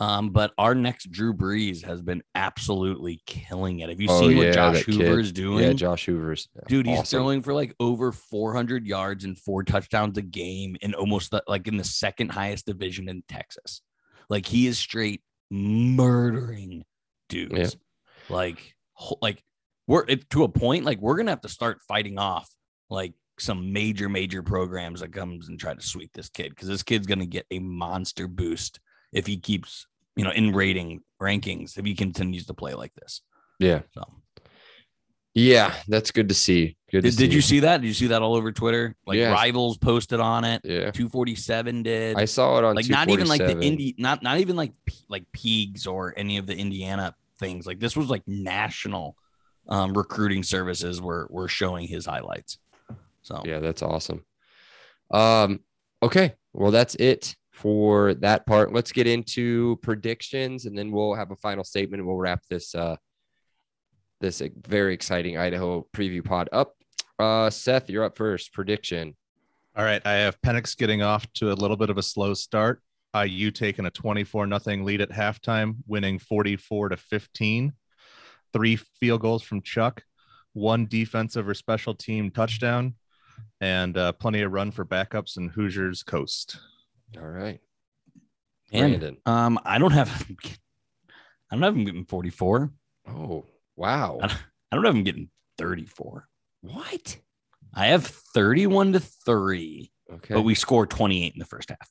Um, 0.00 0.30
but 0.30 0.52
our 0.58 0.74
next 0.74 1.08
Drew 1.12 1.32
Brees 1.32 1.84
has 1.84 2.02
been 2.02 2.20
absolutely 2.34 3.22
killing 3.26 3.78
it. 3.78 3.90
Have 3.90 4.00
you 4.00 4.08
Oh, 4.10 4.20
seen 4.20 4.36
what 4.36 4.52
Josh 4.52 4.82
Hoover 4.82 5.20
is 5.20 5.30
doing? 5.30 5.62
Yeah, 5.62 5.72
Josh 5.72 6.06
Hoover's 6.06 6.48
Dude, 6.66 6.86
he's 6.86 6.98
awesome. 6.98 7.18
throwing 7.18 7.42
for 7.42 7.54
like 7.54 7.76
over 7.78 8.10
400 8.10 8.86
yards 8.88 9.24
and 9.24 9.38
four 9.38 9.62
touchdowns 9.62 10.18
a 10.18 10.22
game 10.22 10.76
in 10.80 10.94
almost 10.94 11.30
the, 11.30 11.44
like 11.46 11.68
in 11.68 11.76
the 11.76 11.84
second 11.84 12.30
highest 12.32 12.66
division 12.66 13.08
in 13.08 13.22
Texas. 13.28 13.82
Like 14.28 14.46
he 14.46 14.66
is 14.66 14.78
straight 14.78 15.22
murdering 15.50 16.84
dudes. 17.28 17.76
Like, 18.28 18.74
like 19.22 19.44
we're 19.86 20.04
it, 20.08 20.28
to 20.30 20.44
a 20.44 20.48
point 20.48 20.84
like 20.84 20.98
we're 21.00 21.16
gonna 21.16 21.30
have 21.30 21.42
to 21.42 21.48
start 21.48 21.80
fighting 21.86 22.18
off 22.18 22.50
like 22.90 23.12
some 23.38 23.72
major 23.72 24.08
major 24.08 24.42
programs 24.42 25.00
that 25.00 25.12
comes 25.12 25.48
and 25.48 25.58
try 25.58 25.74
to 25.74 25.82
sweep 25.82 26.10
this 26.14 26.28
kid 26.28 26.50
because 26.50 26.68
this 26.68 26.82
kid's 26.82 27.06
gonna 27.06 27.26
get 27.26 27.46
a 27.50 27.58
monster 27.58 28.28
boost 28.28 28.80
if 29.12 29.26
he 29.26 29.36
keeps 29.36 29.86
you 30.16 30.24
know 30.24 30.30
in 30.30 30.52
rating 30.52 31.00
rankings 31.20 31.76
if 31.76 31.84
he 31.84 31.94
continues 31.94 32.46
to 32.46 32.54
play 32.54 32.74
like 32.74 32.94
this. 32.94 33.22
Yeah. 33.58 33.80
So 33.94 34.04
Yeah, 35.34 35.74
that's 35.88 36.10
good 36.10 36.28
to 36.28 36.34
see. 36.34 36.76
Good 36.90 37.02
to 37.02 37.10
did, 37.10 37.18
did 37.18 37.34
you 37.34 37.40
see 37.40 37.60
that? 37.60 37.80
Did 37.80 37.88
you 37.88 37.94
see 37.94 38.06
that 38.08 38.22
all 38.22 38.36
over 38.36 38.52
Twitter? 38.52 38.94
Like 39.06 39.16
Yes. 39.16 39.32
rivals 39.32 39.78
posted 39.78 40.20
on 40.20 40.44
it. 40.44 40.60
Yeah. 40.64 40.90
247 40.92 41.82
did. 41.82 42.16
I 42.16 42.24
saw 42.24 42.58
it 42.58 42.64
on 42.64 42.76
like 42.76 42.88
not 42.88 43.08
even 43.08 43.26
like 43.26 43.40
the 43.40 43.54
247. 43.54 43.78
indie, 43.78 43.94
not 43.98 44.22
not 44.22 44.38
even 44.38 44.54
like 44.54 44.72
like 45.08 45.24
Peegs 45.32 45.86
or 45.88 46.14
any 46.16 46.36
of 46.36 46.46
the 46.46 46.56
Indiana 46.56 47.14
things. 47.40 47.66
Like 47.66 47.80
this 47.80 47.96
was 47.96 48.08
like 48.08 48.22
national 48.28 49.16
um, 49.68 49.94
recruiting 49.94 50.42
services 50.42 51.00
were 51.00 51.26
were 51.30 51.48
showing 51.48 51.88
his 51.88 52.06
highlights. 52.06 52.58
So 53.24 53.42
Yeah, 53.44 53.58
that's 53.58 53.82
awesome. 53.82 54.24
Um, 55.10 55.60
okay. 56.02 56.34
Well, 56.52 56.70
that's 56.70 56.94
it 56.96 57.34
for 57.52 58.14
that 58.14 58.46
part. 58.46 58.72
Let's 58.72 58.92
get 58.92 59.06
into 59.06 59.76
predictions 59.82 60.66
and 60.66 60.76
then 60.76 60.92
we'll 60.92 61.14
have 61.14 61.30
a 61.30 61.36
final 61.36 61.64
statement 61.64 62.00
and 62.00 62.06
we'll 62.06 62.16
wrap 62.16 62.42
this 62.48 62.74
uh 62.74 62.96
this 64.20 64.42
very 64.66 64.94
exciting 64.94 65.36
Idaho 65.36 65.86
preview 65.94 66.24
pod 66.24 66.48
up. 66.52 66.74
Uh 67.18 67.50
Seth, 67.50 67.90
you're 67.90 68.04
up 68.04 68.16
first. 68.16 68.52
Prediction. 68.52 69.16
All 69.76 69.84
right, 69.84 70.02
I 70.06 70.12
have 70.12 70.40
Penix 70.40 70.76
getting 70.76 71.02
off 71.02 71.30
to 71.34 71.50
a 71.50 71.54
little 71.54 71.76
bit 71.76 71.90
of 71.90 71.98
a 71.98 72.02
slow 72.02 72.34
start. 72.34 72.80
IU 73.14 73.50
taking 73.50 73.86
a 73.86 73.90
24 73.90 74.46
nothing 74.46 74.84
lead 74.84 75.00
at 75.00 75.10
halftime, 75.10 75.76
winning 75.86 76.18
44 76.18 76.90
to 76.90 76.96
15. 76.96 77.72
Three 78.52 78.76
field 78.76 79.20
goals 79.20 79.42
from 79.42 79.62
Chuck, 79.62 80.02
one 80.52 80.86
defensive 80.86 81.48
or 81.48 81.54
special 81.54 81.94
team 81.94 82.30
touchdown, 82.30 82.94
and 83.64 83.96
uh, 83.96 84.12
plenty 84.12 84.42
of 84.42 84.52
run 84.52 84.70
for 84.70 84.84
backups 84.84 85.38
and 85.38 85.50
Hoosiers 85.50 86.02
coast. 86.02 86.58
All 87.16 87.26
right. 87.26 87.60
and 88.70 89.16
um, 89.24 89.58
I 89.64 89.78
don't 89.78 89.92
have, 89.92 90.10
I 91.50 91.54
don't 91.54 91.62
have 91.62 91.74
him 91.74 91.84
getting 91.84 92.04
44. 92.04 92.70
Oh, 93.08 93.46
wow. 93.74 94.18
I 94.22 94.28
don't 94.76 94.84
have 94.84 94.94
him 94.94 95.04
getting 95.04 95.30
34. 95.56 96.28
What? 96.60 97.16
I 97.74 97.86
have 97.86 98.06
31 98.06 98.92
to 98.92 99.00
three. 99.00 99.90
Okay. 100.12 100.34
but 100.34 100.42
we 100.42 100.54
scored 100.54 100.90
28 100.90 101.32
in 101.32 101.38
the 101.38 101.46
first 101.46 101.70
half. 101.70 101.90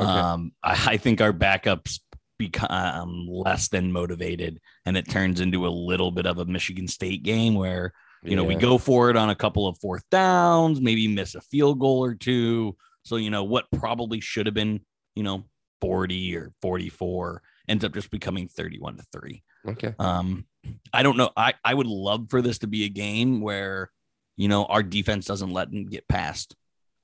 Okay. 0.00 0.10
Um, 0.10 0.52
I, 0.64 0.94
I 0.94 0.96
think 0.96 1.20
our 1.20 1.32
backups 1.32 2.00
become 2.36 3.28
less 3.28 3.68
than 3.68 3.92
motivated, 3.92 4.60
and 4.84 4.96
it 4.96 5.08
turns 5.08 5.40
into 5.40 5.64
a 5.64 5.68
little 5.68 6.10
bit 6.10 6.26
of 6.26 6.38
a 6.38 6.44
Michigan 6.44 6.88
State 6.88 7.22
game 7.22 7.54
where 7.54 7.92
you 8.24 8.36
know 8.36 8.44
we 8.44 8.54
go 8.54 8.78
for 8.78 9.10
it 9.10 9.16
on 9.16 9.30
a 9.30 9.34
couple 9.34 9.66
of 9.66 9.78
fourth 9.78 10.04
downs, 10.10 10.80
maybe 10.80 11.06
miss 11.08 11.34
a 11.34 11.40
field 11.40 11.78
goal 11.80 12.04
or 12.04 12.14
two. 12.14 12.76
So 13.04 13.16
you 13.16 13.30
know 13.30 13.44
what 13.44 13.66
probably 13.70 14.20
should 14.20 14.46
have 14.46 14.54
been 14.54 14.80
you 15.14 15.22
know 15.22 15.44
40 15.80 16.36
or 16.36 16.52
44 16.62 17.42
ends 17.68 17.84
up 17.84 17.92
just 17.94 18.10
becoming 18.10 18.48
31 18.48 18.96
to 18.96 19.02
three. 19.12 19.42
Okay. 19.66 19.94
Um, 19.98 20.46
I 20.92 21.02
don't 21.02 21.16
know. 21.16 21.30
I, 21.36 21.54
I 21.64 21.74
would 21.74 21.86
love 21.86 22.26
for 22.30 22.40
this 22.42 22.58
to 22.58 22.66
be 22.66 22.84
a 22.84 22.88
game 22.88 23.40
where, 23.40 23.90
you 24.36 24.48
know, 24.48 24.64
our 24.66 24.82
defense 24.82 25.26
doesn't 25.26 25.52
let 25.52 25.70
them 25.70 25.86
get 25.86 26.06
past 26.08 26.54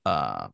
uh 0.06 0.48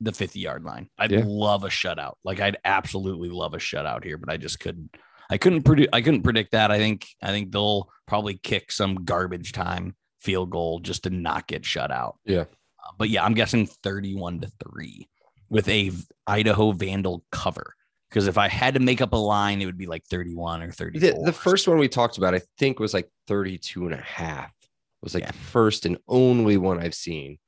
the 0.00 0.12
50 0.12 0.38
yard 0.38 0.62
line. 0.64 0.88
I'd 0.98 1.10
Yeah. 1.10 1.22
love 1.26 1.64
a 1.64 1.68
shutout. 1.68 2.14
Like 2.22 2.38
I'd 2.40 2.58
absolutely 2.64 3.30
love 3.30 3.54
a 3.54 3.58
shutout 3.58 4.04
here, 4.04 4.16
but 4.18 4.30
I 4.30 4.36
just 4.36 4.60
couldn't 4.60 4.94
I 5.30 5.36
couldn't 5.38 5.62
predict 5.62 5.94
I 5.94 6.00
couldn't 6.00 6.22
predict 6.22 6.52
that. 6.52 6.70
I 6.70 6.78
think 6.78 7.06
I 7.22 7.28
think 7.28 7.52
they'll 7.52 7.88
probably 8.06 8.34
kick 8.34 8.72
some 8.72 9.04
garbage 9.04 9.52
time 9.52 9.94
field 10.20 10.50
goal 10.50 10.80
just 10.80 11.04
to 11.04 11.10
not 11.10 11.46
get 11.46 11.64
shut 11.64 11.90
out. 11.90 12.16
Yeah. 12.24 12.40
Uh, 12.42 12.92
but 12.98 13.08
yeah, 13.10 13.24
I'm 13.24 13.34
guessing 13.34 13.66
31 13.66 14.40
to 14.40 14.50
3 14.72 15.08
with 15.50 15.68
a 15.68 15.92
Idaho 16.26 16.72
Vandal 16.72 17.24
cover. 17.30 17.74
Because 18.08 18.26
if 18.26 18.38
I 18.38 18.48
had 18.48 18.72
to 18.74 18.80
make 18.80 19.02
up 19.02 19.12
a 19.12 19.16
line, 19.16 19.60
it 19.60 19.66
would 19.66 19.76
be 19.76 19.86
like 19.86 20.04
31 20.06 20.62
or 20.62 20.72
34. 20.72 21.00
The, 21.12 21.24
the 21.26 21.32
first 21.32 21.68
one 21.68 21.78
we 21.78 21.88
talked 21.88 22.16
about, 22.16 22.34
I 22.34 22.40
think, 22.58 22.80
was 22.80 22.94
like 22.94 23.10
32 23.26 23.84
and 23.84 23.94
a 23.94 23.98
half. 23.98 24.48
It 24.62 24.68
Was 25.02 25.12
like 25.14 25.24
Yeah. 25.24 25.30
the 25.32 25.38
first 25.38 25.84
and 25.84 25.98
only 26.08 26.56
one 26.56 26.80
I've 26.80 26.94
seen. 26.94 27.38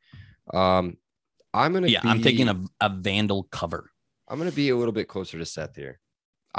Um, 0.53 0.99
I'm 1.55 1.73
gonna 1.73 1.89
yeah, 1.89 2.01
I'm 2.05 2.23
taking 2.23 2.49
a, 2.49 2.61
a 2.81 2.91
Vandal 2.91 3.45
cover. 3.51 3.91
I'm 4.29 4.39
going 4.39 4.51
to 4.51 4.55
be 4.55 4.69
a 4.69 4.77
little 4.77 4.93
bit 4.93 5.09
closer 5.09 5.39
to 5.39 5.45
Seth 5.47 5.75
here. 5.75 5.99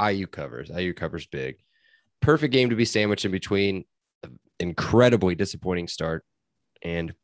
IU 0.00 0.26
covers. 0.26 0.70
IU 0.70 0.94
covers 0.94 1.26
big. 1.26 1.56
Perfect 2.20 2.52
game 2.52 2.70
to 2.70 2.76
be 2.76 2.84
sandwiched 2.84 3.24
in 3.24 3.30
between. 3.30 3.84
Incredibly 4.60 5.34
disappointing 5.34 5.88
start 5.88 6.24
and 6.82 7.14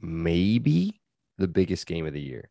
maybe 0.00 1.00
the 1.38 1.48
biggest 1.48 1.86
game 1.86 2.06
of 2.06 2.12
the 2.12 2.20
year. 2.20 2.48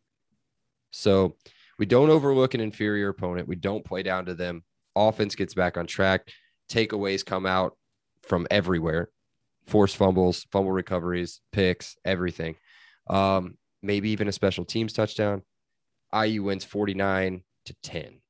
So 0.91 1.36
we 1.80 1.86
don't 1.86 2.10
overlook 2.10 2.53
an 2.53 2.62
inferior 2.62 3.10
opponent. 3.10 3.47
We 3.47 3.56
don't 3.56 3.86
play 3.86 4.03
down 4.03 4.25
to 4.25 4.34
them. 4.34 4.63
Offense 4.95 5.36
gets 5.36 5.53
back 5.53 5.77
on 5.77 5.86
track. 5.86 6.30
Takeaways 6.71 7.25
come 7.25 7.45
out 7.45 7.77
from 8.23 8.47
everywhere. 8.49 9.10
Force 9.67 9.93
fumbles, 9.93 10.45
fumble 10.51 10.72
recoveries, 10.72 11.41
picks, 11.51 11.97
everything. 12.05 12.55
Um, 13.09 13.57
maybe 13.82 14.09
even 14.09 14.28
a 14.28 14.32
special 14.32 14.65
teams 14.65 14.93
touchdown. 14.93 15.43
IU 16.13 16.43
wins 16.43 16.63
49 16.63 17.43
to 17.65 17.76
10. 17.84 18.22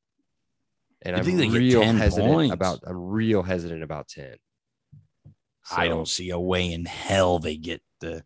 And 1.03 1.15
I 1.15 1.19
I'm 1.19 1.25
think 1.25 1.37
they 1.37 1.47
get 1.47 1.57
real 1.57 1.81
10 1.81 1.97
hesitant 1.97 2.33
points. 2.33 2.53
about 2.53 2.79
I'm 2.87 2.97
real 2.97 3.43
hesitant 3.43 3.83
about 3.83 4.07
10. 4.07 4.35
I 5.75 5.87
don't 5.87 6.07
see 6.07 6.29
a 6.29 6.39
way 6.39 6.71
in 6.71 6.85
hell 6.85 7.39
they 7.39 7.57
get 7.57 7.81
the 7.99 8.23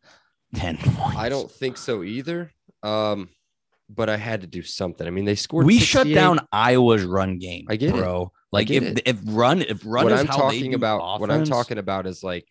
10 0.55 0.77
points. 0.77 1.17
I 1.17 1.29
don't 1.29 1.51
think 1.51 1.77
so 1.77 2.03
either. 2.03 2.51
Um, 2.83 3.29
but 3.89 4.09
I 4.09 4.17
had 4.17 4.41
to 4.41 4.47
do 4.47 4.61
something. 4.61 5.05
I 5.05 5.09
mean, 5.09 5.25
they 5.25 5.35
scored. 5.35 5.65
We 5.65 5.79
shut 5.79 6.07
down 6.07 6.39
Iowa's 6.51 7.03
run 7.03 7.39
game. 7.39 7.65
I 7.69 7.75
get 7.75 7.89
it. 7.89 7.95
bro. 7.95 8.31
Like 8.51 8.67
get 8.67 8.83
if 8.83 8.89
it. 8.97 9.01
if 9.05 9.19
run 9.25 9.61
if 9.61 9.81
run 9.85 10.05
what 10.05 10.13
is 10.13 10.19
I'm 10.21 10.27
how 10.27 10.49
they 10.49 10.59
talking 10.59 10.73
about, 10.73 11.19
what 11.19 11.31
I'm 11.31 11.45
talking 11.45 11.77
about 11.77 12.05
is 12.05 12.23
like, 12.23 12.45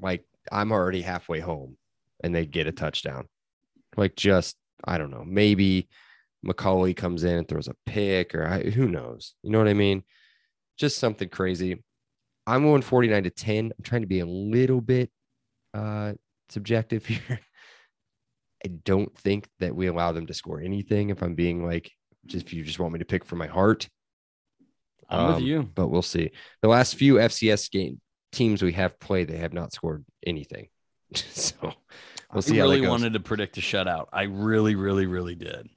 like 0.00 0.24
I'm 0.50 0.72
already 0.72 1.02
halfway 1.02 1.40
home, 1.40 1.76
and 2.22 2.34
they 2.34 2.46
get 2.46 2.66
a 2.66 2.72
touchdown. 2.72 3.28
Like 3.96 4.16
just 4.16 4.56
I 4.84 4.98
don't 4.98 5.10
know, 5.10 5.24
maybe 5.24 5.88
McCulley 6.46 6.96
comes 6.96 7.24
in 7.24 7.36
and 7.38 7.48
throws 7.48 7.68
a 7.68 7.74
pick, 7.86 8.34
or 8.34 8.46
I, 8.46 8.62
who 8.62 8.88
knows? 8.88 9.34
You 9.42 9.50
know 9.50 9.58
what 9.58 9.68
I 9.68 9.74
mean? 9.74 10.02
Just 10.78 10.98
something 10.98 11.28
crazy. 11.28 11.82
I'm 12.46 12.62
going 12.62 12.82
49 12.82 13.24
to 13.24 13.30
10. 13.30 13.72
I'm 13.76 13.82
trying 13.82 14.02
to 14.02 14.06
be 14.06 14.20
a 14.20 14.26
little 14.26 14.80
bit 14.80 15.10
uh, 15.74 16.12
subjective 16.48 17.04
here. 17.06 17.40
I 18.64 18.68
don't 18.84 19.16
think 19.18 19.48
that 19.60 19.74
we 19.74 19.86
allow 19.86 20.12
them 20.12 20.26
to 20.26 20.34
score 20.34 20.60
anything. 20.60 21.10
If 21.10 21.22
I'm 21.22 21.34
being 21.34 21.64
like, 21.64 21.90
just 22.26 22.46
if 22.46 22.52
you 22.52 22.62
just 22.64 22.78
want 22.78 22.92
me 22.92 22.98
to 23.00 23.04
pick 23.04 23.24
from 23.24 23.38
my 23.38 23.46
heart, 23.46 23.88
I'm 25.08 25.28
with 25.28 25.36
Um, 25.36 25.42
you. 25.42 25.62
but 25.74 25.88
we'll 25.88 26.02
see. 26.02 26.30
The 26.62 26.68
last 26.68 26.96
few 26.96 27.14
FCS 27.14 27.70
game 27.70 28.00
teams 28.32 28.62
we 28.62 28.72
have 28.72 28.98
played, 28.98 29.28
they 29.28 29.36
have 29.38 29.52
not 29.52 29.72
scored 29.72 30.04
anything. 30.26 30.68
so 31.14 31.54
we'll 32.32 32.42
see 32.42 32.60
I 32.60 32.64
really 32.64 32.86
wanted 32.86 33.12
to 33.12 33.20
predict 33.20 33.56
a 33.58 33.60
shutout. 33.60 34.06
I 34.12 34.24
really, 34.24 34.74
really, 34.74 35.06
really 35.06 35.34
did. 35.36 35.68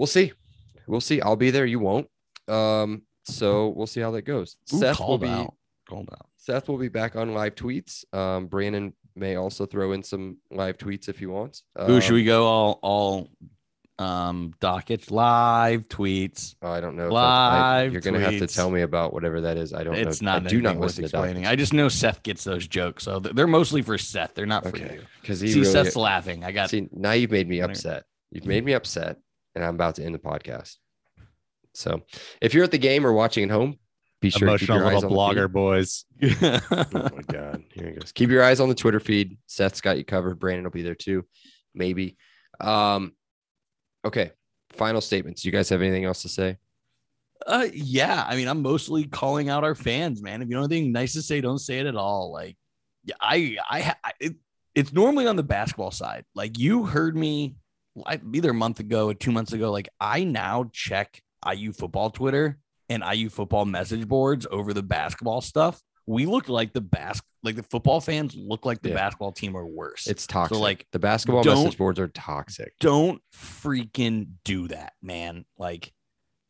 We'll 0.00 0.06
see. 0.06 0.32
We'll 0.86 1.02
see. 1.02 1.20
I'll 1.20 1.36
be 1.36 1.50
there. 1.50 1.66
You 1.66 1.78
won't. 1.78 2.08
Um, 2.48 3.02
so 3.24 3.68
we'll 3.68 3.86
see 3.86 4.00
how 4.00 4.10
that 4.12 4.22
goes. 4.22 4.56
Ooh, 4.72 4.78
Seth 4.78 4.98
will 4.98 5.18
be 5.18 5.28
out. 5.28 5.52
Called 5.86 6.08
out. 6.10 6.26
Seth 6.38 6.70
will 6.70 6.78
be 6.78 6.88
back 6.88 7.16
on 7.16 7.34
live 7.34 7.54
tweets. 7.54 8.02
Um, 8.14 8.46
Brandon 8.46 8.94
may 9.14 9.36
also 9.36 9.66
throw 9.66 9.92
in 9.92 10.02
some 10.02 10.38
live 10.50 10.78
tweets 10.78 11.10
if 11.10 11.18
he 11.18 11.26
wants. 11.26 11.64
Ooh, 11.86 12.00
should 12.00 12.12
Um, 12.12 12.14
we 12.14 12.24
go 12.24 12.46
all 12.46 12.78
all 12.82 13.28
um 13.98 14.54
dockets 14.58 15.10
live 15.10 15.86
tweets? 15.88 16.54
oh, 16.62 16.70
I 16.70 16.80
don't 16.80 16.96
know. 16.96 17.10
that's- 17.10 17.18
I- 17.22 17.82
Live 17.82 17.92
you're 17.92 18.00
gonna 18.00 18.20
have 18.20 18.38
to 18.38 18.46
tell 18.46 18.70
me 18.70 18.80
about 18.80 19.12
whatever 19.12 19.42
that 19.42 19.58
is. 19.58 19.74
I 19.74 19.84
don't 19.84 19.96
It's 19.96 20.22
know. 20.22 20.32
not. 20.32 20.46
I 20.46 20.48
do 20.48 20.62
not 20.62 20.76
worth 20.76 20.92
listen 20.98 21.04
explaining. 21.04 21.46
I 21.46 21.56
just 21.56 21.74
know 21.74 21.90
Seth 21.90 22.22
gets 22.22 22.42
those 22.42 22.66
jokes, 22.66 23.04
so 23.04 23.18
they're 23.20 23.46
mostly 23.46 23.82
for 23.82 23.98
Seth. 23.98 24.34
They're 24.34 24.46
not 24.46 24.62
for 24.62 24.70
Okay, 24.70 24.94
you. 24.94 25.02
because 25.20 25.40
he 25.40 25.48
See, 25.52 25.60
really. 25.60 25.70
Seth's 25.72 25.94
laughing. 25.96 26.42
I 26.42 26.52
got 26.52 26.70
See, 26.70 26.88
now 26.90 27.12
you've 27.12 27.30
made 27.30 27.46
me 27.50 27.60
upset. 27.60 28.04
You've 28.30 28.46
made 28.46 28.64
me 28.64 28.72
upset, 28.72 29.18
and 29.54 29.64
I'm 29.64 29.74
about 29.74 29.96
to 29.96 30.04
end 30.04 30.14
the 30.14 30.18
podcast. 30.18 30.76
So, 31.74 32.02
if 32.40 32.54
you're 32.54 32.64
at 32.64 32.70
the 32.70 32.78
game 32.78 33.06
or 33.06 33.12
watching 33.12 33.44
at 33.44 33.50
home, 33.50 33.78
be 34.20 34.30
sure 34.30 34.48
to 34.48 34.58
keep 34.58 34.68
Emotional 34.68 34.78
your 34.78 34.86
eyes 34.86 35.02
little 35.02 35.20
on 35.20 35.34
the 35.34 35.34
feed. 35.34 35.40
blogger 35.40 35.52
boys. 35.52 36.04
Oh 36.92 37.16
my 37.16 37.22
god, 37.32 37.64
here 37.72 37.88
he 37.88 37.92
goes. 37.92 38.12
Keep 38.12 38.30
your 38.30 38.42
eyes 38.42 38.60
on 38.60 38.68
the 38.68 38.74
Twitter 38.74 39.00
feed. 39.00 39.38
Seth's 39.46 39.80
got 39.80 39.96
you 39.98 40.04
covered. 40.04 40.38
Brandon 40.38 40.64
will 40.64 40.70
be 40.70 40.82
there 40.82 40.94
too, 40.94 41.24
maybe. 41.74 42.16
Um, 42.60 43.12
okay. 44.04 44.32
Final 44.72 45.00
statements. 45.00 45.44
You 45.44 45.52
guys 45.52 45.68
have 45.70 45.82
anything 45.82 46.04
else 46.04 46.22
to 46.22 46.28
say? 46.28 46.58
Uh, 47.46 47.66
yeah. 47.72 48.24
I 48.28 48.36
mean, 48.36 48.48
I'm 48.48 48.62
mostly 48.62 49.04
calling 49.04 49.48
out 49.48 49.64
our 49.64 49.74
fans, 49.74 50.22
man. 50.22 50.42
If 50.42 50.48
you 50.48 50.54
don't 50.54 50.62
have 50.62 50.70
anything 50.70 50.92
nice 50.92 51.14
to 51.14 51.22
say, 51.22 51.40
don't 51.40 51.58
say 51.58 51.78
it 51.78 51.86
at 51.86 51.96
all. 51.96 52.30
Like, 52.32 52.56
yeah, 53.04 53.14
I, 53.20 53.56
I, 53.68 53.94
I 54.04 54.12
it, 54.20 54.34
it's 54.74 54.92
normally 54.92 55.26
on 55.26 55.36
the 55.36 55.42
basketball 55.42 55.90
side. 55.90 56.24
Like, 56.34 56.58
you 56.58 56.84
heard 56.84 57.16
me 57.16 57.54
I, 57.54 57.54
either 58.06 58.50
a 58.50 58.54
month 58.54 58.80
ago 58.80 59.08
or 59.08 59.14
two 59.14 59.32
months 59.32 59.52
ago. 59.52 59.70
Like, 59.70 59.88
I 60.00 60.24
now 60.24 60.70
check 60.72 61.22
IU 61.46 61.72
football 61.72 62.10
Twitter 62.10 62.58
and 62.88 63.02
IU 63.02 63.28
football 63.30 63.64
message 63.64 64.06
boards 64.08 64.46
over 64.50 64.72
the 64.72 64.82
basketball 64.82 65.40
stuff. 65.40 65.80
We 66.06 66.26
look 66.26 66.48
like 66.48 66.72
the 66.72 66.80
bas, 66.80 67.22
like 67.42 67.56
the 67.56 67.62
football 67.62 68.00
fans 68.00 68.34
look 68.36 68.66
like 68.66 68.82
the 68.82 68.88
Yeah. 68.90 68.96
basketball 68.96 69.32
team 69.32 69.56
are 69.56 69.66
worse. 69.66 70.06
It's 70.06 70.26
toxic. 70.26 70.58
like, 70.58 70.86
the 70.92 70.98
basketball 70.98 71.44
message 71.44 71.78
boards 71.78 72.00
are 72.00 72.08
toxic. 72.08 72.74
don't 72.80 73.22
freaking 73.32 74.32
do 74.44 74.68
that, 74.68 74.94
man. 75.02 75.44
Like, 75.56 75.92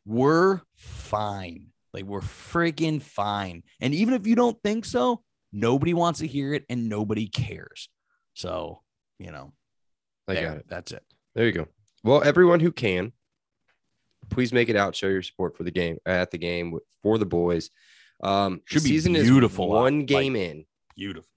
we're 0.07 0.63
fine. 0.77 1.69
Like, 1.93 2.05
we're 2.05 2.21
freaking 2.21 3.03
fine. 3.03 3.63
And 3.81 3.95
even 3.95 4.15
if 4.15 4.27
you 4.27 4.35
don't 4.35 4.57
think 4.63 4.85
so, 4.85 5.23
nobody 5.53 5.93
wants 5.93 6.21
to 6.21 6.27
hear 6.27 6.55
it 6.55 6.65
and 6.71 6.89
nobody 6.89 7.27
cares. 7.27 7.89
So, 8.35 8.83
you 9.19 9.31
know, 9.31 9.53
I 10.29 10.35
there, 10.35 10.49
got 10.49 10.57
it. 10.59 10.67
That's 10.69 10.93
it. 10.93 11.03
There 11.35 11.47
you 11.47 11.53
go. 11.53 11.67
Well, 12.03 12.23
everyone 12.23 12.61
who 12.61 12.73
can, 12.73 13.13
please 14.31 14.53
make 14.53 14.69
it 14.69 14.77
out. 14.77 14.95
Show 14.97 15.09
your 15.09 15.23
support 15.23 15.57
for 15.57 15.65
the 15.65 15.71
game 15.71 15.99
at 16.07 16.31
the 16.31 16.39
game 16.39 16.79
for 17.03 17.19
the 17.19 17.27
boys. 17.27 17.71
Um, 18.23 18.61
Should 18.67 18.83
be 18.83 18.91
season 18.91 19.13
beautiful 19.15 19.67
is 19.67 19.71
out, 19.71 19.83
one 19.83 19.99
like- 20.01 20.07
game 20.07 20.37
in. 20.37 20.65
Beautiful. 20.97 21.29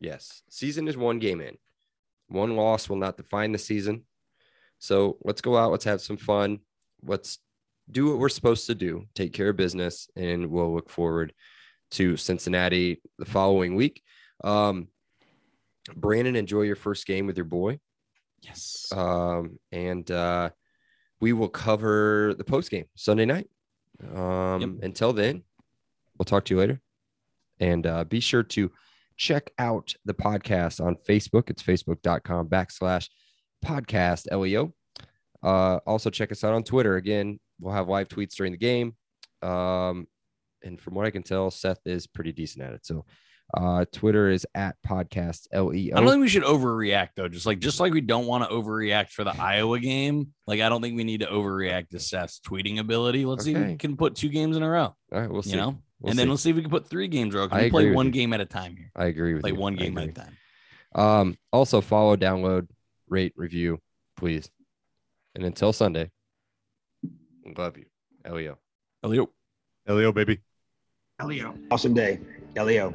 Yes, 0.00 0.42
season 0.50 0.88
is 0.88 0.96
one 0.96 1.18
game 1.20 1.40
in. 1.40 1.56
One 2.28 2.56
loss 2.56 2.88
will 2.88 2.96
not 2.96 3.16
define 3.16 3.52
the 3.52 3.58
season. 3.58 4.04
So 4.78 5.18
let's 5.22 5.40
go 5.40 5.56
out. 5.56 5.70
Let's 5.70 5.84
have 5.84 6.00
some 6.00 6.16
fun. 6.16 6.58
Let's 7.04 7.38
do 7.90 8.08
what 8.08 8.18
we're 8.18 8.28
supposed 8.28 8.66
to 8.66 8.74
do. 8.74 9.06
Take 9.14 9.32
care 9.32 9.50
of 9.50 9.56
business, 9.56 10.08
and 10.16 10.46
we'll 10.50 10.74
look 10.74 10.90
forward 10.90 11.32
to 11.92 12.16
Cincinnati 12.16 13.00
the 13.18 13.24
following 13.26 13.76
week. 13.76 14.02
Um, 14.42 14.88
Brandon, 15.94 16.34
enjoy 16.36 16.62
your 16.62 16.74
first 16.76 17.06
game 17.06 17.26
with 17.26 17.36
your 17.36 17.44
boy. 17.44 17.78
Yes. 18.42 18.92
Um, 18.94 19.58
and 19.70 20.10
uh, 20.10 20.50
we 21.20 21.32
will 21.32 21.48
cover 21.48 22.34
the 22.36 22.44
post 22.44 22.70
game 22.70 22.86
Sunday 22.94 23.24
night. 23.24 23.48
Um, 24.14 24.80
Until 24.82 25.12
then, 25.12 25.44
we'll 26.18 26.24
talk 26.24 26.44
to 26.46 26.54
you 26.54 26.60
later. 26.60 26.80
And 27.60 27.86
uh, 27.86 28.04
be 28.04 28.20
sure 28.20 28.42
to 28.42 28.72
check 29.16 29.52
out 29.58 29.94
the 30.04 30.14
podcast 30.14 30.84
on 30.84 30.96
Facebook. 31.08 31.48
It's 31.50 31.62
facebook.com 31.62 32.48
backslash 32.48 33.08
podcast 33.64 34.26
LEO. 34.36 34.72
Uh, 35.42 35.78
also, 35.86 36.10
check 36.10 36.32
us 36.32 36.44
out 36.44 36.54
on 36.54 36.64
Twitter. 36.64 36.96
Again, 36.96 37.38
we'll 37.60 37.74
have 37.74 37.88
live 37.88 38.08
tweets 38.08 38.34
during 38.34 38.52
the 38.52 38.58
game. 38.58 38.96
Um, 39.42 40.06
and 40.64 40.80
from 40.80 40.94
what 40.94 41.06
I 41.06 41.10
can 41.10 41.22
tell, 41.22 41.50
Seth 41.50 41.80
is 41.86 42.06
pretty 42.06 42.32
decent 42.32 42.64
at 42.64 42.74
it. 42.74 42.86
So, 42.86 43.04
uh, 43.54 43.84
Twitter 43.92 44.30
is 44.30 44.46
at 44.54 44.76
podcast 44.86 45.46
E 45.52 45.58
LEO. 45.60 45.96
I 45.96 46.00
don't 46.00 46.08
think 46.08 46.20
we 46.22 46.28
should 46.28 46.42
overreact 46.44 47.10
though. 47.16 47.28
Just 47.28 47.44
like 47.46 47.58
just 47.58 47.80
like 47.80 47.92
we 47.92 48.00
don't 48.00 48.26
want 48.26 48.44
to 48.48 48.50
overreact 48.54 49.10
for 49.10 49.24
the 49.24 49.34
Iowa 49.38 49.78
game. 49.80 50.28
Like 50.46 50.60
I 50.60 50.68
don't 50.68 50.80
think 50.82 50.96
we 50.96 51.04
need 51.04 51.20
to 51.20 51.26
overreact 51.26 51.90
to 51.90 52.00
Seth's 52.00 52.40
tweeting 52.40 52.78
ability. 52.78 53.24
Let's 53.26 53.44
see 53.44 53.54
if 53.54 53.66
we 53.66 53.76
can 53.76 53.96
put 53.96 54.14
two 54.14 54.28
games 54.30 54.56
in 54.56 54.62
a 54.62 54.70
row. 54.70 54.84
All 54.84 54.96
right, 55.12 55.30
we'll 55.30 55.42
see. 55.42 55.50
You 55.50 55.56
know, 55.56 55.78
We'll 56.00 56.10
and 56.10 56.18
then 56.18 56.26
see. 56.26 56.30
let's 56.30 56.42
see 56.42 56.50
if 56.50 56.56
we 56.56 56.62
can 56.62 56.70
put 56.70 56.88
three 56.88 57.08
games 57.08 57.34
in 57.34 57.38
a 57.38 57.42
row. 57.42 57.48
'cause 57.48 57.58
I 57.58 57.64
We 57.64 57.70
play 57.70 57.90
one 57.92 58.06
you. 58.06 58.12
game 58.12 58.32
at 58.32 58.40
a 58.40 58.46
time 58.46 58.76
here. 58.76 58.90
I 58.96 59.06
agree 59.06 59.34
with 59.34 59.42
Play 59.42 59.52
you. 59.52 59.56
one 59.58 59.76
game 59.76 59.96
at 59.98 60.08
a 60.08 60.12
time. 60.12 60.36
Um, 60.94 61.36
also 61.52 61.80
follow, 61.80 62.16
download, 62.16 62.68
rate, 63.08 63.32
review, 63.36 63.78
please. 64.16 64.50
And 65.34 65.44
until 65.44 65.72
Sunday, 65.72 66.10
love 67.56 67.76
you. 67.78 67.84
Elio. 68.24 68.58
Elio. 69.04 69.30
Elio, 69.86 70.12
baby. 70.12 70.40
Elio. 71.20 71.54
Awesome 71.70 71.94
day. 71.94 72.20
Elio. 72.56 72.94